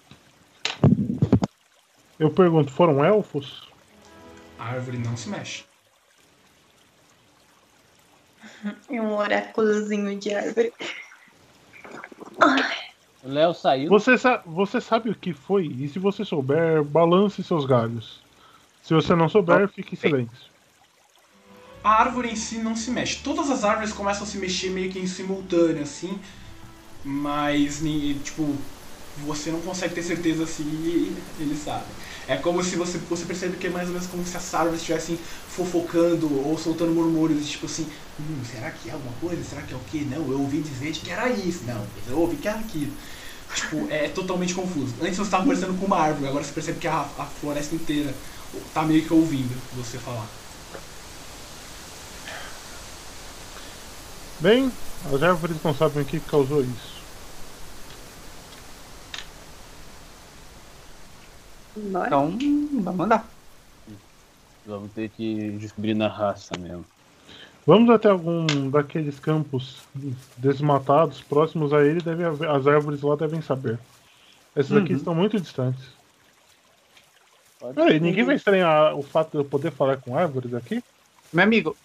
Eu 2.19 2.31
pergunto, 2.31 2.73
foram 2.73 3.05
elfos? 3.05 3.69
A 4.59 4.65
árvore 4.65 4.99
não 4.99 5.17
se 5.17 5.29
mexe. 5.29 5.65
E 8.91 8.99
um 8.99 9.15
oráculozinho 9.15 10.19
de 10.19 10.35
árvore. 10.35 10.73
O 12.37 12.88
Léo 13.29 13.53
saiu. 13.55 13.91
Você, 13.91 14.17
sa- 14.19 14.43
você 14.47 14.81
sabe 14.81 15.11
o 15.11 15.15
que 15.15 15.33
foi? 15.33 15.67
E 15.67 15.89
se 15.89 15.99
você 15.99 16.25
souber, 16.25 16.85
balance 16.85 17.43
seus 17.43 17.65
galhos. 17.67 18.21
Se 18.83 18.95
você 18.95 19.15
não 19.17 19.29
souber, 19.29 19.69
fique 19.69 19.95
em 19.95 19.99
silêncio. 19.99 20.51
A 21.83 21.91
árvore 22.03 22.31
em 22.31 22.37
si 22.37 22.59
não 22.59 22.77
se 22.77 22.91
mexe. 22.91 23.23
Todas 23.23 23.51
as 23.51 23.65
árvores 23.65 23.93
começam 23.93 24.25
a 24.25 24.27
se 24.27 24.39
mexer 24.39 24.71
meio 24.71 24.91
que 24.91 24.99
em 24.99 25.07
simultâneo, 25.07 25.83
assim. 25.83 26.21
Mas, 27.05 27.81
ninguém- 27.81 28.19
tipo, 28.21 28.57
você 29.17 29.51
não 29.51 29.61
consegue 29.63 29.95
ter 29.95 30.03
certeza 30.03 30.47
se 30.47 30.63
eles 31.39 31.59
sabem. 31.61 31.97
É 32.27 32.37
como 32.37 32.63
se 32.65 32.77
você, 32.77 32.99
você 32.99 33.25
percebe 33.27 33.57
que 33.57 33.67
é 33.69 33.71
mais 33.71 33.89
ou 33.89 33.95
menos 33.95 34.09
como 34.09 34.25
se 34.27 34.37
as 34.37 34.55
árvores 34.55 34.81
estivessem 34.81 35.17
fofocando 35.19 36.33
ou 36.41 36.59
soltando 36.59 36.93
murmúrios, 36.95 37.49
tipo 37.49 37.67
assim, 37.67 37.91
hum, 38.21 38.45
será 38.45 38.71
que 38.73 38.91
é 38.91 38.93
alguma 38.93 39.15
coisa? 39.15 39.43
Será 39.45 39.63
que 39.63 39.75
é 39.75 39.77
o 39.77 39.81
quê? 39.81 40.05
Não, 40.09 40.31
eu 40.33 40.41
ouvi 40.41 40.61
dizer 40.63 40.93
que 40.93 41.11
era 41.11 41.31
isso. 41.31 41.65
Não, 41.67 41.87
eu 42.07 42.19
ouvi 42.21 42.37
que 42.39 42.49
era 42.49 42.59
aquilo. 42.61 42.93
Tipo, 43.55 43.87
é 43.91 44.09
totalmente 44.09 44.55
confuso. 44.55 44.95
Antes 45.01 45.17
você 45.17 45.23
estava 45.23 45.43
conversando 45.43 45.79
com 45.79 45.87
uma 45.87 45.99
árvore, 45.99 46.29
agora 46.29 46.45
você 46.45 46.53
percebe 46.53 46.79
que 46.79 46.87
a, 46.87 47.01
a 47.01 47.25
floresta 47.25 47.75
inteira 47.75 48.15
tá 48.73 48.83
meio 48.83 49.05
que 49.05 49.13
ouvindo 49.13 49.55
você 49.75 49.99
falar. 49.99 50.27
Bem, 54.41 54.71
as 55.13 55.23
árvores 55.23 55.57
não 55.63 55.75
sabem 55.75 56.03
o 56.03 56.07
que 56.07 56.21
causou 56.21 56.63
isso. 56.63 56.99
Então, 61.77 62.37
vamos 62.73 63.05
andar. 63.05 63.29
Vamos 64.67 64.93
ter 64.93 65.09
que 65.09 65.53
descobrir 65.53 65.95
na 65.95 66.09
raça 66.09 66.53
mesmo. 66.59 66.85
Vamos 67.69 67.91
até 67.91 68.09
algum 68.09 68.71
daqueles 68.71 69.21
campos 69.21 69.83
desmatados 70.39 71.21
próximos 71.21 71.71
a 71.75 71.85
ele, 71.85 72.01
deve 72.01 72.25
haver- 72.25 72.49
as 72.49 72.67
árvores 72.67 73.03
lá 73.03 73.15
devem 73.15 73.43
saber. 73.43 73.79
Essas 74.57 74.75
aqui 74.79 74.93
Uhum. 74.93 74.97
estão 74.99 75.15
muito 75.15 75.39
distantes. 75.39 75.85
Pode 77.61 77.75
Peraí, 77.75 78.01
ninguém 78.01 78.25
vai 78.25 78.37
estranhar 78.37 78.97
o 78.97 79.03
fato 79.03 79.33
de 79.33 79.37
eu 79.37 79.45
poder 79.45 79.71
falar 79.73 79.99
com 79.99 80.17
árvores 80.17 80.55
aqui? 80.55 80.83
Meu 81.31 81.45
amigo, 81.45 81.77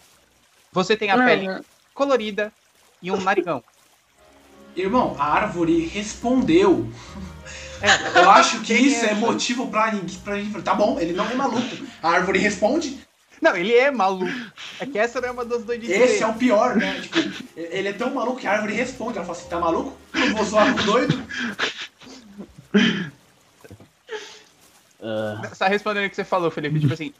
você 0.71 0.95
tem 0.95 1.11
a 1.11 1.17
Não, 1.17 1.25
pele 1.25 1.49
colorida 1.93 2.49
e 3.01 3.11
um 3.11 3.19
narigão. 3.19 3.61
Irmão, 4.77 5.17
a 5.19 5.33
árvore 5.33 5.85
respondeu. 5.87 6.89
É, 7.81 8.21
Eu 8.21 8.29
acho 8.29 8.61
que 8.61 8.73
isso 8.73 9.03
é 9.03 9.09
é 9.09 9.15
motivo 9.15 9.69
pra 9.69 9.91
ninguém. 9.91 10.17
Pra 10.19 10.37
gente 10.37 10.49
falar, 10.51 10.63
tá 10.63 10.73
bom, 10.73 10.97
ele 10.97 11.11
não 11.11 11.29
é 11.29 11.35
maluco. 11.35 11.75
A 12.01 12.09
árvore 12.11 12.39
responde. 12.39 13.05
Não, 13.43 13.57
ele 13.57 13.73
é 13.75 13.91
maluco. 13.91 14.31
É 14.79 14.85
que 14.85 14.97
essa 14.97 15.19
não 15.19 15.27
é 15.27 15.31
uma 15.31 15.43
das 15.43 15.63
doidices 15.65 15.93
Esse 15.93 16.13
dele. 16.13 16.23
é 16.23 16.27
o 16.27 16.33
pior, 16.33 16.77
né? 16.77 17.01
Tipo, 17.01 17.17
ele 17.57 17.89
é 17.89 17.93
tão 17.93 18.09
maluco 18.13 18.39
que 18.39 18.47
a 18.47 18.53
árvore 18.53 18.71
responde. 18.73 19.17
Ela 19.17 19.25
fala 19.25 19.37
assim: 19.37 19.49
tá 19.49 19.59
maluco? 19.59 19.97
Eu 20.13 20.33
vou 20.33 20.45
zoar 20.45 20.73
com 20.73 20.85
doido? 20.85 21.21
Ah, 25.01 25.41
Só 25.53 25.65
respondendo 25.65 26.05
o 26.05 26.09
que 26.09 26.15
você 26.15 26.23
falou, 26.23 26.49
Felipe, 26.49 26.79
tipo 26.79 26.93
assim, 26.93 27.13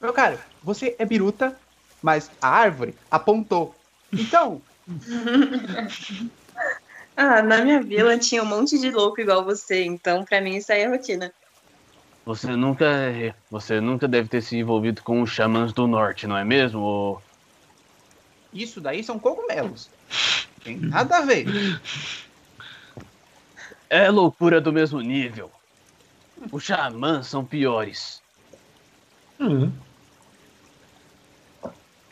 meu 0.00 0.12
cara, 0.12 0.40
você 0.62 0.96
é 0.98 1.04
biruta, 1.04 1.56
mas 2.02 2.28
a 2.42 2.48
árvore 2.48 2.94
apontou. 3.08 3.72
Então, 4.12 4.60
Ah, 7.16 7.42
na 7.42 7.58
minha 7.58 7.80
vila 7.80 8.18
tinha 8.18 8.42
um 8.42 8.46
monte 8.46 8.76
de 8.78 8.90
louco 8.90 9.20
igual 9.20 9.44
você, 9.44 9.84
então 9.84 10.24
pra 10.24 10.40
mim 10.40 10.56
isso 10.56 10.72
aí 10.72 10.80
é 10.80 10.88
rotina. 10.88 11.32
Você 12.24 12.54
nunca. 12.54 12.86
Você 13.50 13.80
nunca 13.80 14.06
deve 14.06 14.28
ter 14.28 14.40
se 14.42 14.56
envolvido 14.56 15.02
com 15.02 15.22
os 15.22 15.30
xamãs 15.30 15.72
do 15.72 15.86
norte, 15.86 16.26
não 16.26 16.36
é 16.36 16.44
mesmo? 16.44 16.80
ô- 16.80 17.20
isso 18.52 18.80
daí 18.80 19.02
são 19.02 19.18
cogumelos. 19.18 19.90
Tem 20.64 20.76
nada 20.76 21.18
a 21.18 21.20
ver. 21.22 21.46
É 23.88 24.10
loucura 24.10 24.60
do 24.60 24.72
mesmo 24.72 25.00
nível. 25.00 25.50
Os 26.52 26.62
xamãs 26.64 27.26
são 27.26 27.44
piores. 27.44 28.22
Hum, 29.38 29.70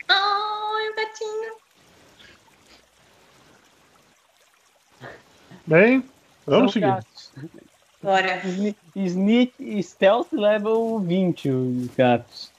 Ai, 0.07 0.89
o 0.89 0.95
gatinho. 0.95 1.53
bem, 5.67 6.03
vamos 6.45 6.73
seguir. 6.73 7.08
Bora. 8.01 8.41
Sne- 8.45 8.75
Sneak 8.95 9.53
e 9.59 9.81
Stealth 9.83 10.31
level 10.31 10.99
20 10.99 11.49
os 11.49 11.87
gatos. 11.95 12.51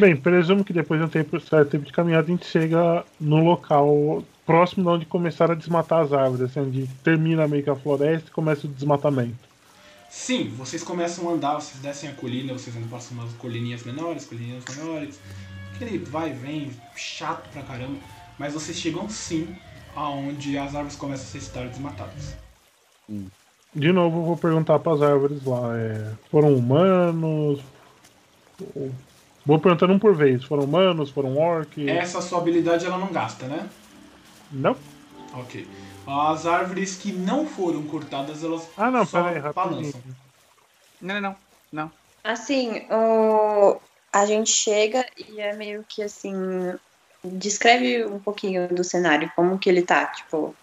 Bem, 0.00 0.16
presumo 0.16 0.64
que 0.64 0.72
depois 0.72 1.00
de 1.00 1.06
um 1.06 1.08
tempo, 1.08 1.38
certo 1.40 1.70
tempo 1.70 1.84
de 1.84 1.92
caminhada, 1.92 2.26
a 2.26 2.30
gente 2.30 2.46
chega 2.46 3.04
no 3.20 3.44
local 3.44 4.24
próximo 4.44 4.82
de 4.82 4.88
onde 4.88 5.06
começaram 5.06 5.52
a 5.52 5.56
desmatar 5.56 6.00
as 6.00 6.12
árvores, 6.12 6.40
assim, 6.42 6.60
onde 6.60 6.86
termina 7.04 7.46
meio 7.46 7.62
que 7.62 7.70
a 7.70 7.76
floresta 7.76 8.28
e 8.28 8.32
começa 8.32 8.66
o 8.66 8.70
desmatamento. 8.70 9.52
Sim, 10.10 10.48
vocês 10.56 10.82
começam 10.82 11.28
a 11.28 11.32
andar, 11.32 11.54
vocês 11.54 11.80
descem 11.80 12.10
a 12.10 12.12
colina, 12.14 12.52
vocês 12.52 12.74
andam 12.76 12.88
passam 12.88 13.16
umas 13.16 13.32
colininhas 13.34 13.82
menores, 13.84 14.26
colininhas 14.26 14.64
menores. 14.76 15.18
Aquele 15.74 15.98
vai 15.98 16.30
e 16.30 16.34
vem, 16.34 16.70
chato 16.96 17.48
pra 17.50 17.62
caramba. 17.62 17.98
Mas 18.38 18.52
vocês 18.54 18.76
chegam 18.78 19.08
sim 19.08 19.54
aonde 19.94 20.58
as 20.58 20.74
árvores 20.74 20.96
começam 20.96 21.26
a 21.34 21.42
estar 21.42 21.66
desmatadas. 21.68 22.34
De 23.74 23.90
novo, 23.90 24.18
eu 24.18 24.24
vou 24.24 24.36
perguntar 24.36 24.78
para 24.78 24.92
as 24.92 25.02
árvores 25.02 25.44
lá: 25.44 25.78
é, 25.78 26.12
foram 26.30 26.54
humanos? 26.54 27.60
Vou 29.46 29.58
perguntando 29.58 29.94
um 29.94 29.98
por 29.98 30.14
vez: 30.14 30.44
foram 30.44 30.64
humanos? 30.64 31.10
Foram 31.10 31.36
orcs? 31.38 31.88
Essa 31.88 32.20
sua 32.20 32.38
habilidade 32.38 32.84
ela 32.84 32.98
não 32.98 33.12
gasta, 33.12 33.46
né? 33.46 33.68
Não? 34.50 34.76
Ok. 35.34 35.66
As 36.06 36.46
árvores 36.46 36.96
que 36.96 37.12
não 37.12 37.46
foram 37.46 37.82
cortadas, 37.84 38.44
elas 38.44 38.68
Ah, 38.76 38.90
não, 38.90 39.06
só 39.06 39.22
pera 39.22 39.34
aí, 39.34 39.38
rapidinho. 39.38 39.70
balançam. 39.70 40.02
Não, 41.00 41.20
não, 41.20 41.36
não. 41.72 41.90
Assim, 42.22 42.86
o... 42.90 43.80
a 44.12 44.26
gente 44.26 44.50
chega 44.50 45.06
e 45.16 45.40
é 45.40 45.54
meio 45.54 45.84
que 45.88 46.02
assim. 46.02 46.34
Descreve 47.24 48.04
um 48.04 48.18
pouquinho 48.18 48.68
do 48.68 48.84
cenário, 48.84 49.30
como 49.34 49.58
que 49.58 49.68
ele 49.68 49.82
tá, 49.82 50.06
tipo. 50.06 50.54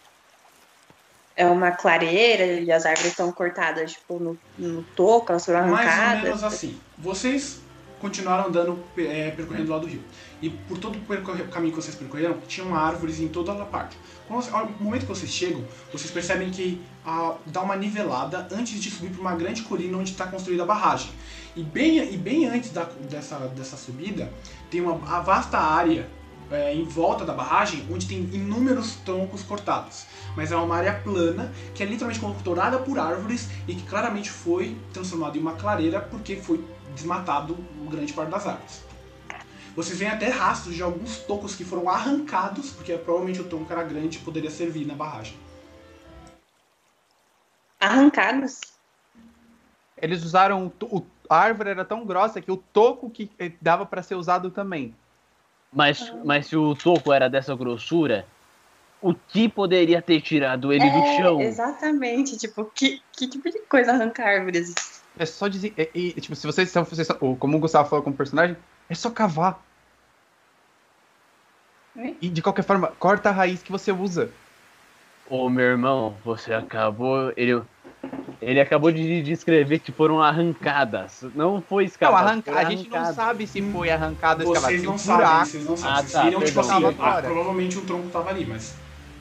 É 1.41 1.45
uma 1.45 1.71
clareira 1.71 2.43
e 2.45 2.69
as 2.71 2.85
árvores 2.85 3.11
estão 3.11 3.31
cortadas, 3.31 3.93
tipo, 3.93 4.19
no, 4.19 4.37
no 4.57 4.83
toco, 4.95 5.31
elas 5.31 5.45
foram 5.45 5.67
Mais 5.67 5.71
ou 5.71 5.77
arrancadas. 5.93 6.23
menos 6.23 6.43
assim. 6.43 6.77
Vocês 6.97 7.61
continuaram 8.01 8.47
andando, 8.47 8.83
é, 8.97 9.31
percorrendo 9.31 9.71
lá 9.71 9.77
do 9.79 9.87
rio. 9.87 10.01
E 10.41 10.49
por 10.49 10.77
todo 10.77 10.97
o 10.97 11.47
caminho 11.49 11.73
que 11.73 11.81
vocês 11.81 11.95
percorreram, 11.95 12.37
tinham 12.47 12.75
árvores 12.75 13.19
em 13.21 13.27
toda 13.27 13.53
a 13.53 13.65
parte. 13.65 13.97
Quando 14.27 14.47
ao 14.53 14.69
momento 14.79 15.01
que 15.01 15.07
vocês 15.07 15.31
chegam, 15.31 15.63
vocês 15.93 16.11
percebem 16.11 16.49
que 16.49 16.81
ah, 17.05 17.35
dá 17.45 17.61
uma 17.61 17.75
nivelada 17.75 18.47
antes 18.51 18.79
de 18.81 18.89
subir 18.91 19.09
para 19.09 19.21
uma 19.21 19.35
grande 19.35 19.61
colina 19.63 19.97
onde 19.97 20.11
está 20.11 20.27
construída 20.27 20.63
a 20.63 20.65
barragem. 20.65 21.09
E 21.55 21.63
bem, 21.63 21.97
e 22.13 22.15
bem 22.17 22.47
antes 22.47 22.71
da- 22.71 22.87
dessa, 23.09 23.35
dessa 23.49 23.75
subida, 23.75 24.31
tem 24.69 24.81
uma 24.81 24.93
vasta 25.21 25.57
área 25.57 26.07
é, 26.51 26.73
em 26.73 26.83
volta 26.83 27.25
da 27.25 27.33
barragem 27.33 27.87
onde 27.91 28.07
tem 28.07 28.19
inúmeros 28.33 28.95
troncos 29.05 29.43
cortados. 29.43 30.05
Mas 30.35 30.51
é 30.51 30.55
uma 30.55 30.75
área 30.75 30.93
plana 31.01 31.51
que 31.73 31.83
é 31.83 31.85
literalmente 31.85 32.19
contornada 32.19 32.79
por 32.79 32.97
árvores 32.99 33.49
e 33.67 33.75
que 33.75 33.83
claramente 33.83 34.29
foi 34.29 34.77
transformada 34.93 35.37
em 35.37 35.41
uma 35.41 35.53
clareira 35.53 36.01
porque 36.01 36.35
foi 36.35 36.63
desmatado 36.95 37.57
grande 37.89 38.13
parte 38.13 38.29
das 38.29 38.47
árvores. 38.47 38.83
Vocês 39.75 39.97
veem 39.97 40.11
até 40.11 40.29
rastros 40.29 40.75
de 40.75 40.83
alguns 40.83 41.19
tocos 41.19 41.55
que 41.55 41.63
foram 41.63 41.87
arrancados, 41.89 42.71
porque 42.71 42.97
provavelmente 42.97 43.39
o 43.41 43.45
tronco 43.45 43.71
era 43.71 43.83
grande 43.83 44.17
e 44.17 44.21
poderia 44.21 44.49
servir 44.49 44.85
na 44.85 44.93
barragem. 44.93 45.37
Arrancadas. 47.79 48.59
Eles 50.01 50.23
usaram. 50.23 50.71
o 50.81 51.05
a 51.29 51.37
árvore 51.37 51.69
era 51.69 51.85
tão 51.85 52.03
grossa 52.05 52.41
que 52.41 52.51
o 52.51 52.57
toco 52.57 53.07
que 53.07 53.29
eh, 53.37 53.51
dava 53.61 53.85
pra 53.85 54.01
ser 54.01 54.15
usado 54.15 54.49
também. 54.49 54.95
Mas, 55.73 56.11
mas 56.25 56.47
se 56.47 56.55
o 56.55 56.75
toco 56.75 57.13
era 57.13 57.29
dessa 57.29 57.55
grossura, 57.55 58.25
o 59.01 59.13
que 59.13 59.47
poderia 59.47 60.01
ter 60.01 60.21
tirado 60.21 60.73
ele 60.73 60.89
do 60.89 60.97
É, 60.97 61.17
chão? 61.17 61.41
Exatamente, 61.41 62.37
tipo, 62.37 62.65
que, 62.75 62.99
que 63.13 63.27
tipo 63.27 63.49
de 63.49 63.59
coisa 63.69 63.91
arrancar 63.91 64.27
árvores? 64.27 64.73
É 65.17 65.25
só 65.25 65.47
dizer. 65.47 65.73
é- 65.77 65.89
e, 65.93 66.13
tipo, 66.13 66.35
se 66.35 66.47
vocês 66.47 66.69
são. 66.69 66.83
Vocês 66.83 67.07
como 67.39 67.57
o 67.57 67.59
Gustavo 67.59 67.89
falou 67.89 68.03
como 68.03 68.15
personagem, 68.15 68.55
é 68.89 68.95
só 68.95 69.09
cavar. 69.09 69.61
É. 71.97 72.13
E 72.21 72.29
de 72.29 72.41
qualquer 72.41 72.63
forma, 72.63 72.87
corta 72.99 73.29
a 73.29 73.33
raiz 73.33 73.61
que 73.61 73.71
você 73.71 73.91
usa. 73.91 74.29
Ô 75.29 75.49
meu 75.49 75.65
irmão, 75.65 76.15
você 76.23 76.53
acabou. 76.53 77.31
Ele. 77.37 77.61
Ele 78.41 78.59
acabou 78.61 78.91
de 78.91 79.21
descrever 79.21 79.79
que 79.79 79.91
foram 79.91 80.21
arrancadas. 80.21 81.25
Não 81.35 81.61
foi 81.61 81.83
Não, 81.83 81.89
escavadas. 81.89 82.29
arranca... 82.31 82.51
foram 82.51 82.67
a 82.67 82.69
gente 82.69 82.89
não 82.89 83.13
sabe 83.13 83.45
se 83.45 83.61
foi 83.61 83.89
arrancado 83.91 84.45
ou 84.45 84.53
escavado. 84.53 84.73
Vocês 84.73 84.83
não 84.83 84.97
sabem, 84.97 85.25
buraco. 85.25 85.45
vocês 85.45 85.65
não 85.65 85.77
sabem. 85.77 85.93
Ah, 85.93 86.01
vocês 86.01 86.11
tá, 86.13 86.23
viram, 86.23 86.41
tipo 86.43 86.59
assim, 86.61 86.85
ah, 86.99 87.21
provavelmente 87.21 87.77
um 87.77 87.85
tronco 87.85 88.09
tava 88.09 88.29
ali, 88.29 88.45
mas 88.45 88.75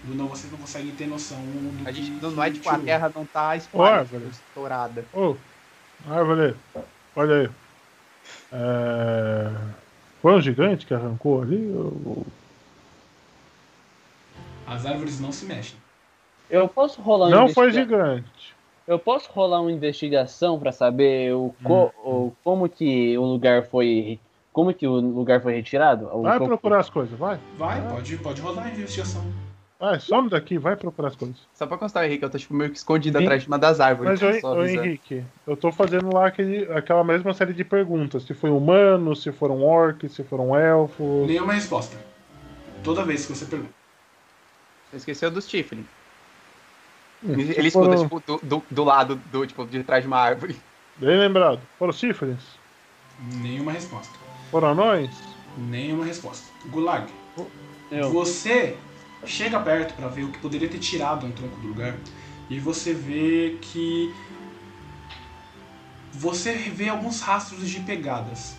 não, 0.05 0.29
vocês 0.29 0.51
não 0.53 0.59
conseguem 0.59 0.93
ter 0.93 1.07
noção 1.07 1.39
do 1.39 1.89
A 1.89 1.91
gente 1.93 2.12
que- 2.12 2.22
não, 2.22 2.31
não 2.31 2.43
é 2.43 2.51
tipo, 2.51 2.70
a 2.70 2.79
terra 2.79 3.11
não 3.14 3.26
tá 3.26 3.57
estourada. 3.57 5.05
Ô, 5.12 5.37
árvore, 6.09 6.55
olha 7.16 7.35
aí. 7.43 7.51
É... 8.53 9.51
Foi 10.22 10.35
um 10.35 10.41
gigante 10.41 10.87
que 10.87 10.95
arrancou 10.95 11.43
ali? 11.43 11.70
ou- 11.74 12.26
As 14.66 14.87
árvores 14.87 15.18
não 15.20 15.33
se 15.33 15.45
mexem. 15.45 15.76
Eu 16.49 16.68
posso 16.68 17.01
rolar 17.03 17.31
Não 17.31 17.49
foi 17.49 17.72
gigante. 17.72 18.55
Eu 18.89 18.99
posso 18.99 19.30
rolar 19.32 19.61
uma 19.61 19.70
investigação 19.70 20.59
pra 20.59 20.72
saber 20.72 21.34
o, 21.34 21.55
co- 21.62 21.93
o- 22.03 22.32
como 22.43 22.66
que 22.68 23.16
o 23.18 23.22
lugar 23.22 23.62
foi 23.66 24.18
como 24.51 24.72
que 24.74 24.86
o 24.89 24.93
lugar 24.95 25.41
foi 25.43 25.53
retirado? 25.55 26.09
O 26.12 26.22
Vai 26.22 26.41
procurar 26.41 26.80
as 26.80 26.89
coisas, 26.91 27.16
vai. 27.16 27.39
Vai, 27.57 27.86
pode, 27.86 28.16
pode 28.16 28.41
rodar 28.41 28.64
a 28.66 28.70
investigação. 28.70 29.22
Vai, 29.78 30.01
some 30.01 30.28
daqui, 30.28 30.59
vai 30.59 30.74
procurar 30.74 31.09
as 31.09 31.16
coisas. 31.16 31.36
Só 31.55 31.64
pra 31.66 31.76
constar, 31.78 32.05
Henrique, 32.07 32.24
eu 32.24 32.30
tô 32.30 32.39
tipo, 32.39 32.53
meio 32.55 32.70
que 32.70 32.78
escondido 32.78 33.18
Sim. 33.18 33.24
atrás 33.24 33.43
de 33.43 33.47
uma 33.49 33.59
das 33.59 33.78
árvores. 33.78 34.20
Mas, 34.20 34.43
ô. 34.43 34.64
Henrique, 34.64 35.22
eu 35.47 35.57
tô 35.57 35.70
fazendo 35.70 36.12
lá 36.12 36.26
aquele, 36.26 36.64
aquela 36.72 37.05
mesma 37.05 37.32
série 37.34 37.53
de 37.53 37.62
perguntas. 37.62 38.24
Se 38.24 38.34
foi 38.34 38.51
humano, 38.51 39.14
se 39.14 39.30
foram 39.30 39.62
orcs, 39.62 40.12
se 40.12 40.24
foram 40.24 40.57
elfos. 40.57 41.28
Nenhuma 41.28 41.53
resposta. 41.53 41.97
Toda 42.82 43.05
vez 43.05 43.26
que 43.26 43.34
você 43.36 43.45
pergunta. 43.45 43.70
Você 44.91 44.97
esqueceu 44.97 45.30
dos 45.30 45.47
Tiflin. 45.47 45.84
Hum, 47.25 47.33
Ele 47.33 47.53
ele 47.57 47.69
escuta, 47.69 47.97
foram- 47.97 48.03
tipo, 48.03 48.21
do, 48.27 48.37
do, 48.47 48.62
do 48.71 48.85
lado, 48.85 49.16
do, 49.16 49.47
tipo, 49.47 49.66
de 49.66 49.83
trás 49.83 50.03
de 50.03 50.09
uma 50.09 50.19
árvore. 50.19 50.57
Bem 50.97 51.19
lembrado. 51.19 51.62
Foram 51.79 51.93
cifres? 51.93 52.59
Nenhuma 53.21 53.73
resposta. 53.73 54.12
Foram 54.51 54.69
anões? 54.69 55.11
Nenhuma 55.57 56.05
resposta. 56.05 56.45
Gulag, 56.71 57.11
Eu. 57.91 58.11
você 58.11 58.77
chega 59.25 59.59
perto 59.59 59.95
pra 59.95 60.07
ver 60.09 60.25
o 60.25 60.29
que 60.31 60.39
poderia 60.39 60.69
ter 60.69 60.79
tirado 60.79 61.27
um 61.27 61.33
tronco 61.33 61.57
do 61.61 61.69
lugar 61.69 61.97
e 62.49 62.59
você 62.61 62.93
vê 62.95 63.59
que 63.61 64.14
você 66.12 66.53
vê 66.53 66.89
alguns 66.89 67.21
rastros 67.21 67.69
de 67.69 67.81
pegadas. 67.81 68.55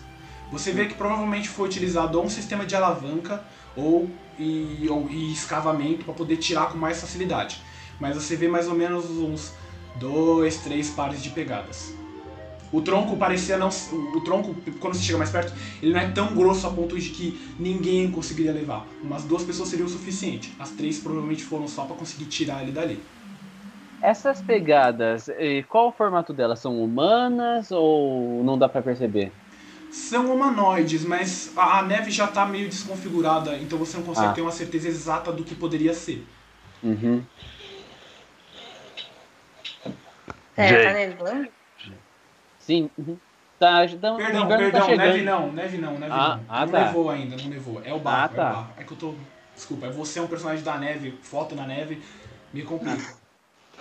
Você 0.52 0.72
vê 0.72 0.86
que 0.86 0.94
provavelmente 0.94 1.48
foi 1.48 1.66
utilizado 1.68 2.18
ou 2.18 2.24
um 2.24 2.30
sistema 2.30 2.66
de 2.66 2.74
alavanca 2.74 3.42
ou 3.76 4.08
e, 4.38 4.86
ou- 4.88 5.08
e 5.10 5.32
escavamento 5.32 6.04
para 6.04 6.14
poder 6.14 6.36
tirar 6.38 6.70
com 6.70 6.78
mais 6.78 7.00
facilidade. 7.00 7.62
Mas 8.00 8.16
você 8.16 8.34
vê 8.34 8.48
mais 8.48 8.66
ou 8.66 8.74
menos 8.74 9.04
uns 9.10 9.52
dois, 9.98 10.56
três 10.58 10.90
pares 10.90 11.22
de 11.22 11.30
pegadas. 11.30 11.92
O 12.72 12.80
tronco 12.80 13.16
parecia 13.16 13.58
não. 13.58 13.68
O 14.14 14.20
tronco, 14.20 14.54
quando 14.78 14.94
você 14.94 15.02
chega 15.02 15.18
mais 15.18 15.30
perto, 15.30 15.52
ele 15.82 15.92
não 15.92 16.00
é 16.00 16.08
tão 16.10 16.34
grosso 16.34 16.66
a 16.66 16.70
ponto 16.70 16.98
de 16.98 17.10
que 17.10 17.38
ninguém 17.58 18.10
conseguiria 18.10 18.52
levar. 18.52 18.86
Umas 19.02 19.24
duas 19.24 19.42
pessoas 19.42 19.68
seriam 19.68 19.86
o 19.86 19.90
suficiente. 19.90 20.54
As 20.58 20.70
três 20.70 20.98
provavelmente 21.00 21.42
foram 21.42 21.66
só 21.66 21.84
para 21.84 21.96
conseguir 21.96 22.26
tirar 22.26 22.62
ele 22.62 22.70
dali. 22.72 23.02
Essas 24.00 24.40
pegadas, 24.40 25.28
qual 25.68 25.88
o 25.88 25.92
formato 25.92 26.32
delas? 26.32 26.60
São 26.60 26.82
humanas 26.82 27.70
ou 27.70 28.42
não 28.44 28.56
dá 28.56 28.68
pra 28.68 28.80
perceber? 28.80 29.32
São 29.90 30.32
humanoides, 30.32 31.04
mas 31.04 31.52
a 31.56 31.80
a 31.80 31.82
neve 31.82 32.10
já 32.10 32.26
tá 32.26 32.46
meio 32.46 32.68
desconfigurada, 32.68 33.56
então 33.58 33.76
você 33.78 33.96
não 33.96 34.04
consegue 34.04 34.28
Ah. 34.28 34.32
ter 34.32 34.40
uma 34.40 34.52
certeza 34.52 34.88
exata 34.88 35.32
do 35.32 35.42
que 35.44 35.54
poderia 35.54 35.92
ser. 35.92 36.24
Uhum. 36.82 37.22
É, 40.60 40.82
tá 40.82 40.92
nevando? 40.92 41.48
Sim. 42.58 42.90
Uhum. 42.96 43.18
Tá, 43.58 43.84
então, 43.84 44.16
Perdão, 44.16 44.48
perdão, 44.48 44.86
tá 44.88 44.96
neve 44.96 45.22
não, 45.22 45.52
neve 45.52 45.78
não, 45.78 45.98
neve 45.98 46.14
Ah, 46.14 46.38
não. 46.38 46.46
ah, 46.48 46.66
não 46.66 46.72
tá. 46.72 46.86
nevou 46.86 47.10
ainda, 47.10 47.36
não 47.36 47.48
nevou. 47.48 47.82
É 47.84 47.92
o 47.92 47.98
barro, 48.00 48.24
Ah, 48.24 48.28
é 48.28 48.36
tá. 48.36 48.50
o 48.50 48.54
barro. 48.54 48.74
É 48.78 48.84
que 48.84 48.92
eu 48.92 48.96
tô. 48.96 49.14
Desculpa, 49.54 49.86
é 49.86 49.90
você 49.90 50.18
é 50.18 50.22
um 50.22 50.26
personagem 50.28 50.64
da 50.64 50.78
neve, 50.78 51.12
foto 51.22 51.54
na 51.54 51.66
neve, 51.66 52.02
me 52.52 52.62
complica. 52.62 53.04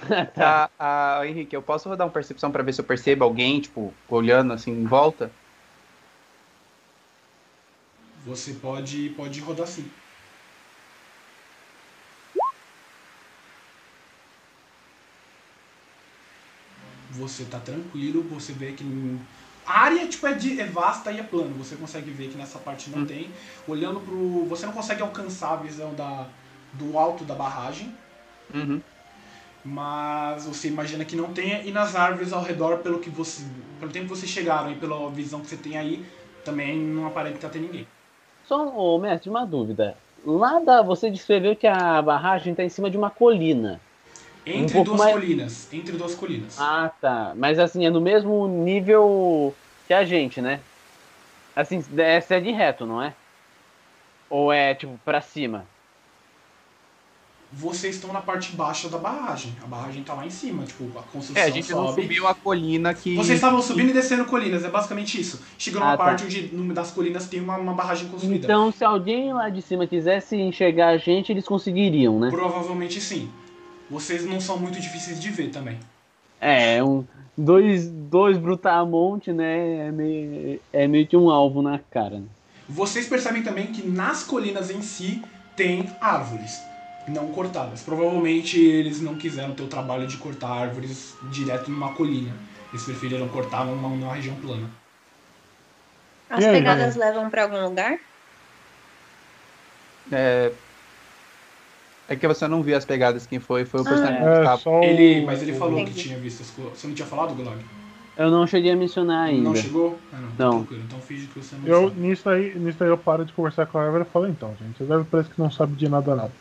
Tá. 0.35 0.69
Ah, 0.79 1.21
Henrique, 1.25 1.55
eu 1.55 1.61
posso 1.61 1.89
rodar 1.89 2.07
uma 2.07 2.13
percepção 2.13 2.51
pra 2.51 2.63
ver 2.63 2.73
se 2.73 2.81
eu 2.81 2.85
percebo 2.85 3.23
alguém, 3.23 3.59
tipo, 3.59 3.93
olhando 4.09 4.53
assim 4.53 4.71
em 4.71 4.85
volta? 4.85 5.29
Você 8.25 8.53
pode, 8.53 9.09
pode 9.11 9.39
rodar 9.39 9.67
sim. 9.67 9.83
Você 17.19 17.43
tá 17.45 17.59
tranquilo, 17.59 18.23
você 18.23 18.53
vê 18.53 18.71
que 18.73 18.83
a 19.65 19.81
área 19.81 20.07
tipo, 20.07 20.25
é, 20.27 20.33
de- 20.33 20.59
é 20.59 20.65
vasta 20.65 21.11
e 21.11 21.19
é 21.19 21.23
plano. 21.23 21.53
Você 21.63 21.75
consegue 21.75 22.09
ver 22.11 22.29
que 22.29 22.37
nessa 22.37 22.57
parte 22.59 22.89
não 22.89 22.99
Hum. 23.03 23.05
tem. 23.05 23.29
Olhando 23.67 23.99
pro. 23.99 24.45
Você 24.45 24.65
não 24.65 24.73
consegue 24.73 25.01
alcançar 25.01 25.53
a 25.53 25.57
visão 25.57 25.93
da, 25.93 26.25
do 26.73 26.97
alto 26.97 27.23
da 27.23 27.35
barragem, 27.35 27.93
Uhum. 28.53 28.81
mas 29.63 30.45
você 30.45 30.67
imagina 30.69 31.05
que 31.05 31.15
não 31.15 31.33
tenha. 31.33 31.61
E 31.63 31.71
nas 31.71 31.95
árvores 31.95 32.33
ao 32.33 32.43
redor, 32.43 32.77
pelo 32.79 32.99
que 32.99 33.09
você. 33.09 33.43
Pelo 33.79 33.91
tempo 33.91 34.05
que 34.11 34.17
vocês 34.17 34.31
chegaram 34.31 34.71
e 34.71 34.75
pela 34.75 35.09
visão 35.11 35.39
que 35.41 35.47
você 35.47 35.57
tem 35.57 35.77
aí, 35.77 36.03
também 36.43 36.77
não 36.79 37.05
aparenta 37.07 37.47
ter 37.49 37.59
ninguém. 37.59 37.87
Só, 38.43 38.67
ô, 38.75 38.99
mestre, 38.99 39.29
uma 39.29 39.45
dúvida. 39.45 39.95
Lá 40.25 40.59
da, 40.59 40.81
você 40.81 41.09
descreveu 41.09 41.55
que 41.55 41.67
a 41.67 42.01
barragem 42.01 42.53
tá 42.55 42.63
em 42.63 42.69
cima 42.69 42.89
de 42.89 42.97
uma 42.97 43.09
colina. 43.09 43.79
Entre 44.57 44.73
pouco 44.73 44.91
duas 44.91 44.99
mais- 44.99 45.13
colinas. 45.13 45.73
Entre 45.73 45.95
duas 45.97 46.15
colinas. 46.15 46.55
Ah, 46.59 46.91
tá. 47.01 47.33
Mas 47.35 47.59
assim, 47.59 47.85
é 47.85 47.89
no 47.89 48.01
mesmo 48.01 48.47
nível 48.47 49.53
que 49.87 49.93
a 49.93 50.03
gente, 50.05 50.41
né? 50.41 50.59
Assim, 51.55 51.83
essa 51.97 52.35
é 52.35 52.39
de 52.39 52.51
reto, 52.51 52.85
não 52.85 53.01
é? 53.01 53.13
Ou 54.29 54.51
é, 54.53 54.73
tipo, 54.75 54.99
pra 55.03 55.19
cima? 55.21 55.65
Vocês 57.51 57.95
estão 57.95 58.13
na 58.13 58.21
parte 58.21 58.55
baixa 58.55 58.87
da 58.89 58.99
barragem. 58.99 59.55
A 59.63 59.65
barragem 59.65 60.03
tá 60.03 60.13
lá 60.13 60.23
em 60.23 60.29
cima, 60.29 60.63
tipo, 60.65 60.83
a 60.99 61.01
construção 61.01 61.41
É, 61.41 61.47
a 61.47 61.49
gente 61.49 61.71
não 61.71 61.87
sobe. 61.87 62.03
subiu 62.03 62.27
a 62.27 62.35
colina 62.35 62.93
que. 62.93 63.15
Vocês 63.15 63.37
estavam 63.39 63.59
subindo 63.59 63.89
e 63.89 63.93
descendo 63.93 64.23
colinas, 64.25 64.63
é 64.63 64.69
basicamente 64.69 65.19
isso. 65.19 65.41
Chegou 65.57 65.79
numa 65.81 65.93
Ah, 65.93 65.97
tá. 65.97 66.03
parte 66.03 66.25
onde 66.25 66.43
numa 66.53 66.75
das 66.75 66.91
colinas 66.91 67.27
tem 67.27 67.41
uma, 67.41 67.57
uma 67.57 67.73
barragem 67.73 68.07
construída. 68.07 68.45
Então, 68.45 68.71
se 68.71 68.85
alguém 68.85 69.33
lá 69.33 69.49
de 69.49 69.63
cima 69.63 69.87
quisesse 69.87 70.35
enxergar 70.35 70.89
a 70.89 70.97
gente, 70.99 71.31
eles 71.31 71.43
conseguiriam, 71.47 72.19
né? 72.19 72.29
Provavelmente 72.29 73.01
sim. 73.01 73.31
Vocês 73.89 74.25
não 74.25 74.39
são 74.39 74.57
muito 74.57 74.79
difíceis 74.79 75.19
de 75.19 75.29
ver 75.29 75.49
também. 75.49 75.79
É, 76.39 76.83
um, 76.83 77.03
dois, 77.37 77.87
dois 77.89 78.37
brutamonte, 78.37 79.31
né? 79.31 79.87
É 79.87 79.91
meio, 79.91 80.61
é 80.71 80.87
meio 80.87 81.07
que 81.07 81.17
um 81.17 81.29
alvo 81.29 81.61
na 81.61 81.79
cara. 81.79 82.19
né? 82.19 82.27
Vocês 82.67 83.07
percebem 83.07 83.41
também 83.41 83.67
que 83.67 83.87
nas 83.87 84.23
colinas 84.23 84.69
em 84.69 84.81
si 84.81 85.23
tem 85.55 85.89
árvores 85.99 86.61
não 87.09 87.31
cortadas. 87.31 87.81
Provavelmente 87.81 88.59
eles 88.59 89.01
não 89.01 89.15
quiseram 89.15 89.53
ter 89.53 89.63
o 89.63 89.67
trabalho 89.67 90.07
de 90.07 90.17
cortar 90.17 90.49
árvores 90.49 91.15
direto 91.31 91.71
numa 91.71 91.93
colina. 91.93 92.31
Eles 92.71 92.85
preferiram 92.85 93.27
cortar 93.29 93.65
numa, 93.65 93.89
numa 93.89 94.13
região 94.13 94.35
plana. 94.35 94.69
As 96.29 96.45
pegadas 96.45 96.95
levam 96.95 97.29
pra 97.29 97.43
algum 97.43 97.63
lugar? 97.63 97.97
É... 100.11 100.51
é 102.09 102.15
que 102.15 102.27
você 102.27 102.47
não 102.47 102.61
viu 102.63 102.75
as 102.75 102.85
pegadas, 102.85 103.25
quem 103.25 103.39
foi? 103.39 103.65
Foi 103.65 103.81
o 103.81 103.83
Ah. 103.83 103.87
personagem 103.87 104.21
que 104.21 104.27
É, 104.27 104.37
estava. 104.39 104.57
só 104.57 104.79
o- 104.81 104.83
Ele, 104.83 105.25
mas 105.25 105.41
ele 105.41 105.53
falou 105.53 105.85
que 105.85 105.93
tinha 105.93 106.17
visto 106.17 106.41
as 106.41 106.49
coisas. 106.51 106.79
Você 106.79 106.87
não 106.87 106.95
tinha 106.95 107.07
falado, 107.07 107.35
Gulag? 107.35 107.63
Eu 108.17 108.29
não 108.29 108.45
cheguei 108.45 108.71
a 108.71 108.75
mencionar 108.75 109.27
ainda. 109.27 109.49
Não 109.49 109.55
chegou? 109.55 109.97
Ah, 110.11 110.17
não. 110.17 110.29
tá 110.31 110.35
Não. 110.43 110.67
Então 110.71 111.01
finge 111.01 111.27
que 111.27 111.39
você 111.39 111.55
não 111.55 111.67
Eu, 111.67 111.87
sabe. 111.89 112.01
nisso 112.01 112.29
aí, 112.29 112.59
nisso 112.59 112.83
aí 112.83 112.89
eu 112.89 112.97
paro 112.97 113.23
de 113.23 113.31
conversar 113.31 113.65
com 113.67 113.77
a 113.77 113.83
árvore 113.83 114.03
e 114.03 114.11
falo, 114.11 114.27
então, 114.27 114.53
gente, 114.59 114.81
a 114.81 114.85
árvore 114.95 115.07
parece 115.09 115.29
que 115.29 115.39
não 115.39 115.49
sabe 115.49 115.75
de 115.75 115.87
nada 115.87 116.15
nada. 116.15 116.31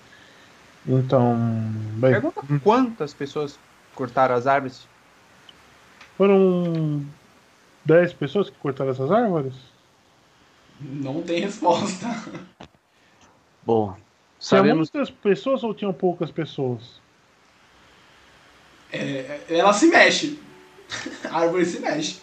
Então, 0.87 1.37
bem, 1.99 2.13
Pergunta 2.13 2.43
quantas 2.65 3.13
pessoas 3.15 3.59
cortaram 3.95 4.35
as 4.35 4.47
árvores? 4.47 4.87
foram 6.17 7.05
10 7.85 8.13
pessoas 8.13 8.51
que 8.51 8.59
cortaram 8.59 8.91
essas 8.91 9.11
árvores? 9.13 9.55
Não 10.81 11.23
tem 11.23 11.41
resposta. 11.41 12.07
Bom, 13.65 13.95
Tinha 14.39 14.61
sabemos. 14.61 14.91
muitas 14.93 15.11
pessoas 15.11 15.65
ou 15.65 15.75
tinham 15.75 15.93
poucas 15.93 16.31
pessoas? 16.31 17.01
É, 18.93 19.41
ela 19.49 19.73
se 19.73 19.87
mexe. 19.89 20.41
A 21.31 21.41
árvore 21.41 21.67
se 21.67 21.81
mexe. 21.81 22.21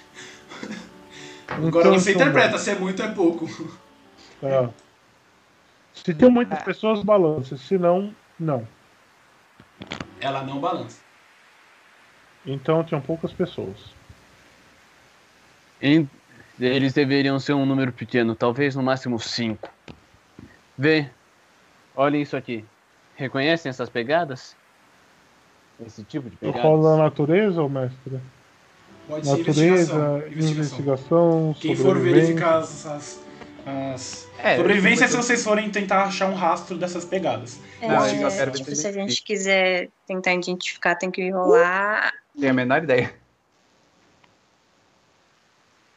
Agora 1.47 1.87
Então, 1.87 1.99
você 1.99 2.11
então, 2.11 2.21
interpreta 2.23 2.57
se 2.57 2.71
é 2.71 2.75
muito 2.75 3.01
ou 3.01 3.09
é 3.09 3.11
pouco. 3.11 3.79
Tá. 4.41 4.69
Se 5.93 6.13
tem 6.13 6.29
muitas 6.29 6.61
pessoas, 6.63 7.03
balança. 7.03 7.57
Se 7.57 7.77
não, 7.77 8.13
não. 8.39 8.67
Ela 10.19 10.43
não 10.43 10.59
balança. 10.59 10.99
Então 12.45 12.83
tinham 12.83 13.01
poucas 13.01 13.31
pessoas. 13.33 13.93
Eles 16.59 16.93
deveriam 16.93 17.39
ser 17.39 17.53
um 17.53 17.65
número 17.65 17.91
pequeno, 17.91 18.35
talvez 18.35 18.75
no 18.75 18.83
máximo 18.83 19.19
cinco. 19.19 19.69
Vê, 20.77 21.09
olhem 21.95 22.21
isso 22.21 22.35
aqui. 22.37 22.63
Reconhecem 23.15 23.69
essas 23.69 23.89
pegadas? 23.89 24.55
esse 25.85 26.03
tipo 26.05 26.29
de 26.29 26.37
Eu 26.41 26.53
pegada? 26.53 26.61
falo 26.61 26.83
da 26.83 27.03
natureza, 27.03 27.61
ou 27.61 27.67
mestre? 27.69 28.19
Pode 29.07 29.25
ser 29.25 29.37
Natureza, 29.37 29.61
investigação. 29.69 30.17
investigação. 30.31 30.79
investigação, 30.79 31.55
Quem 31.59 31.75
for 31.75 31.99
verificar 31.99 32.57
as. 32.59 32.85
as, 32.85 33.19
as- 33.65 34.27
É, 34.41 34.55
sobrevivência 34.57 35.05
é 35.05 35.07
se 35.07 35.15
eu- 35.15 35.21
vocês 35.21 35.43
forem 35.43 35.69
tentar 35.69 36.03
achar 36.05 36.29
um 36.29 36.33
rastro 36.33 36.77
dessas 36.77 37.03
pegadas. 37.03 37.59
É, 37.81 37.87
eu 37.87 38.29
ver 38.29 38.51
tipo, 38.51 38.73
se 38.75 38.87
a 38.87 38.91
gente 38.91 39.21
quiser 39.23 39.89
tentar 40.07 40.33
identificar, 40.33 40.95
tem 40.95 41.11
que 41.11 41.29
rolar. 41.29 42.11
Tenho 42.39 42.51
a 42.51 42.55
menor 42.55 42.83
ideia. 42.83 43.13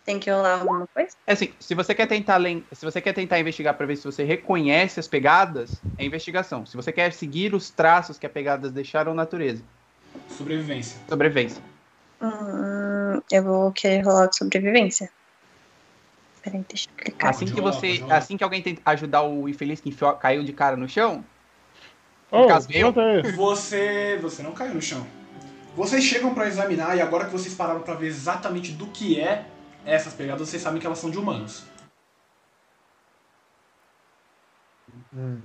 Tem 0.08 0.18
que 0.18 0.30
rolar 0.30 0.60
alguma 0.60 0.86
coisa? 0.86 1.10
É 1.26 1.34
assim, 1.34 1.52
se 1.60 1.74
você 1.74 1.94
quer 1.94 2.06
tentar 2.06 2.38
len- 2.38 2.64
se 2.72 2.82
você 2.82 2.98
quer 2.98 3.12
tentar 3.12 3.38
investigar 3.38 3.74
para 3.74 3.84
ver 3.84 3.94
se 3.94 4.04
você 4.06 4.24
reconhece 4.24 4.98
as 4.98 5.06
pegadas, 5.06 5.82
é 5.98 6.04
investigação. 6.06 6.64
Se 6.64 6.74
você 6.78 6.90
quer 6.90 7.12
seguir 7.12 7.54
os 7.54 7.68
traços 7.68 8.16
que 8.18 8.24
as 8.24 8.32
pegadas 8.32 8.72
deixaram 8.72 9.12
na 9.12 9.24
natureza, 9.24 9.62
Sobrevivência. 10.30 10.98
sobrevivência. 11.06 11.62
Hum, 12.22 13.20
eu 13.30 13.42
vou 13.42 13.70
querer 13.70 14.00
rolar 14.00 14.28
de 14.28 14.38
sobrevivência. 14.38 15.10
Peraí, 16.42 16.64
deixa 16.66 16.88
eu 16.88 17.04
clicar. 17.04 17.28
Assim 17.28 17.44
que 17.44 17.60
você, 17.60 18.02
assim 18.08 18.38
que 18.38 18.44
alguém 18.44 18.62
tenta 18.62 18.80
ajudar 18.86 19.24
o 19.24 19.46
infeliz 19.46 19.78
que 19.78 19.90
enfiou- 19.90 20.14
caiu 20.14 20.42
de 20.42 20.54
cara 20.54 20.74
no 20.74 20.88
chão, 20.88 21.22
Oh, 22.32 22.46
caso. 22.46 22.66
Você. 23.36 24.18
Você 24.22 24.42
não 24.42 24.52
caiu 24.52 24.72
no 24.72 24.80
chão. 24.80 25.06
Vocês 25.76 26.02
chegam 26.02 26.32
pra 26.32 26.46
examinar 26.46 26.96
e 26.96 27.02
agora 27.02 27.26
que 27.26 27.30
vocês 27.30 27.52
pararam 27.54 27.82
pra 27.82 27.92
ver 27.92 28.06
exatamente 28.06 28.72
do 28.72 28.86
que 28.86 29.20
é 29.20 29.44
essas 29.84 30.14
pegadas, 30.14 30.48
vocês 30.48 30.62
sabem 30.62 30.80
que 30.80 30.86
elas 30.86 30.98
são 30.98 31.10
de 31.10 31.18
humanos. 31.18 31.64
Hum. 35.14 35.40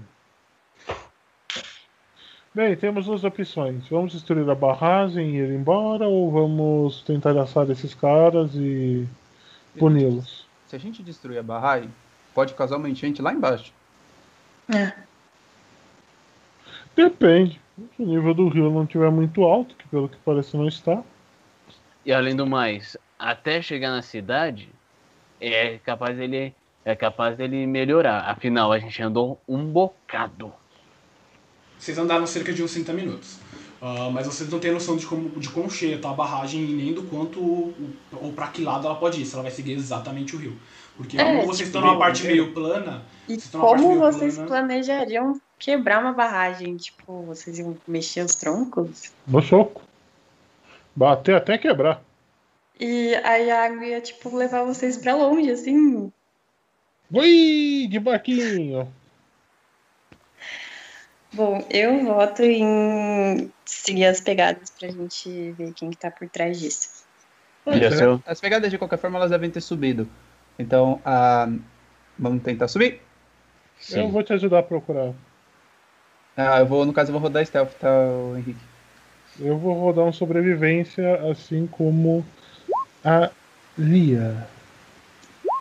Bem, 2.53 2.75
temos 2.75 3.05
duas 3.07 3.23
opções. 3.23 3.87
Vamos 3.89 4.13
destruir 4.13 4.47
a 4.47 4.53
barragem 4.53 5.35
e 5.35 5.37
ir 5.37 5.49
embora 5.49 6.07
ou 6.07 6.31
vamos 6.31 7.01
tentar 7.01 7.35
assar 7.37 7.69
esses 7.71 7.95
caras 7.95 8.51
e 8.53 9.07
puni-los? 9.79 10.43
se 10.73 10.77
a 10.77 10.79
gente 10.79 11.03
destruir 11.03 11.37
a 11.37 11.43
barragem, 11.43 11.87
pode 12.33 12.55
causar 12.55 12.77
uma 12.77 12.89
enchente 12.89 13.21
lá 13.21 13.31
embaixo. 13.31 13.71
É. 14.73 14.91
Depende. 16.95 17.61
Se 17.95 18.01
o 18.01 18.07
nível 18.07 18.33
do 18.33 18.47
rio 18.47 18.71
não 18.71 18.83
estiver 18.83 19.11
muito 19.11 19.43
alto, 19.43 19.75
que 19.75 19.87
pelo 19.87 20.09
que 20.09 20.17
parece 20.25 20.57
não 20.57 20.67
está. 20.67 21.03
E 22.05 22.11
além 22.11 22.35
do 22.35 22.45
mais, 22.45 22.97
até 23.17 23.61
chegar 23.61 23.91
na 23.91 24.01
cidade, 24.01 24.69
é 25.39 25.77
capaz 25.79 26.17
dele 26.17 26.53
é 26.85 26.95
capaz 26.95 27.37
dele 27.37 27.65
melhorar. 27.65 28.29
Afinal, 28.29 28.71
a 28.71 28.79
gente 28.79 29.01
andou 29.01 29.39
um 29.47 29.65
bocado. 29.65 30.53
Vocês 31.79 31.97
andaram 31.97 32.27
cerca 32.27 32.51
de 32.51 32.61
uns 32.61 32.73
30 32.73 32.93
minutos. 32.93 33.39
Ah, 33.81 34.09
mas 34.09 34.25
vocês 34.25 34.49
não 34.49 34.59
têm 34.59 34.71
noção 34.71 34.95
de, 34.95 35.05
como, 35.05 35.29
de 35.29 35.49
quão 35.49 35.69
cheia 35.69 35.97
tá 35.97 36.09
a 36.09 36.13
barragem 36.13 36.61
e 36.63 36.73
nem 36.73 36.93
do 36.93 37.03
quanto 37.03 37.41
ou 37.41 38.31
pra 38.33 38.47
que 38.47 38.63
lado 38.63 38.87
ela 38.87 38.95
pode 38.95 39.21
ir, 39.21 39.25
se 39.25 39.33
ela 39.33 39.43
vai 39.43 39.51
seguir 39.51 39.73
exatamente 39.73 40.35
o 40.35 40.39
rio. 40.39 40.57
Porque 40.95 41.19
É, 41.19 41.23
como 41.25 41.47
vocês 41.47 41.67
tipo, 41.67 41.77
estão 41.77 41.81
numa 41.81 41.97
parte 41.97 42.25
meio 42.25 42.53
plana, 42.53 43.03
E 43.27 43.35
Vocês 43.35 43.49
como 43.51 43.89
meio 43.89 43.99
vocês 43.99 44.35
plana. 44.35 44.47
planejariam 44.47 45.41
quebrar 45.59 46.01
uma 46.01 46.13
barragem? 46.13 46.77
Tipo, 46.77 47.23
vocês 47.23 47.59
iam 47.59 47.77
mexer 47.85 48.23
os 48.23 48.35
troncos? 48.35 49.11
No 49.27 49.41
soco. 49.41 49.81
Bater 50.95 51.35
até 51.35 51.57
quebrar. 51.57 52.01
E 52.79 53.15
aí 53.23 53.49
a 53.49 53.65
água 53.65 53.85
ia, 53.85 54.01
tipo, 54.01 54.35
levar 54.35 54.63
vocês 54.63 54.97
pra 54.97 55.15
longe, 55.15 55.49
assim. 55.51 56.11
Ui, 57.11 57.87
de 57.89 57.99
barquinho. 57.99 58.91
Bom, 61.33 61.65
eu 61.69 62.05
voto 62.05 62.43
em 62.43 63.51
seguir 63.65 64.05
as 64.05 64.21
pegadas 64.21 64.69
pra 64.71 64.87
gente 64.89 65.51
ver 65.53 65.73
quem 65.73 65.89
que 65.89 65.97
tá 65.97 66.11
por 66.11 66.29
trás 66.29 66.59
disso. 66.59 67.03
Seu- 67.97 68.21
As 68.25 68.39
pegadas, 68.39 68.69
de 68.69 68.77
qualquer 68.77 68.97
forma, 68.99 69.17
elas 69.17 69.31
devem 69.31 69.49
ter 69.49 69.61
subido. 69.61 70.07
Então, 70.59 71.01
ah, 71.03 71.47
vamos 72.19 72.43
tentar 72.43 72.67
subir? 72.67 73.01
Eu 73.99 74.09
vou 74.09 74.21
te 74.23 74.33
ajudar 74.33 74.59
a 74.59 74.63
procurar. 74.63 75.13
Ah, 76.37 76.59
eu 76.59 76.65
vou, 76.67 76.85
no 76.85 76.93
caso, 76.93 77.09
eu 77.09 77.13
vou 77.13 77.21
rodar 77.21 77.45
stealth, 77.45 77.73
tá, 77.79 77.89
Henrique? 78.37 78.59
Eu 79.39 79.57
vou 79.57 79.73
rodar 79.73 80.05
um 80.05 80.13
sobrevivência, 80.13 81.15
assim 81.31 81.67
como 81.71 82.23
a 83.03 83.29
Lia. 83.77 84.47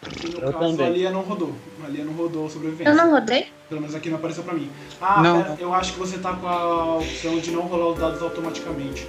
no 0.02 0.38
Eu 0.40 0.52
caso 0.52 0.76
também. 0.76 0.86
a 0.86 0.90
Lia 0.90 1.10
não 1.10 1.22
rodou. 1.22 1.52
A 1.84 1.88
Lia 1.88 2.04
não 2.04 2.12
rodou 2.12 2.48
sobrevivência. 2.50 2.90
Eu 2.90 2.96
não 2.96 3.10
rodei? 3.10 3.46
Pelo 3.68 3.80
menos 3.80 3.94
aqui 3.96 4.10
não 4.10 4.18
apareceu 4.18 4.44
pra 4.44 4.52
mim. 4.54 4.70
Ah, 5.00 5.22
Não. 5.22 5.42
pera, 5.42 5.56
eu 5.58 5.72
acho 5.72 5.94
que 5.94 5.98
você 5.98 6.18
tá 6.18 6.34
com 6.34 6.46
a 6.46 6.96
opção 6.98 7.38
de 7.38 7.50
não 7.50 7.62
rolar 7.62 7.88
os 7.92 7.98
dados 7.98 8.22
automaticamente. 8.22 9.06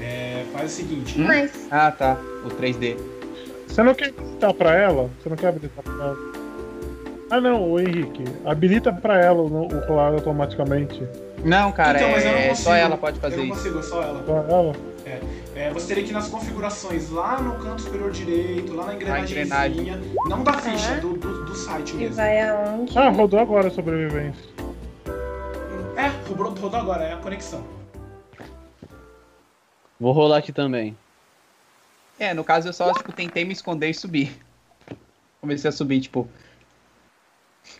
É, 0.00 0.44
faz 0.52 0.72
o 0.72 0.74
seguinte. 0.74 1.20
Hum? 1.20 1.26
Mas. 1.26 1.68
Ah, 1.70 1.90
tá. 1.92 2.18
O 2.44 2.48
3D. 2.50 2.96
Você 3.68 3.82
não 3.82 3.94
quer 3.94 4.08
habilitar 4.08 4.54
pra 4.54 4.74
ela? 4.76 5.10
Você 5.22 5.28
não 5.28 5.36
quer 5.36 5.48
habilitar 5.48 5.84
pra 5.84 5.92
ela? 5.92 6.16
Ah 7.30 7.40
não, 7.40 7.70
o 7.72 7.80
Henrique. 7.80 8.22
Habilita 8.44 8.92
pra 8.92 9.18
ela 9.18 9.40
o, 9.40 9.66
o 9.72 9.86
rolar 9.86 10.12
automaticamente. 10.12 11.02
Não, 11.44 11.70
cara, 11.72 11.98
então, 11.98 12.10
mas 12.10 12.24
eu 12.24 12.32
não 12.32 12.38
é 12.38 12.48
consigo. 12.48 12.64
só 12.68 12.74
ela 12.74 12.96
pode 12.96 13.16
Eu 13.18 13.20
fazer 13.22 13.36
não 13.36 13.44
isso. 13.44 13.54
consigo, 13.56 13.78
é 13.78 13.82
só 13.82 14.02
ela. 14.02 14.22
Pra 14.22 14.34
ela? 14.34 14.72
É, 15.56 15.70
você 15.70 15.86
teria 15.88 16.02
que 16.04 16.10
ir 16.10 16.12
nas 16.14 16.28
configurações, 16.28 17.10
lá 17.10 17.38
no 17.40 17.56
canto 17.62 17.82
superior 17.82 18.10
direito, 18.10 18.74
lá 18.74 18.86
na 18.86 18.94
engrenagemzinha. 18.94 19.42
engrenagem. 19.44 20.12
Não 20.26 20.42
da 20.42 20.54
ficha, 20.54 20.92
É. 20.94 21.00
do, 21.00 21.12
do, 21.16 21.44
do 21.44 21.54
site 21.54 21.92
E 21.92 21.96
mesmo. 21.96 22.16
vai 22.16 22.40
aonde? 22.40 22.98
Ah, 22.98 23.08
rodou 23.10 23.38
agora 23.38 23.68
a 23.68 23.70
sobrevivência. 23.70 24.42
É, 25.96 26.08
rodou, 26.28 26.48
rodou 26.54 26.80
agora, 26.80 27.04
é 27.04 27.12
a 27.12 27.16
conexão. 27.18 27.64
Vou 30.00 30.12
rolar 30.12 30.38
aqui 30.38 30.52
também. 30.52 30.96
É, 32.18 32.34
no 32.34 32.42
caso 32.42 32.68
eu 32.68 32.72
só, 32.72 32.92
tipo, 32.92 33.12
tentei 33.12 33.44
me 33.44 33.52
esconder 33.52 33.88
e 33.90 33.94
subir. 33.94 34.36
Comecei 35.40 35.68
a 35.68 35.72
subir, 35.72 36.00
tipo. 36.00 36.28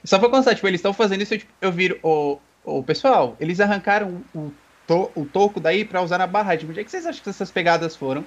Só 0.05 0.19
pra 0.19 0.29
constar, 0.29 0.55
tipo, 0.55 0.67
eles 0.69 0.79
estão 0.79 0.93
fazendo 0.93 1.23
isso, 1.23 1.35
eu, 1.35 1.39
tipo, 1.39 1.53
eu 1.61 1.73
viro. 1.73 1.99
O, 2.03 2.39
o 2.65 2.83
pessoal, 2.83 3.37
eles 3.39 3.61
arrancaram 3.61 4.23
o, 4.35 4.51
to- 4.87 5.11
o 5.15 5.25
toco 5.27 5.61
daí 5.61 5.85
pra 5.85 6.03
usar 6.03 6.19
na 6.19 6.27
barragem. 6.27 6.69
Onde 6.69 6.81
é 6.81 6.85
que 6.85 6.91
vocês 6.91 7.07
acham 7.07 7.23
que 7.23 7.31
essas 7.31 7.51
pegadas 7.51 7.95
foram? 7.97 8.25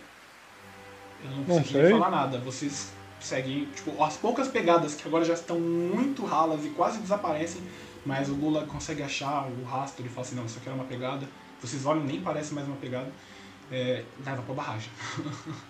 Eu 1.23 1.29
não 1.31 1.37
Não 1.37 1.57
consegui 1.57 1.73
sei. 1.73 1.91
falar 1.91 2.11
nada. 2.11 2.37
Vocês 2.39 2.91
seguem, 3.19 3.65
tipo, 3.65 4.01
as 4.03 4.15
poucas 4.17 4.47
pegadas 4.47 4.95
que 4.95 5.07
agora 5.07 5.25
já 5.25 5.33
estão 5.33 5.59
muito 5.59 6.23
ralas 6.25 6.63
e 6.65 6.69
quase 6.69 6.99
desaparecem, 6.99 7.61
mas 8.05 8.29
o 8.29 8.33
Lula 8.33 8.65
consegue 8.65 9.01
achar 9.01 9.47
o 9.47 9.63
rastro 9.63 10.05
e 10.05 10.09
fala 10.09 10.25
assim, 10.25 10.35
não, 10.35 10.45
isso 10.45 10.59
aqui 10.59 10.67
era 10.69 10.75
uma 10.75 10.85
pegada. 10.85 11.27
Vocês 11.59 11.85
olham, 11.85 12.03
nem 12.03 12.21
parece 12.21 12.53
mais 12.53 12.67
uma 12.67 12.77
pegada. 12.77 13.07
É, 13.71 14.03
leva 14.25 14.41
pra 14.43 14.53
barragem. 14.53 14.89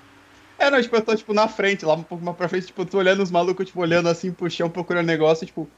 É, 0.59 0.71
não, 0.71 0.81
tipo, 0.81 0.95
eu 0.95 1.05
tô, 1.05 1.15
tipo, 1.15 1.35
na 1.35 1.47
frente, 1.47 1.85
lá 1.85 1.93
um 1.93 2.01
pouco 2.01 2.25
mais 2.25 2.35
pra 2.35 2.49
frente, 2.49 2.65
tipo, 2.65 2.81
eu 2.81 2.85
tô 2.87 2.97
olhando 2.97 3.21
os 3.21 3.29
malucos, 3.29 3.67
tipo, 3.67 3.79
olhando 3.79 4.09
assim 4.09 4.31
pro 4.31 4.49
chão, 4.49 4.67
procurando 4.67 5.05
negócio, 5.05 5.45
tipo. 5.45 5.69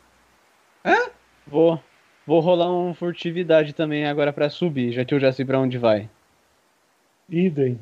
Vou, 1.45 1.83
vou 2.29 2.41
rolar 2.41 2.71
um 2.71 2.93
furtividade 2.93 3.73
também 3.73 4.05
agora 4.05 4.31
pra 4.31 4.51
subir, 4.51 4.91
já 4.91 5.03
que 5.03 5.15
eu 5.15 5.19
já 5.19 5.33
sei 5.33 5.43
pra 5.43 5.57
onde 5.59 5.79
vai. 5.79 6.07
Idem. 7.27 7.79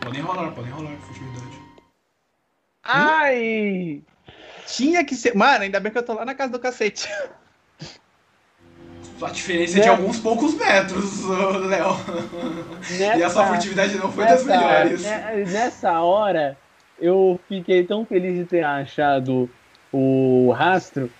Podem 0.00 0.20
rolar, 0.20 0.50
podem 0.50 0.72
rolar, 0.72 0.96
furtividade. 1.02 1.58
Ai! 2.82 4.02
Tinha 4.66 5.04
que 5.04 5.14
ser. 5.14 5.32
Mano, 5.36 5.62
ainda 5.62 5.78
bem 5.78 5.92
que 5.92 5.98
eu 5.98 6.02
tô 6.02 6.12
lá 6.14 6.24
na 6.24 6.34
casa 6.34 6.50
do 6.52 6.58
cacete. 6.58 7.08
A 9.22 9.30
diferença 9.30 9.78
é 9.78 9.80
de 9.82 9.86
Né? 9.88 9.92
alguns 9.94 10.18
poucos 10.18 10.54
metros, 10.54 11.24
ô, 11.24 11.50
Léo. 11.58 11.90
Nessa, 12.98 13.16
E 13.18 13.22
a 13.22 13.30
sua 13.30 13.46
furtividade 13.46 13.96
não 13.96 14.10
foi 14.10 14.24
das 14.24 14.44
nessa, 14.44 14.60
melhores. 14.60 15.02
né, 15.02 15.44
nessa 15.46 16.00
hora, 16.02 16.56
eu 17.00 17.38
fiquei 17.48 17.84
tão 17.84 18.04
feliz 18.04 18.36
de 18.38 18.44
ter 18.44 18.64
achado 18.64 19.48
o 19.92 20.50
rastro 20.52 21.10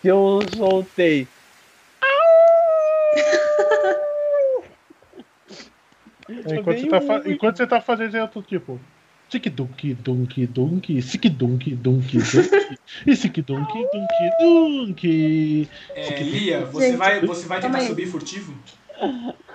que 0.00 0.08
eu 0.08 0.40
soltei. 0.56 1.26
Enquanto, 6.28 6.80
você 6.80 6.86
tá, 6.88 7.00
fa- 7.00 7.22
enquanto 7.26 7.56
você 7.56 7.66
tá 7.66 7.80
fazendo, 7.80 8.16
eu 8.16 8.28
tô 8.28 8.42
tipo. 8.42 8.78
Tic 9.28 9.46
dunk 9.50 9.92
dunk 9.94 10.46
dunk, 10.46 11.02
sic 11.02 11.28
dunk 11.28 11.74
dunk 11.74 12.16
dunk, 12.16 12.78
e 13.06 13.14
sic 13.16 13.42
dunk 13.42 13.86
dunk 13.92 14.30
dunk. 14.40 15.68
É, 15.94 16.22
Lia, 16.22 16.64
você 16.64 16.88
Gente, 16.88 16.96
vai, 16.96 17.20
você 17.26 17.46
vai 17.46 17.60
tentar 17.60 17.80
subir 17.80 18.06
furtivo? 18.06 18.54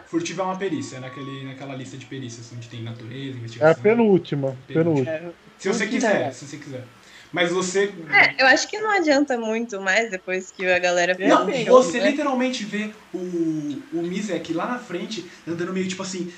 Furtivo 0.06 0.42
é 0.42 0.44
uma 0.44 0.56
perícia, 0.58 0.98
é 0.98 1.00
naquele, 1.00 1.44
naquela 1.44 1.74
lista 1.74 1.98
de 1.98 2.06
perícias 2.06 2.54
onde 2.54 2.70
tem 2.70 2.84
natureza, 2.84 3.32
É 3.32 3.34
a 3.34 3.38
investigação. 3.40 3.82
penúltima. 3.82 4.56
Penúltima. 4.68 5.06
penúltima. 5.18 5.34
Se 5.58 5.68
você 5.70 5.88
quiser, 5.88 6.32
se 6.34 6.46
você 6.46 6.58
quiser. 6.58 6.84
Mas 7.34 7.52
você. 7.52 7.92
É, 8.12 8.44
eu 8.44 8.46
acho 8.46 8.68
que 8.68 8.78
não 8.80 8.92
adianta 8.92 9.36
muito 9.38 9.82
mais 9.82 10.12
depois 10.12 10.52
que 10.52 10.66
a 10.68 10.78
galera 10.78 11.18
Não, 11.20 11.48
um 11.48 11.66
show, 11.66 11.84
você 11.84 12.00
né? 12.00 12.12
literalmente 12.12 12.64
vê 12.64 12.92
o, 13.12 13.18
o 13.92 14.04
Mizek 14.04 14.54
lá 14.54 14.68
na 14.68 14.78
frente, 14.78 15.26
andando 15.48 15.74
meio 15.74 15.88
tipo 15.88 16.04
assim, 16.04 16.32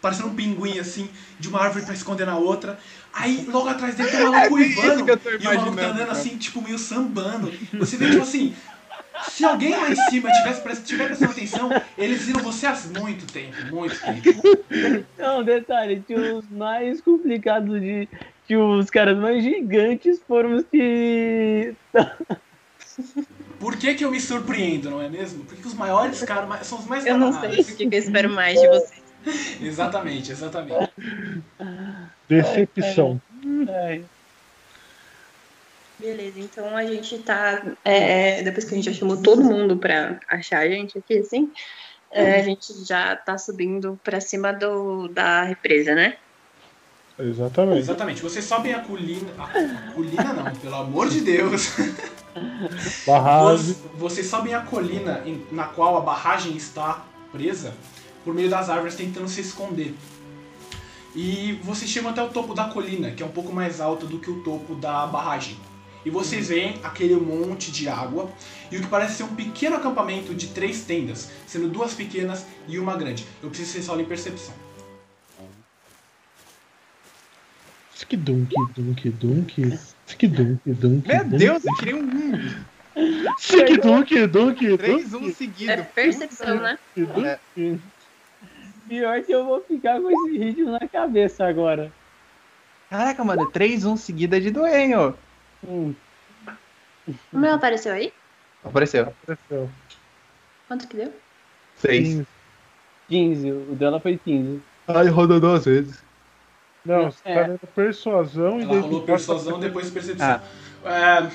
parecendo 0.00 0.28
um 0.28 0.34
pinguim 0.34 0.78
assim, 0.78 1.10
de 1.38 1.46
uma 1.48 1.60
árvore 1.60 1.84
pra 1.84 1.92
esconder 1.92 2.24
na 2.24 2.38
outra. 2.38 2.78
Aí 3.12 3.46
logo 3.50 3.68
atrás 3.68 3.94
dele 3.94 4.10
tem 4.10 4.24
um 4.24 4.32
maluco 4.32 4.58
É 4.58 4.62
uivando. 4.62 5.10
E 5.10 5.46
o 5.46 5.54
maluco 5.54 5.76
tá 5.76 5.86
andando 5.86 5.98
cara. 5.98 6.12
assim, 6.12 6.38
tipo, 6.38 6.62
meio 6.62 6.78
sambando. 6.78 7.52
Você 7.74 7.98
vê, 7.98 8.08
tipo 8.08 8.22
assim, 8.22 8.54
Se 9.28 9.44
alguém 9.44 9.70
lá 9.70 9.90
em 9.90 9.96
cima 9.96 10.30
tivesse, 10.32 10.82
tiver 10.84 11.08
prestando 11.08 11.32
atenção, 11.32 11.68
eles 11.98 12.22
viram 12.24 12.40
você 12.40 12.66
há 12.66 12.74
muito 12.98 13.30
tempo, 13.30 13.56
muito 13.66 13.94
tempo. 14.00 15.06
Não, 15.18 15.44
detalhe, 15.44 16.02
tinha 16.06 16.18
os 16.36 16.48
mais 16.48 17.00
complicados 17.00 17.80
de. 17.80 18.08
Que 18.50 18.56
os 18.56 18.90
caras 18.90 19.16
mais 19.16 19.44
gigantes 19.44 20.20
foram 20.26 20.56
os 20.56 20.64
que. 20.64 21.72
Por 23.60 23.76
que, 23.76 23.94
que 23.94 24.04
eu 24.04 24.10
me 24.10 24.20
surpreendo, 24.20 24.90
não 24.90 25.00
é 25.00 25.08
mesmo? 25.08 25.44
Porque 25.44 25.64
os 25.64 25.74
maiores 25.74 26.20
caras 26.24 26.66
são 26.66 26.80
os 26.80 26.86
mais 26.86 27.06
Eu 27.06 27.16
não 27.16 27.32
sei 27.32 27.62
porque 27.62 27.86
que 27.86 27.94
eu 27.94 27.98
espero 28.00 28.28
mais 28.28 28.60
de 28.60 28.66
vocês. 28.66 29.02
Exatamente, 29.62 30.32
exatamente. 30.32 30.90
Decepção. 32.28 33.22
Ai, 33.68 34.04
Beleza, 35.96 36.40
então 36.40 36.76
a 36.76 36.84
gente 36.84 37.18
tá. 37.18 37.62
é, 37.84 38.42
depois 38.42 38.64
que 38.64 38.74
a 38.74 38.76
gente 38.76 38.86
já 38.86 38.98
chamou 38.98 39.22
todo 39.22 39.44
mundo 39.44 39.76
pra 39.76 40.18
achar 40.28 40.62
a 40.62 40.68
gente 40.68 40.98
aqui, 40.98 41.18
assim, 41.18 41.52
é, 42.10 42.40
a 42.40 42.42
gente 42.42 42.84
já 42.84 43.14
tá 43.14 43.38
subindo 43.38 44.00
pra 44.02 44.20
cima 44.20 44.52
do, 44.52 45.06
da 45.06 45.44
represa, 45.44 45.94
né? 45.94 46.16
Exatamente. 47.22 47.78
Exatamente. 47.80 48.22
Vocês 48.22 48.44
sobem 48.44 48.72
a 48.74 48.80
colina. 48.80 49.28
A 49.38 49.92
colina 49.92 50.32
não, 50.32 50.54
pelo 50.56 50.74
amor 50.76 51.08
de 51.08 51.20
Deus. 51.20 51.72
Barragem. 53.06 53.74
Vo- 53.74 54.08
Vocês 54.08 54.26
sobem 54.26 54.54
a 54.54 54.60
colina 54.60 55.22
em- 55.26 55.44
na 55.50 55.64
qual 55.64 55.96
a 55.96 56.00
barragem 56.00 56.56
está 56.56 57.04
presa 57.32 57.74
por 58.24 58.34
meio 58.34 58.48
das 58.50 58.68
árvores 58.68 58.94
tentando 58.94 59.28
se 59.28 59.40
esconder. 59.40 59.94
E 61.14 61.58
vocês 61.64 61.90
chegam 61.90 62.10
até 62.10 62.22
o 62.22 62.28
topo 62.28 62.54
da 62.54 62.64
colina, 62.64 63.10
que 63.10 63.22
é 63.22 63.26
um 63.26 63.30
pouco 63.30 63.52
mais 63.52 63.80
alto 63.80 64.06
do 64.06 64.18
que 64.18 64.30
o 64.30 64.42
topo 64.42 64.74
da 64.76 65.06
barragem. 65.06 65.56
E 66.04 66.08
vocês 66.10 66.48
veem 66.48 66.78
aquele 66.82 67.14
monte 67.16 67.70
de 67.72 67.88
água 67.88 68.30
e 68.70 68.76
o 68.76 68.80
que 68.80 68.86
parece 68.86 69.16
ser 69.16 69.24
um 69.24 69.34
pequeno 69.34 69.76
acampamento 69.76 70.34
de 70.34 70.46
três 70.48 70.82
tendas, 70.82 71.28
sendo 71.46 71.68
duas 71.68 71.92
pequenas 71.92 72.46
e 72.68 72.78
uma 72.78 72.96
grande. 72.96 73.26
Eu 73.42 73.48
preciso 73.50 73.68
que 73.70 73.74
vocês 73.74 73.86
falem 73.86 74.06
percepção. 74.06 74.54
Skidunk, 78.00 78.50
dunk, 78.74 79.10
dunk. 79.10 79.78
Skidunk, 80.06 80.60
dunk. 80.64 81.06
Meu 81.06 81.24
Deus, 81.24 81.64
eu 81.66 81.74
tirei 81.76 81.94
um 81.94 82.08
1. 82.96 83.34
Skidunk, 83.38 84.26
dunk, 84.26 84.78
3 84.78 85.10
dunk. 85.10 85.26
1 85.26 85.34
seguido. 85.34 85.70
É 85.70 85.82
percepção, 85.82 86.60
né? 86.60 86.78
dunk. 86.96 87.80
Pior 88.88 89.22
que 89.22 89.32
eu 89.32 89.44
vou 89.44 89.60
ficar 89.62 90.00
com 90.00 90.10
esse 90.10 90.38
ritmo 90.38 90.70
na 90.70 90.88
cabeça 90.88 91.46
agora. 91.46 91.92
Caraca, 92.88 93.22
mano, 93.22 93.50
3 93.50 93.84
1 93.84 93.96
seguido 93.98 94.34
é 94.34 94.40
de 94.40 94.50
doer, 94.50 94.80
hein, 94.80 94.94
ó. 94.96 95.12
Hum, 95.62 95.94
O 97.32 97.38
meu 97.38 97.52
apareceu 97.54 97.92
aí? 97.92 98.14
Apareceu. 98.64 99.12
Apareceu. 99.22 99.70
Quanto 100.66 100.88
que 100.88 100.96
deu? 100.96 101.12
6. 101.76 102.22
15, 103.08 103.50
o 103.52 103.74
dela 103.74 104.00
foi 104.00 104.16
15. 104.16 104.62
Ai, 104.88 105.08
rodou 105.08 105.38
duas 105.38 105.66
vezes. 105.66 106.02
Não, 106.84 107.08
os 107.08 107.16
É. 107.24 107.34
caras 107.34 107.48
eram 107.50 107.58
persuasão 107.74 108.58
e 108.58 108.62
Ela 108.62 108.72
daí 108.72 108.80
rolou 108.80 109.02
persuasão, 109.02 109.52
passa- 109.54 109.64
depois 109.66 109.90
percepção. 109.90 110.40
Ah. 110.84 110.90
É, 111.26 111.30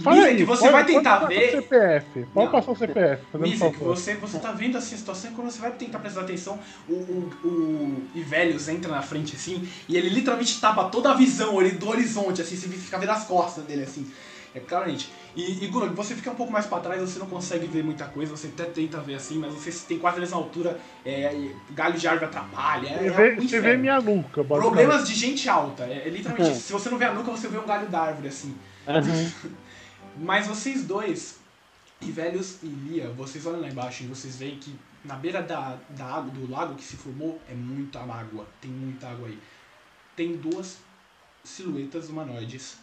Fala 0.00 0.14
Mizek, 0.16 0.32
aí, 0.36 0.44
você 0.44 0.60
pode- 0.62 0.72
vai 0.72 0.84
tentar 0.84 1.20
pode 1.20 1.34
ver. 1.34 1.40
passar 1.40 1.58
o 1.58 1.62
CPF. 1.62 2.06
Pode 2.32 2.46
Não. 2.46 2.52
passar 2.52 2.70
o 2.70 2.76
CPF, 2.76 3.22
favor. 3.58 3.96
você, 3.96 4.14
você 4.14 4.38
tá 4.38 4.52
vendo 4.52 4.78
assim 4.78 4.94
a 4.94 4.98
situação 4.98 5.30
e 5.30 5.34
quando 5.34 5.50
você 5.50 5.60
vai 5.60 5.72
tentar 5.72 5.98
prestar 5.98 6.20
atenção, 6.20 6.58
o, 6.88 6.92
o, 6.92 7.30
o 7.44 8.02
Ivelios 8.14 8.68
entra 8.68 8.92
na 8.92 9.02
frente 9.02 9.34
assim 9.34 9.68
e 9.88 9.96
ele 9.96 10.08
literalmente 10.10 10.60
tapa 10.60 10.84
toda 10.84 11.10
a 11.10 11.14
visão 11.14 11.58
ali 11.58 11.72
do 11.72 11.88
horizonte, 11.88 12.40
assim, 12.40 12.54
você 12.54 12.68
fica 12.68 12.96
vendo 12.96 13.10
as 13.10 13.24
costas 13.24 13.64
dele 13.64 13.82
assim. 13.82 14.08
É 14.58 14.60
claramente. 14.60 15.10
E, 15.36 15.64
e 15.64 15.68
Gulag, 15.68 15.94
você 15.94 16.14
fica 16.14 16.30
um 16.30 16.34
pouco 16.34 16.52
mais 16.52 16.66
pra 16.66 16.80
trás, 16.80 17.00
você 17.00 17.18
não 17.18 17.26
consegue 17.26 17.66
ver 17.66 17.84
muita 17.84 18.04
coisa, 18.06 18.36
você 18.36 18.48
até 18.48 18.64
tenta 18.64 19.00
ver 19.00 19.14
assim, 19.14 19.38
mas 19.38 19.54
você 19.54 19.70
tem 19.86 19.98
quase 19.98 20.16
a 20.16 20.20
mesma 20.20 20.36
altura, 20.36 20.78
é, 21.04 21.32
e 21.32 21.54
galho 21.72 21.96
de 21.98 22.08
árvore 22.08 22.26
atrapalha. 22.26 22.88
É, 22.88 23.08
Você 23.08 23.10
vê, 23.10 23.32
um 23.32 23.48
você 23.48 23.60
vê 23.60 23.76
minha 23.76 24.00
nuca. 24.00 24.44
Problemas 24.44 25.06
de 25.06 25.14
gente 25.14 25.48
alta. 25.48 25.84
É, 25.84 26.08
é 26.08 26.10
literalmente, 26.10 26.50
Uhum. 26.50 26.60
se 26.60 26.72
você 26.72 26.90
não 26.90 26.98
vê 26.98 27.04
a 27.04 27.14
nuca, 27.14 27.30
você 27.30 27.48
vê 27.48 27.58
um 27.58 27.66
galho 27.66 27.88
da 27.88 28.00
árvore 28.00 28.28
assim. 28.28 28.56
Aham. 28.86 29.32
Mas 30.20 30.48
vocês 30.48 30.82
dois, 30.84 31.38
Ivelios 32.02 32.60
e 32.62 32.66
Lia, 32.66 33.08
vocês 33.10 33.46
olham 33.46 33.60
lá 33.60 33.68
embaixo 33.68 34.02
e 34.02 34.06
vocês 34.06 34.36
veem 34.36 34.56
que 34.58 34.74
na 35.04 35.14
beira 35.14 35.40
da, 35.40 35.78
da 35.90 36.04
água, 36.04 36.30
do 36.32 36.50
lago 36.50 36.74
que 36.74 36.82
se 36.82 36.96
formou 36.96 37.40
é 37.48 37.54
muita 37.54 38.00
água. 38.00 38.44
Tem 38.60 38.70
muita 38.70 39.08
água 39.08 39.28
aí. 39.28 39.38
Tem 40.16 40.36
duas 40.36 40.78
silhuetas 41.44 42.08
humanoides 42.08 42.78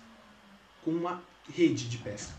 com 0.84 0.92
uma 0.92 1.22
rede 1.50 1.88
de 1.90 1.98
pesca. 1.98 2.34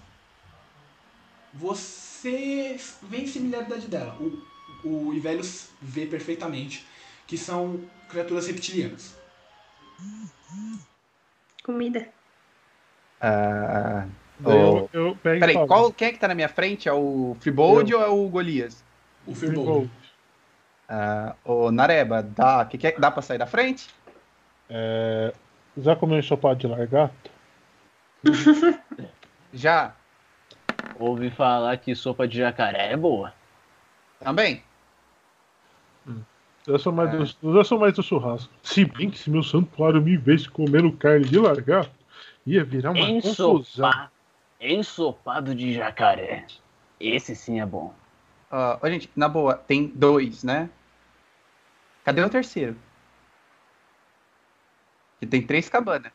Você 1.54 2.78
vê 3.02 3.26
similaridade 3.26 3.88
dela. 3.88 4.16
O, 4.20 4.42
o 4.84 5.14
Ivelios 5.14 5.68
vê 5.80 6.06
perfeitamente 6.06 6.86
que 7.26 7.38
são 7.38 7.80
criaturas 8.08 8.46
reptilianas. 8.46 9.14
Comida. 11.62 12.08
Ah, 13.20 14.06
Oh. 14.44 14.50
eu, 14.50 14.90
eu 14.92 15.16
pego 15.16 15.40
peraí, 15.40 15.66
qual, 15.66 15.90
quem 15.92 16.08
é 16.08 16.12
que 16.12 16.18
tá 16.18 16.28
na 16.28 16.34
minha 16.34 16.48
frente? 16.48 16.88
É 16.88 16.92
o 16.92 17.36
Freebold 17.40 17.94
ou 17.94 18.02
é 18.02 18.08
o 18.08 18.28
Golias? 18.28 18.84
O. 19.26 19.34
Firbolg. 19.34 19.88
Ah, 20.88 21.34
ô, 21.44 21.70
Nareba, 21.72 22.22
dá, 22.22 22.64
que 22.64 22.76
que 22.78 22.86
é, 22.86 22.92
dá 22.98 23.10
pra 23.10 23.22
sair 23.22 23.38
da 23.38 23.46
frente? 23.46 23.88
É, 24.68 25.32
já 25.78 25.96
comeu 25.96 26.18
ensopado 26.18 26.58
de 26.60 26.66
largato? 26.66 27.30
Já? 29.52 29.94
Ouvi 30.98 31.30
falar 31.30 31.76
que 31.78 31.94
sopa 31.94 32.26
de 32.26 32.38
jacaré 32.38 32.92
é 32.92 32.96
boa. 32.96 33.32
Também? 34.20 34.62
Eu 36.66 36.78
sou, 36.78 36.92
mais 36.92 37.14
É. 37.14 37.16
do, 37.16 37.58
eu 37.58 37.64
sou 37.64 37.78
mais 37.78 37.94
do 37.94 38.02
churrasco. 38.02 38.52
Se 38.62 38.84
bem 38.84 39.08
que 39.08 39.18
se 39.18 39.30
meu 39.30 39.42
santuário 39.42 40.02
me 40.02 40.16
visse 40.16 40.48
comendo 40.48 40.90
carne 40.92 41.24
de 41.24 41.38
largato, 41.38 41.90
ia 42.44 42.64
virar 42.64 42.90
uma 42.90 43.06
confusão. 43.06 43.58
Ensopado. 43.58 44.10
Ensopado 44.60 45.54
de 45.54 45.72
jacaré. 45.74 46.44
Esse 46.98 47.36
sim 47.36 47.60
é 47.60 47.66
bom. 47.66 47.94
Ô, 48.50 48.88
gente, 48.88 49.10
na 49.14 49.28
boa, 49.28 49.54
tem 49.54 49.86
dois, 49.86 50.42
né? 50.42 50.68
Cadê 52.04 52.22
o 52.22 52.30
terceiro? 52.30 52.76
Que 55.20 55.26
tem 55.26 55.42
três 55.42 55.68
cabanas. 55.68 56.12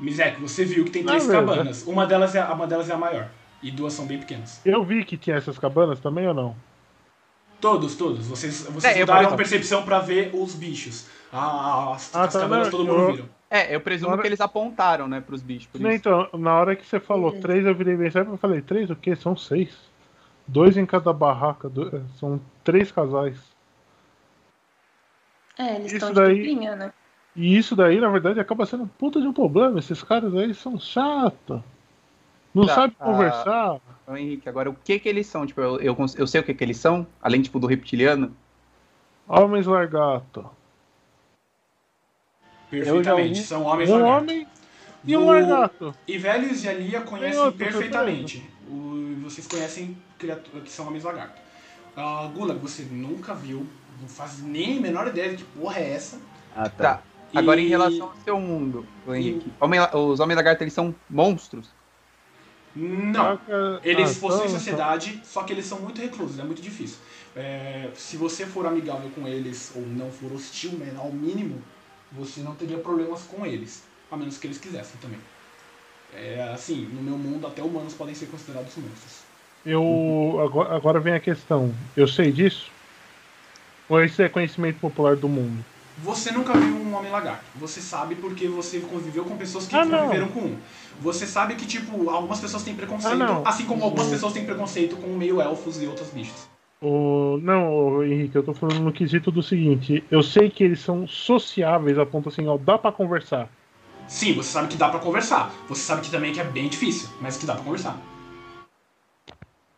Mizek, 0.00 0.40
você 0.40 0.64
viu 0.64 0.84
que 0.84 0.90
tem 0.90 1.04
três 1.04 1.26
mesmo. 1.26 1.46
cabanas. 1.46 1.82
Uma 1.86 2.06
delas, 2.06 2.34
é, 2.34 2.42
uma 2.44 2.66
delas 2.66 2.90
é 2.90 2.92
a 2.94 2.98
maior. 2.98 3.28
E 3.62 3.70
duas 3.70 3.92
são 3.92 4.06
bem 4.06 4.18
pequenas. 4.18 4.60
Eu 4.64 4.82
vi 4.84 5.04
que 5.04 5.16
tinha 5.16 5.36
essas 5.36 5.58
cabanas 5.58 6.00
também 6.00 6.26
ou 6.26 6.34
não? 6.34 6.56
Todos, 7.60 7.94
todos. 7.94 8.26
Vocês, 8.26 8.62
vocês 8.62 8.96
É, 8.96 9.02
eu 9.02 9.06
falei- 9.06 9.26
a 9.26 9.36
percepção 9.36 9.84
pra 9.84 10.00
ver 10.00 10.30
os 10.34 10.54
bichos. 10.54 11.06
Ah, 11.32 11.92
as, 11.94 12.14
Ah, 12.14 12.24
as 12.24 12.32
tá, 12.32 12.40
cabanas 12.40 12.66
não, 12.66 12.70
todo 12.72 12.88
eu- 12.88 12.98
mundo 12.98 13.12
viram. 13.12 13.28
É, 13.48 13.74
eu 13.74 13.80
presumo 13.80 14.08
Agora- 14.08 14.22
que 14.22 14.28
eles 14.28 14.40
apontaram, 14.40 15.06
né, 15.06 15.20
pros 15.20 15.42
bichos. 15.42 15.66
Por 15.66 15.80
Não, 15.80 15.90
isso. 15.90 15.98
então, 15.98 16.28
na 16.40 16.54
hora 16.54 16.74
que 16.74 16.84
você 16.84 16.98
falou 16.98 17.30
três, 17.40 17.64
eu 17.64 17.74
virei 17.74 17.94
bem 17.96 18.10
sério 18.10 18.34
e 18.34 18.38
falei, 18.38 18.60
três 18.62 18.90
o 18.90 18.96
quê? 18.96 19.14
São 19.14 19.36
seis. 19.36 19.70
Dois 20.48 20.76
em 20.76 20.84
cada 20.84 21.12
barraca, 21.12 21.68
do- 21.68 21.94
é, 21.96 22.00
são 22.18 22.40
três 22.64 22.90
casais. 22.90 23.36
É, 25.58 25.76
eles 25.76 25.86
Isso 25.86 25.96
estão 25.96 26.08
de 26.08 26.14
daí- 26.16 26.34
duplinha, 26.38 26.74
né? 26.74 26.92
E 27.34 27.56
isso 27.56 27.74
daí, 27.74 27.98
na 28.00 28.08
verdade, 28.10 28.38
acaba 28.40 28.66
sendo 28.66 28.82
um 28.84 28.88
puta 28.88 29.20
de 29.20 29.26
um 29.26 29.32
problema. 29.32 29.78
Esses 29.78 30.02
caras 30.02 30.34
aí 30.34 30.52
são 30.54 30.78
chatos. 30.78 31.60
Não 32.54 32.66
Tá, 32.66 32.74
sabem 32.74 32.96
ah, 33.00 33.04
conversar. 33.04 33.80
Então, 34.02 34.16
Henrique, 34.16 34.48
agora 34.48 34.68
o 34.68 34.74
que 34.74 34.98
que 34.98 35.08
eles 35.08 35.26
são? 35.26 35.46
Tipo, 35.46 35.60
eu, 35.62 35.80
eu, 35.80 35.96
eu 36.18 36.26
sei 36.26 36.40
o 36.40 36.44
que 36.44 36.52
que 36.52 36.62
eles 36.62 36.76
são, 36.76 37.06
além, 37.22 37.40
tipo, 37.40 37.58
do 37.58 37.66
reptiliano. 37.66 38.36
Homens 39.26 39.66
largato. 39.66 40.44
Perfeitamente. 42.68 43.28
ouvi- 43.30 43.42
São 43.42 43.62
homens 43.64 43.90
Um 43.90 44.02
homem 44.04 44.46
e 45.04 45.16
um 45.16 45.26
largato. 45.26 45.94
E 46.06 46.18
velhos 46.18 46.62
e 46.64 46.68
a 46.68 46.72
Lia 46.74 47.00
conhecem 47.00 47.40
outro, 47.40 47.58
perfeitamente. 47.58 48.44
O- 48.68 49.16
vocês 49.22 49.46
conhecem 49.46 49.96
criaturas 50.18 50.64
que 50.64 50.70
são 50.70 50.86
homens 50.88 51.04
lagarto. 51.04 51.40
Ah, 51.96 52.30
Gulag, 52.34 52.58
você 52.58 52.82
nunca 52.82 53.34
viu, 53.34 53.66
não 54.00 54.08
faz 54.08 54.42
nem 54.42 54.78
a 54.78 54.80
menor 54.80 55.06
ideia 55.08 55.30
de 55.30 55.44
que 55.44 55.58
porra 55.58 55.78
é 55.78 55.92
essa. 55.92 56.18
Ah, 56.54 56.68
Tá. 56.68 57.02
Agora, 57.34 57.60
em 57.60 57.64
E- 57.64 57.68
relação 57.68 58.08
ao 58.08 58.16
seu 58.24 58.40
mundo, 58.40 58.86
Henrique, 59.08 59.52
homem- 59.60 59.80
os 59.94 60.20
homens 60.20 60.36
lagartos, 60.36 60.62
eles 60.62 60.74
são 60.74 60.94
monstros? 61.08 61.68
Não. 62.74 63.38
Eles 63.82 64.16
ah, 64.16 64.20
possuem 64.20 64.46
então- 64.46 64.58
sociedade, 64.58 65.20
só 65.24 65.42
que 65.42 65.52
eles 65.52 65.66
são 65.66 65.78
muito 65.80 66.00
reclusos, 66.00 66.38
é 66.38 66.42
muito 66.42 66.62
difícil. 66.62 66.98
É, 67.36 67.88
se 67.94 68.16
você 68.16 68.46
for 68.46 68.66
amigável 68.66 69.10
com 69.14 69.26
eles, 69.26 69.72
ou 69.74 69.82
não 69.82 70.10
for 70.10 70.32
hostil, 70.32 70.72
né, 70.72 70.92
ao 70.98 71.10
mínimo, 71.12 71.62
você 72.10 72.40
não 72.40 72.54
teria 72.54 72.78
problemas 72.78 73.22
com 73.22 73.44
eles. 73.46 73.82
A 74.10 74.16
menos 74.16 74.36
que 74.36 74.46
eles 74.46 74.58
quisessem 74.58 75.00
também. 75.00 75.18
É, 76.14 76.50
assim, 76.52 76.86
no 76.92 77.02
meu 77.02 77.16
mundo, 77.16 77.46
até 77.46 77.62
humanos 77.62 77.94
podem 77.94 78.14
ser 78.14 78.26
considerados 78.26 78.76
monstros. 78.76 79.20
Eu 79.64 80.38
agora, 80.44 80.76
agora 80.76 81.00
vem 81.00 81.14
a 81.14 81.20
questão. 81.20 81.74
Eu 81.96 82.06
sei 82.06 82.30
disso? 82.30 82.70
Ou 83.88 84.02
isso 84.04 84.20
é 84.20 84.28
conhecimento 84.28 84.78
popular 84.80 85.16
do 85.16 85.28
mundo? 85.28 85.64
Você 85.98 86.32
nunca 86.32 86.52
viu 86.54 86.74
um 86.74 86.94
homem 86.94 87.10
lagarto. 87.10 87.44
Você 87.56 87.80
sabe 87.80 88.14
porque 88.14 88.48
você 88.48 88.80
conviveu 88.80 89.24
com 89.24 89.36
pessoas 89.36 89.66
que 89.66 89.76
Ah, 89.76 89.84
não. 89.84 89.98
conviveram 89.98 90.28
com 90.28 90.40
um. 90.40 90.56
Você 91.00 91.26
sabe 91.26 91.54
que, 91.54 91.66
tipo, 91.66 92.08
algumas 92.10 92.40
pessoas 92.40 92.62
têm 92.62 92.74
preconceito, 92.74 93.12
Ah, 93.14 93.16
não. 93.16 93.42
assim 93.46 93.64
como 93.66 93.84
algumas 93.84 94.08
pessoas 94.08 94.32
têm 94.32 94.44
preconceito 94.44 94.96
com 94.96 95.08
meio 95.08 95.40
elfos 95.40 95.82
e 95.82 95.86
outros 95.86 96.08
bichos. 96.10 96.48
O... 96.80 97.38
Não, 97.42 98.02
Henrique, 98.02 98.34
eu 98.34 98.42
tô 98.42 98.52
falando 98.54 98.80
no 98.80 98.92
quesito 98.92 99.30
do 99.30 99.42
seguinte: 99.42 100.02
eu 100.10 100.22
sei 100.22 100.50
que 100.50 100.64
eles 100.64 100.80
são 100.80 101.06
sociáveis 101.06 101.98
a 101.98 102.04
ponto 102.06 102.28
assim, 102.28 102.46
ó, 102.48 102.56
dá 102.56 102.76
pra 102.78 102.90
conversar. 102.90 103.48
Sim, 104.08 104.34
você 104.34 104.50
sabe 104.50 104.68
que 104.68 104.76
dá 104.76 104.88
pra 104.88 104.98
conversar. 104.98 105.52
Você 105.68 105.82
sabe 105.82 106.02
que 106.02 106.10
também 106.10 106.32
que 106.32 106.40
é 106.40 106.44
bem 106.44 106.68
difícil, 106.68 107.08
mas 107.20 107.36
que 107.36 107.46
dá 107.46 107.54
pra 107.54 107.62
conversar. 107.64 107.96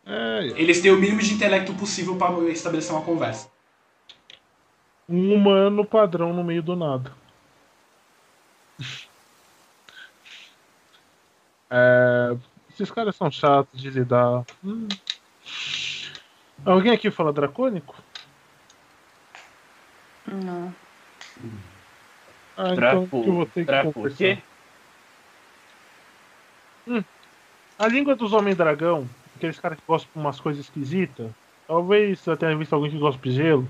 É, 0.05 0.53
Eles 0.55 0.81
têm 0.81 0.91
o 0.91 0.97
mínimo 0.97 1.19
de 1.21 1.33
intelecto 1.33 1.73
possível 1.73 2.15
pra 2.15 2.29
estabelecer 2.49 2.91
uma 2.91 3.01
conversa. 3.01 3.49
Um 5.07 5.33
humano 5.33 5.85
padrão 5.85 6.33
no 6.33 6.43
meio 6.43 6.63
do 6.63 6.75
nada. 6.75 7.11
É, 11.71 12.29
esses 12.69 12.91
caras 12.91 13.15
são 13.15 13.29
chatos 13.31 13.81
de 13.81 13.89
lidar. 13.89 14.45
Hum. 14.63 14.87
Alguém 16.65 16.91
aqui 16.91 17.11
fala 17.11 17.31
dracônico? 17.33 17.95
Não. 20.27 20.73
Ah, 22.57 22.73
Draco- 22.73 23.03
então 23.07 23.23
eu 23.25 23.33
vou 23.33 23.45
ter 23.45 23.61
que 23.61 23.65
Draco 23.65 23.89
o 23.89 23.93
conversar. 23.93 24.17
quê? 24.17 24.41
A 27.77 27.87
língua 27.87 28.15
dos 28.15 28.31
homens-dragão, 28.31 29.09
aqueles 29.35 29.59
caras 29.59 29.77
que 29.79 29.85
gostam 29.85 30.11
de 30.13 30.19
umas 30.19 30.39
coisas 30.39 30.63
esquisitas, 30.63 31.31
talvez 31.67 32.19
você 32.19 32.37
tenha 32.37 32.57
visto 32.57 32.73
alguém 32.73 32.91
que 32.91 32.97
gosta 32.97 33.21
de 33.21 33.31
gelo. 33.31 33.67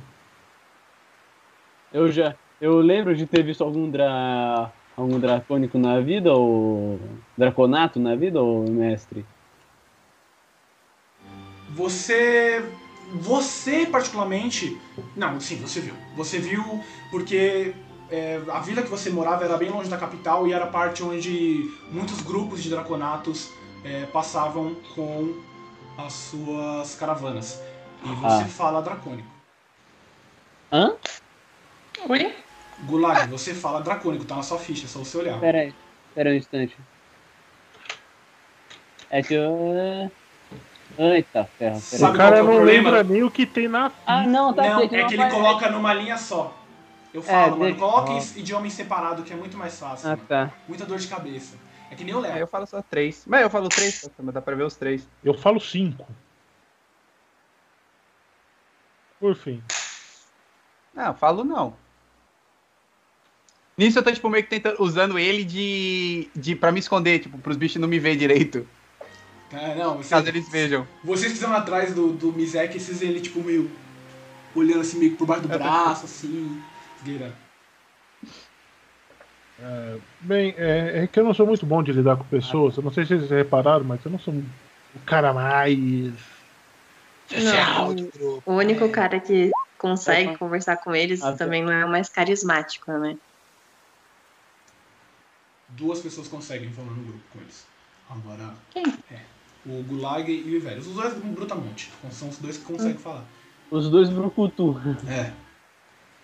Eu 1.95 2.11
já. 2.11 2.35
Eu 2.59 2.79
lembro 2.81 3.15
de 3.15 3.25
ter 3.25 3.41
visto 3.41 3.63
algum 3.63 3.89
dra. 3.89 4.69
algum 4.97 5.17
dracônico 5.17 5.77
na 5.77 6.01
vida, 6.01 6.33
ou. 6.33 6.99
Draconato 7.37 8.01
na 8.01 8.15
vida, 8.17 8.41
ou 8.41 8.69
mestre? 8.69 9.25
Você. 11.73 12.61
Você, 13.13 13.85
particularmente. 13.85 14.77
Não, 15.15 15.39
sim, 15.39 15.55
você 15.55 15.79
viu. 15.79 15.93
Você 16.17 16.37
viu 16.37 16.61
porque 17.11 17.73
é, 18.11 18.41
a 18.49 18.59
vila 18.59 18.81
que 18.81 18.89
você 18.89 19.09
morava 19.09 19.45
era 19.45 19.55
bem 19.55 19.69
longe 19.69 19.89
da 19.89 19.97
capital 19.97 20.45
e 20.45 20.51
era 20.51 20.67
parte 20.67 21.01
onde 21.01 21.71
muitos 21.93 22.19
grupos 22.21 22.61
de 22.61 22.69
draconatos 22.69 23.49
é, 23.85 24.05
passavam 24.07 24.75
com 24.95 25.33
as 25.97 26.11
suas 26.11 26.95
caravanas. 26.95 27.61
E 28.03 28.07
você 28.15 28.43
Ah. 28.43 28.47
fala 28.49 28.81
dracônico. 28.81 29.29
Hã? 30.73 30.97
Oi? 32.09 32.33
Gulag, 32.85 33.27
você 33.29 33.53
fala 33.53 33.81
dracônico, 33.81 34.25
tá 34.25 34.35
na 34.35 34.43
sua 34.43 34.59
ficha, 34.59 34.85
é 34.85 34.87
só 34.87 34.99
você 34.99 35.17
olhar. 35.17 35.39
Pera 35.39 35.59
aí. 35.59 35.73
Pera 36.13 36.29
um 36.29 36.33
instante. 36.33 36.77
É 39.09 39.21
que 39.23 39.33
eu. 39.33 39.57
Eita, 40.97 41.45
ferro. 41.57 41.73
Pera 41.73 41.79
Sabe 41.79 42.13
o 42.13 42.17
cara 42.17 42.37
é 42.37 42.41
o 42.41 42.45
não 42.45 42.53
problema? 42.55 42.89
lembra 42.91 43.03
nem 43.03 43.23
o 43.23 43.31
que 43.31 43.45
tem 43.45 43.67
na 43.67 43.91
Ah, 44.05 44.27
não, 44.27 44.53
tá 44.53 44.63
Não, 44.63 44.87
que 44.87 44.95
é 44.95 45.01
não 45.01 45.07
que 45.09 45.15
ele 45.15 45.23
aparece. 45.23 45.35
coloca 45.43 45.69
numa 45.69 45.93
linha 45.93 46.17
só. 46.17 46.53
Eu 47.13 47.21
falo, 47.21 47.51
mano, 47.57 47.63
deixa- 47.71 47.79
coloque 47.79 48.11
Ah. 48.11 48.39
idioma 48.39 48.67
em 48.67 48.69
separado, 48.69 49.23
que 49.23 49.31
é 49.31 49.35
muito 49.35 49.57
mais 49.57 49.79
fácil. 49.79 50.09
Ah, 50.09 50.15
mano. 50.15 50.27
tá. 50.27 50.51
Muita 50.67 50.85
dor 50.85 50.97
de 50.99 51.07
cabeça. 51.07 51.55
É 51.89 51.95
que 51.95 52.03
nem 52.03 52.13
o 52.13 52.19
É, 52.25 52.29
Léo. 52.29 52.37
eu 52.39 52.47
falo 52.47 52.67
só 52.67 52.81
três. 52.81 53.23
Mas 53.25 53.41
eu 53.41 53.49
falo 53.49 53.69
três, 53.69 54.09
mas 54.21 54.33
dá 54.33 54.41
pra 54.41 54.55
ver 54.55 54.63
os 54.63 54.75
três. 54.75 55.07
Eu 55.23 55.33
falo 55.33 55.59
cinco. 55.59 56.05
Por 59.19 59.33
fim. 59.35 59.63
Não, 60.93 61.13
falo 61.15 61.43
não. 61.43 61.84
Nisso 63.77 63.99
eu 63.99 64.03
tô, 64.03 64.11
tipo, 64.11 64.29
meio 64.29 64.43
que 64.43 64.49
tentando, 64.49 64.81
usando 64.81 65.19
ele 65.19 65.43
de, 65.43 66.29
de. 66.35 66.55
pra 66.55 66.71
me 66.71 66.79
esconder, 66.79 67.19
tipo, 67.19 67.37
pros 67.39 67.57
bichos 67.57 67.81
não 67.81 67.87
me 67.89 67.99
verem 67.99 68.17
direito. 68.17 68.65
É, 69.51 69.75
não, 69.75 69.97
você, 69.97 70.09
Caso 70.09 70.27
eles 70.29 70.49
vejam. 70.49 70.87
vocês 71.03 71.31
que 71.33 71.37
estão 71.37 71.53
atrás 71.53 71.93
do, 71.93 72.13
do 72.13 72.31
Mizek, 72.31 72.75
esses 72.77 73.01
ele, 73.01 73.19
tipo, 73.19 73.43
meio. 73.43 73.69
olhando 74.55 74.81
assim, 74.81 74.97
meio 74.97 75.11
que 75.11 75.17
por 75.17 75.27
baixo 75.27 75.43
do 75.43 75.49
braço, 75.49 76.05
assim. 76.05 76.61
Gueira. 77.03 77.33
Bem, 80.21 80.53
é, 80.57 81.03
é 81.03 81.07
que 81.07 81.19
eu 81.19 81.23
não 81.23 81.33
sou 81.33 81.45
muito 81.45 81.65
bom 81.65 81.83
de 81.83 81.91
lidar 81.91 82.15
com 82.17 82.23
pessoas. 82.25 82.75
Eu 82.77 82.83
não 82.83 82.91
sei 82.91 83.05
se 83.05 83.17
vocês 83.17 83.29
repararam, 83.29 83.85
mas 83.85 84.03
eu 84.03 84.11
não 84.11 84.19
sou 84.19 84.33
o 84.33 84.99
cara 85.05 85.33
mais. 85.33 86.13
Não, 87.31 87.91
o- 87.91 88.41
o 88.45 88.53
único 88.53 88.89
cara 88.89 89.19
que 89.19 89.51
consegue 89.77 90.29
Opa. 90.29 90.39
conversar 90.39 90.77
com 90.77 90.95
eles 90.95 91.19
também 91.37 91.63
não 91.63 91.71
é 91.71 91.85
o 91.85 91.89
mais 91.89 92.09
carismático, 92.09 92.91
né? 92.93 93.15
Duas 95.77 95.99
pessoas 95.99 96.27
conseguem 96.27 96.69
falar 96.71 96.89
no 96.91 97.03
grupo 97.03 97.19
com 97.33 97.39
eles. 97.39 97.65
Agora. 98.09 98.53
Quem? 98.71 98.83
É. 99.11 99.19
O 99.65 99.81
Gulag 99.83 100.31
e 100.31 100.43
o 100.43 100.55
Ivelhos. 100.57 100.87
Os 100.87 100.93
dois 100.93 101.13
brutamonte. 101.15 101.91
São 102.11 102.29
os 102.29 102.37
dois 102.37 102.57
que 102.57 102.65
conseguem 102.65 102.97
falar. 102.97 103.25
Os 103.71 103.89
dois 103.89 104.09
brucutu. 104.09 104.79
É. 105.07 105.31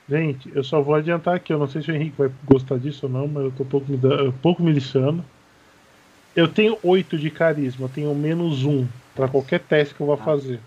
Gente, 0.07 0.51
eu 0.53 0.63
só 0.63 0.81
vou 0.81 0.93
adiantar 0.95 1.35
aqui. 1.35 1.51
Eu 1.51 1.59
não 1.59 1.67
sei 1.67 1.81
se 1.81 1.91
o 1.91 1.95
Henrique 1.95 2.17
vai 2.17 2.31
gostar 2.45 2.77
disso 2.77 3.07
ou 3.07 3.11
não, 3.11 3.27
mas 3.27 3.43
eu 3.45 3.51
tô 3.51 3.65
pouco 3.65 3.91
me, 3.91 3.97
da- 3.97 4.31
pouco 4.41 4.61
me 4.61 4.71
lixando. 4.71 5.23
Eu 6.35 6.47
tenho 6.47 6.77
8 6.83 7.17
de 7.17 7.29
carisma, 7.29 7.85
eu 7.85 7.89
tenho 7.89 8.15
menos 8.15 8.63
um 8.63 8.87
pra 9.15 9.27
qualquer 9.27 9.59
teste 9.59 9.93
que 9.95 10.01
eu 10.01 10.07
vá 10.07 10.15
fazer. 10.17 10.59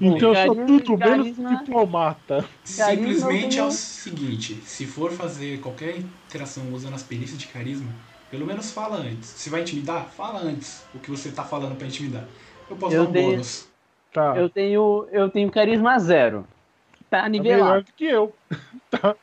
Então 0.00 0.34
eu 0.34 0.46
sou 0.46 0.66
tudo 0.66 0.96
menos 0.98 1.36
diplomata. 1.36 2.44
Simplesmente 2.64 3.58
é 3.58 3.64
o 3.64 3.70
seguinte: 3.70 4.54
se 4.64 4.86
for 4.86 5.10
fazer 5.12 5.60
qualquer 5.60 5.98
interação 5.98 6.72
usando 6.72 6.94
as 6.94 7.02
perícias 7.02 7.38
de 7.38 7.46
carisma, 7.48 7.88
pelo 8.30 8.46
menos 8.46 8.70
fala 8.70 8.96
antes. 8.96 9.28
Se 9.28 9.50
vai 9.50 9.62
intimidar, 9.62 10.08
fala 10.16 10.40
antes 10.40 10.82
o 10.94 10.98
que 10.98 11.10
você 11.10 11.30
tá 11.30 11.44
falando 11.44 11.76
pra 11.76 11.86
intimidar. 11.86 12.24
Eu 12.68 12.76
posso 12.76 12.94
Eu 12.94 13.02
dar 13.04 13.08
um 13.08 13.12
dei- 13.12 13.22
bônus. 13.30 13.66
Tá. 14.12 14.34
Eu 14.36 14.48
tenho. 14.48 15.06
Eu 15.12 15.28
tenho 15.28 15.50
carisma 15.50 15.98
zero. 15.98 16.46
Tá 17.08 17.22
Tá 17.22 17.28
melhor 17.28 17.42
nivelado. 17.44 17.84
do 17.84 17.92
que 17.92 18.04
eu. 18.04 18.34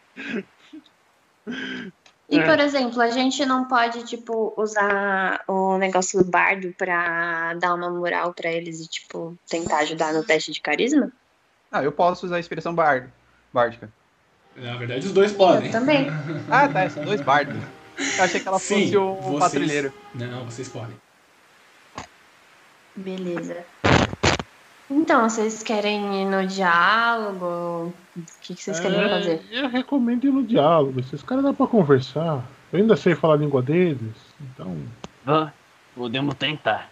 E, 2.29 2.37
É. 2.39 2.45
por 2.45 2.59
exemplo, 2.59 3.01
a 3.01 3.09
gente 3.09 3.45
não 3.45 3.65
pode, 3.65 4.03
tipo, 4.03 4.53
usar 4.57 5.41
o 5.47 5.77
negócio 5.77 6.21
do 6.21 6.29
bardo 6.29 6.73
pra 6.77 7.53
dar 7.53 7.73
uma 7.73 7.89
moral 7.89 8.33
pra 8.33 8.51
eles 8.51 8.81
e, 8.81 8.87
tipo, 8.87 9.37
tentar 9.49 9.77
ajudar 9.79 10.13
no 10.13 10.23
teste 10.23 10.51
de 10.51 10.59
carisma? 10.59 11.09
Ah, 11.71 11.81
eu 11.83 11.91
posso 11.91 12.25
usar 12.25 12.35
a 12.35 12.39
inspiração 12.39 12.73
bard, 12.75 13.07
bárdica. 13.53 13.89
Na 14.57 14.75
verdade, 14.75 15.05
os 15.07 15.13
dois 15.13 15.31
podem. 15.31 15.67
Eu 15.67 15.71
também. 15.71 16.07
Ah, 16.51 16.67
tá, 16.67 16.89
são 16.89 17.05
dois 17.05 17.21
bardos. 17.21 17.55
Eu 18.17 18.23
achei 18.23 18.39
que 18.41 18.47
ela 18.47 18.59
Sim, 18.59 18.83
fosse 18.85 18.97
o 18.97 19.15
vocês- 19.15 19.39
patrulheiro. 19.39 19.93
Não, 20.13 20.45
vocês 20.45 20.67
podem. 20.67 20.95
Beleza. 22.95 23.63
Então, 24.89 25.29
vocês 25.29 25.61
querem 25.63 26.23
ir 26.23 26.25
no 26.25 26.47
diálogo? 26.47 27.93
O 28.15 28.21
que, 28.41 28.55
que 28.55 28.63
vocês 28.63 28.79
querem 28.79 29.01
É, 29.01 29.09
fazer? 29.09 29.45
Eu 29.51 29.67
recomendo 29.67 30.25
ir 30.25 30.31
no 30.31 30.43
diálogo. 30.43 30.99
Esses 30.99 31.21
caras 31.21 31.43
dá 31.43 31.53
pra 31.53 31.67
conversar. 31.67 32.43
Eu 32.71 32.79
ainda 32.79 32.95
sei 32.95 33.13
falar 33.13 33.33
a 33.33 33.37
língua 33.37 33.61
deles. 33.61 34.15
Então. 34.39 34.77
Ah, 35.25 35.51
podemos 35.93 36.35
tentar. 36.35 36.89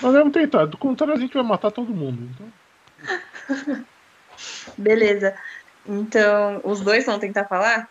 Mas 0.00 0.12
vamos 0.12 0.32
tentar. 0.32 0.64
Do 0.66 0.78
contrário, 0.78 1.14
a 1.14 1.18
gente 1.18 1.34
vai 1.34 1.42
matar 1.42 1.70
todo 1.70 1.94
mundo. 1.94 2.30
Então. 2.34 3.84
Beleza. 4.78 5.34
Então, 5.86 6.60
os 6.64 6.80
dois 6.80 7.04
vão 7.04 7.18
tentar 7.18 7.44
falar? 7.44 7.88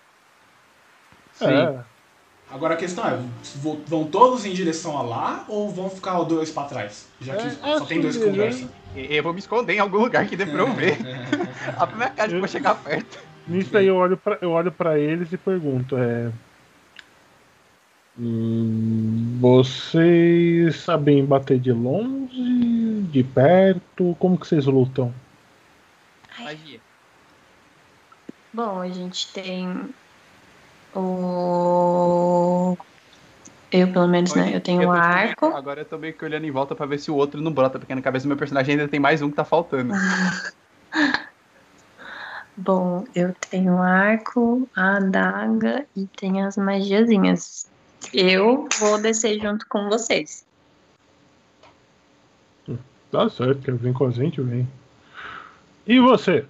Sim. 1.34 1.46
É. 1.46 1.91
Agora 2.52 2.74
a 2.74 2.78
questão 2.78 3.06
é: 3.08 3.18
vão 3.88 4.06
todos 4.06 4.46
em 4.46 4.54
direção 4.54 4.98
a 4.98 5.02
lá 5.02 5.46
ou 5.48 5.70
vão 5.70 5.90
ficar 5.90 6.20
os 6.20 6.28
dois 6.28 6.52
pra 6.52 6.64
trás? 6.64 7.08
Já 7.22 7.36
que 7.36 7.48
É, 7.48 7.78
só 7.78 7.86
tem 7.86 8.02
dois 8.02 8.18
que 8.18 8.24
conversam. 8.24 8.70
Eu 8.96 9.24
vou 9.24 9.34
me 9.34 9.40
esconder 9.40 9.74
em 9.76 9.80
algum 9.80 10.00
lugar 10.00 10.28
que 10.28 10.36
dê 10.36 10.46
pra 10.46 10.60
eu 10.60 10.74
ver. 10.74 10.98
A 11.78 11.88
primeira 11.88 12.14
cara 12.14 12.30
que 12.30 12.36
eu 12.36 12.40
vou 12.40 12.48
chegar 12.48 12.76
perto. 12.76 13.20
Nisso 13.48 13.76
aí 13.78 13.88
eu 13.88 13.96
olho 13.96 14.18
pra, 14.18 14.38
eu 14.42 14.52
olho 14.52 14.72
pra 14.72 15.00
eles 15.00 15.32
e 15.32 15.38
pergunto, 15.38 15.98
é. 15.98 16.32
hum, 18.18 19.38
vocês 19.40 20.76
sabem 20.78 21.26
bater 21.26 21.60
de 21.60 21.72
longe, 21.72 23.02
de 23.12 23.24
perto? 23.24 24.16
Como 24.20 24.38
que 24.38 24.46
vocês 24.48 24.66
lutam? 24.66 25.14
Magia. 26.40 26.80
Bom, 28.54 28.82
a 28.82 28.90
gente 28.90 29.32
tem 29.34 29.94
o. 30.96 32.78
Eu, 33.72 33.92
pelo 33.92 34.08
menos, 34.08 34.36
né? 34.36 34.52
Eu 34.54 34.62
tenho 34.62 34.82
tô, 34.82 34.88
um 34.88 34.92
arco. 34.92 35.46
Agora 35.48 35.82
eu 35.82 35.86
tô 35.86 35.98
meio 35.98 36.14
que 36.14 36.26
olhando 36.26 36.46
em 36.46 36.52
volta 36.52 36.76
pra 36.76 36.86
ver 36.86 37.00
se 37.00 37.10
o 37.10 37.16
outro 37.16 37.42
não 37.42 37.52
brota, 37.54 37.80
porque 37.80 37.96
na 37.96 38.02
cabeça 38.02 38.26
do 38.26 38.30
meu 38.30 38.38
personagem 38.38 38.74
ainda 38.74 38.88
tem 38.88 39.00
mais 39.00 39.22
um 39.22 39.30
que 39.30 39.36
tá 39.36 39.46
faltando. 39.46 39.94
Bom, 42.58 43.06
eu 43.16 43.34
tenho 43.50 43.74
um 43.74 43.82
arco, 43.82 44.70
a 44.76 44.98
adaga 44.98 45.86
e 45.96 46.06
tenho 46.18 46.46
as 46.46 46.58
magiazinhas. 46.58 47.72
Eu 48.14 48.68
vou 48.78 49.02
descer 49.02 49.40
junto 49.40 49.66
com 49.70 49.88
vocês. 49.90 50.46
Tá 53.12 53.30
certo, 53.30 53.62
quer 53.62 53.76
vir 53.76 53.94
com 53.94 54.06
a 54.06 54.12
gente, 54.12 54.42
vem. 54.42 54.68
E 55.86 56.00
você? 56.00 56.46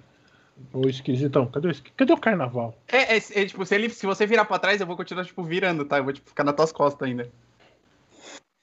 Ô, 0.72 0.88
esquisitão, 0.88 1.46
cadê 1.46 1.68
o, 1.68 1.70
esqui- 1.70 1.92
cadê 1.96 2.12
o 2.12 2.16
carnaval? 2.16 2.74
É, 2.88 3.16
é, 3.16 3.16
é, 3.16 3.44
tipo, 3.46 3.64
se, 3.64 3.74
ele, 3.74 3.88
se 3.90 4.06
você 4.06 4.26
virar 4.26 4.44
pra 4.44 4.58
trás, 4.58 4.80
eu 4.80 4.86
vou 4.86 4.96
continuar, 4.96 5.24
tipo, 5.24 5.42
virando, 5.42 5.84
tá? 5.84 5.98
Eu 5.98 6.04
vou, 6.04 6.12
tipo, 6.12 6.28
ficar 6.28 6.44
nas 6.44 6.54
tuas 6.54 6.72
costas 6.72 7.08
ainda. 7.08 7.28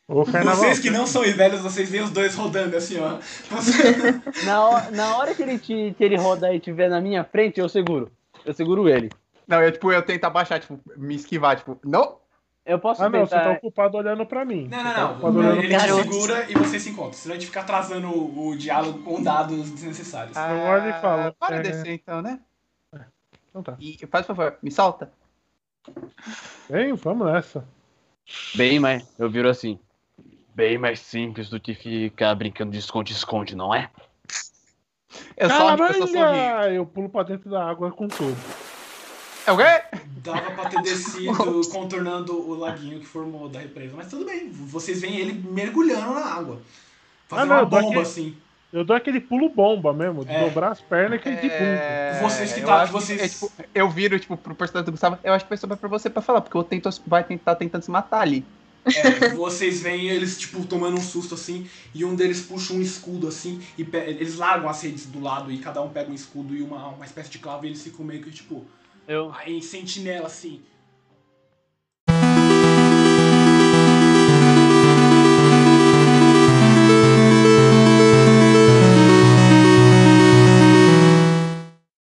Ô, 0.07 0.23
carnaval. 0.25 0.55
Vocês 0.63 0.79
que 0.79 0.89
não 0.89 1.05
são 1.05 1.21
velhos, 1.21 1.61
vocês 1.61 1.89
veem 1.89 2.03
os 2.03 2.09
dois 2.09 2.33
rodando 2.33 2.75
assim, 2.75 2.97
ó. 2.99 3.19
Na 4.43 4.65
hora, 4.65 4.91
na 4.91 5.17
hora 5.17 5.35
que, 5.35 5.43
ele 5.43 5.59
te, 5.59 5.93
que 5.95 6.03
ele 6.03 6.15
rodar 6.17 6.53
e 6.53 6.59
tiver 6.59 6.89
na 6.89 6.99
minha 6.99 7.23
frente, 7.23 7.59
eu 7.59 7.69
seguro. 7.69 8.11
Eu 8.43 8.53
seguro 8.53 8.89
ele. 8.89 9.09
Não, 9.47 9.61
eu, 9.61 9.71
tipo, 9.71 9.91
eu 9.91 10.01
tento 10.01 10.25
abaixar, 10.25 10.59
tipo, 10.59 10.79
me 10.97 11.15
esquivar, 11.15 11.57
tipo, 11.57 11.77
não. 11.83 12.17
Eu 12.69 12.77
posso 12.79 13.01
Ah, 13.03 13.09
não, 13.09 13.21
você 13.25 13.31
tá 13.35 13.39
tentar. 13.41 13.57
ocupado 13.57 13.97
olhando 13.97 14.25
pra 14.25 14.45
mim. 14.45 14.67
Não, 14.67 14.77
Você 14.77 14.83
não, 14.83 14.93
tá 14.93 15.31
não. 15.31 15.39
olhando 15.39 15.63
Ele 15.63 15.75
te 15.77 15.81
segura 15.91 16.45
e 16.51 16.53
vocês 16.53 16.83
se 16.83 16.89
encontram. 16.91 17.13
Senão 17.13 17.35
a 17.35 17.37
gente 17.39 17.47
fica 17.47 17.61
atrasando 17.61 18.07
o, 18.07 18.49
o 18.49 18.57
diálogo 18.57 19.01
com 19.03 19.21
dados 19.23 19.71
desnecessários. 19.71 20.37
Eu 20.37 20.59
olho 20.67 20.89
e 20.89 20.93
falo, 21.01 21.33
Para 21.33 21.55
é- 21.57 21.61
descer, 21.61 21.93
então, 21.93 22.21
né? 22.21 22.39
Então 23.49 23.63
tá. 23.63 23.75
E, 23.79 23.97
faz 24.05 24.27
favor, 24.27 24.55
me 24.61 24.69
solta. 24.71 25.11
Bem, 26.69 26.93
vamos 26.93 27.25
nessa. 27.31 27.65
Bem 28.55 28.79
mais. 28.79 29.03
Eu 29.17 29.29
viro 29.29 29.49
assim. 29.49 29.79
Bem 30.53 30.77
mais 30.77 30.99
simples 30.99 31.49
do 31.49 31.59
que 31.59 31.73
ficar 31.73 32.35
brincando 32.35 32.71
de 32.71 32.77
esconde-esconde, 32.77 33.55
não 33.55 33.73
é? 33.73 33.89
Eu 35.35 35.49
só, 35.49 35.71
eu 35.75 35.77
só 35.93 35.93
sorri. 36.01 36.13
Caralho! 36.13 36.75
Eu 36.75 36.85
pulo 36.85 37.09
pra 37.09 37.23
dentro 37.23 37.49
da 37.49 37.67
água 37.67 37.89
com 37.91 38.07
tudo. 38.07 38.37
É 39.49 39.51
o 39.51 39.57
quê? 39.57 39.97
Dava 40.23 40.51
pra 40.51 40.69
ter 40.69 40.81
descido 40.83 41.33
contornando 41.71 42.33
o 42.37 42.53
laguinho 42.53 42.99
que 42.99 43.05
formou 43.05 43.49
da 43.49 43.59
represa. 43.59 43.93
Mas 43.95 44.07
tudo 44.07 44.25
bem, 44.25 44.49
vocês 44.51 45.01
veem 45.01 45.17
ele 45.17 45.33
mergulhando 45.49 46.13
na 46.13 46.25
água. 46.25 46.61
Fazendo 47.27 47.51
Ah, 47.51 47.55
não, 47.55 47.63
uma 47.63 47.65
bomba 47.65 47.87
daqui- 47.87 47.99
assim. 47.99 48.35
Eu 48.71 48.83
dou 48.85 48.95
aquele 48.95 49.19
pulo 49.19 49.49
bomba 49.49 49.91
mesmo, 49.91 50.23
de 50.23 50.31
É. 50.31 50.43
dobrar 50.47 50.71
as 50.71 50.79
pernas 50.79 51.19
e 51.19 51.23
cair 51.23 51.37
de 51.41 51.49
bunda. 51.49 51.55
É, 51.59 52.19
Vocês 52.21 52.53
que 52.53 52.59
eu 52.59 52.67
tá- 52.67 52.83
acho 52.83 52.91
vocês- 52.91 53.19
é, 53.19 53.27
tipo, 53.27 53.51
eu 53.73 53.89
viro, 53.89 54.19
tipo, 54.19 54.37
pro 54.37 54.53
personagem 54.53 54.85
do 54.85 54.91
Gustavo, 54.91 55.17
eu 55.23 55.33
acho 55.33 55.43
que 55.45 55.49
vai 55.49 55.57
sobrar 55.57 55.79
pra 55.79 55.89
você 55.89 56.07
pra 56.07 56.21
falar, 56.21 56.41
porque 56.41 56.55
o 56.55 56.63
tento 56.63 56.87
vai 57.07 57.23
tentar 57.23 57.55
tentando 57.55 57.81
se 57.81 57.89
matar 57.89 58.21
ali. 58.21 58.45
É, 58.85 59.29
vocês 59.29 59.81
veem 59.81 60.09
eles, 60.09 60.37
tipo, 60.37 60.63
tomando 60.65 60.97
um 60.97 61.01
susto 61.01 61.33
assim, 61.33 61.67
e 61.95 62.05
um 62.05 62.13
deles 62.15 62.41
puxa 62.41 62.73
um 62.73 62.81
escudo 62.81 63.27
assim, 63.27 63.59
e 63.77 63.81
eles 63.81 64.37
largam 64.37 64.69
as 64.69 64.81
redes 64.83 65.07
do 65.07 65.19
lado, 65.19 65.51
e 65.51 65.57
cada 65.57 65.81
um 65.81 65.89
pega 65.89 66.11
um 66.11 66.13
escudo 66.15 66.55
e 66.55 66.61
uma, 66.61 66.89
uma 66.89 67.05
espécie 67.05 67.29
de 67.31 67.39
clava, 67.39 67.65
e 67.65 67.69
eles 67.69 67.81
ficam 67.81 68.05
meio 68.05 68.21
que, 68.21 68.29
tipo, 68.29 68.65
Eu, 69.09 69.33
em 69.47 69.59
sentinela 69.59 70.27
assim. 70.27 70.63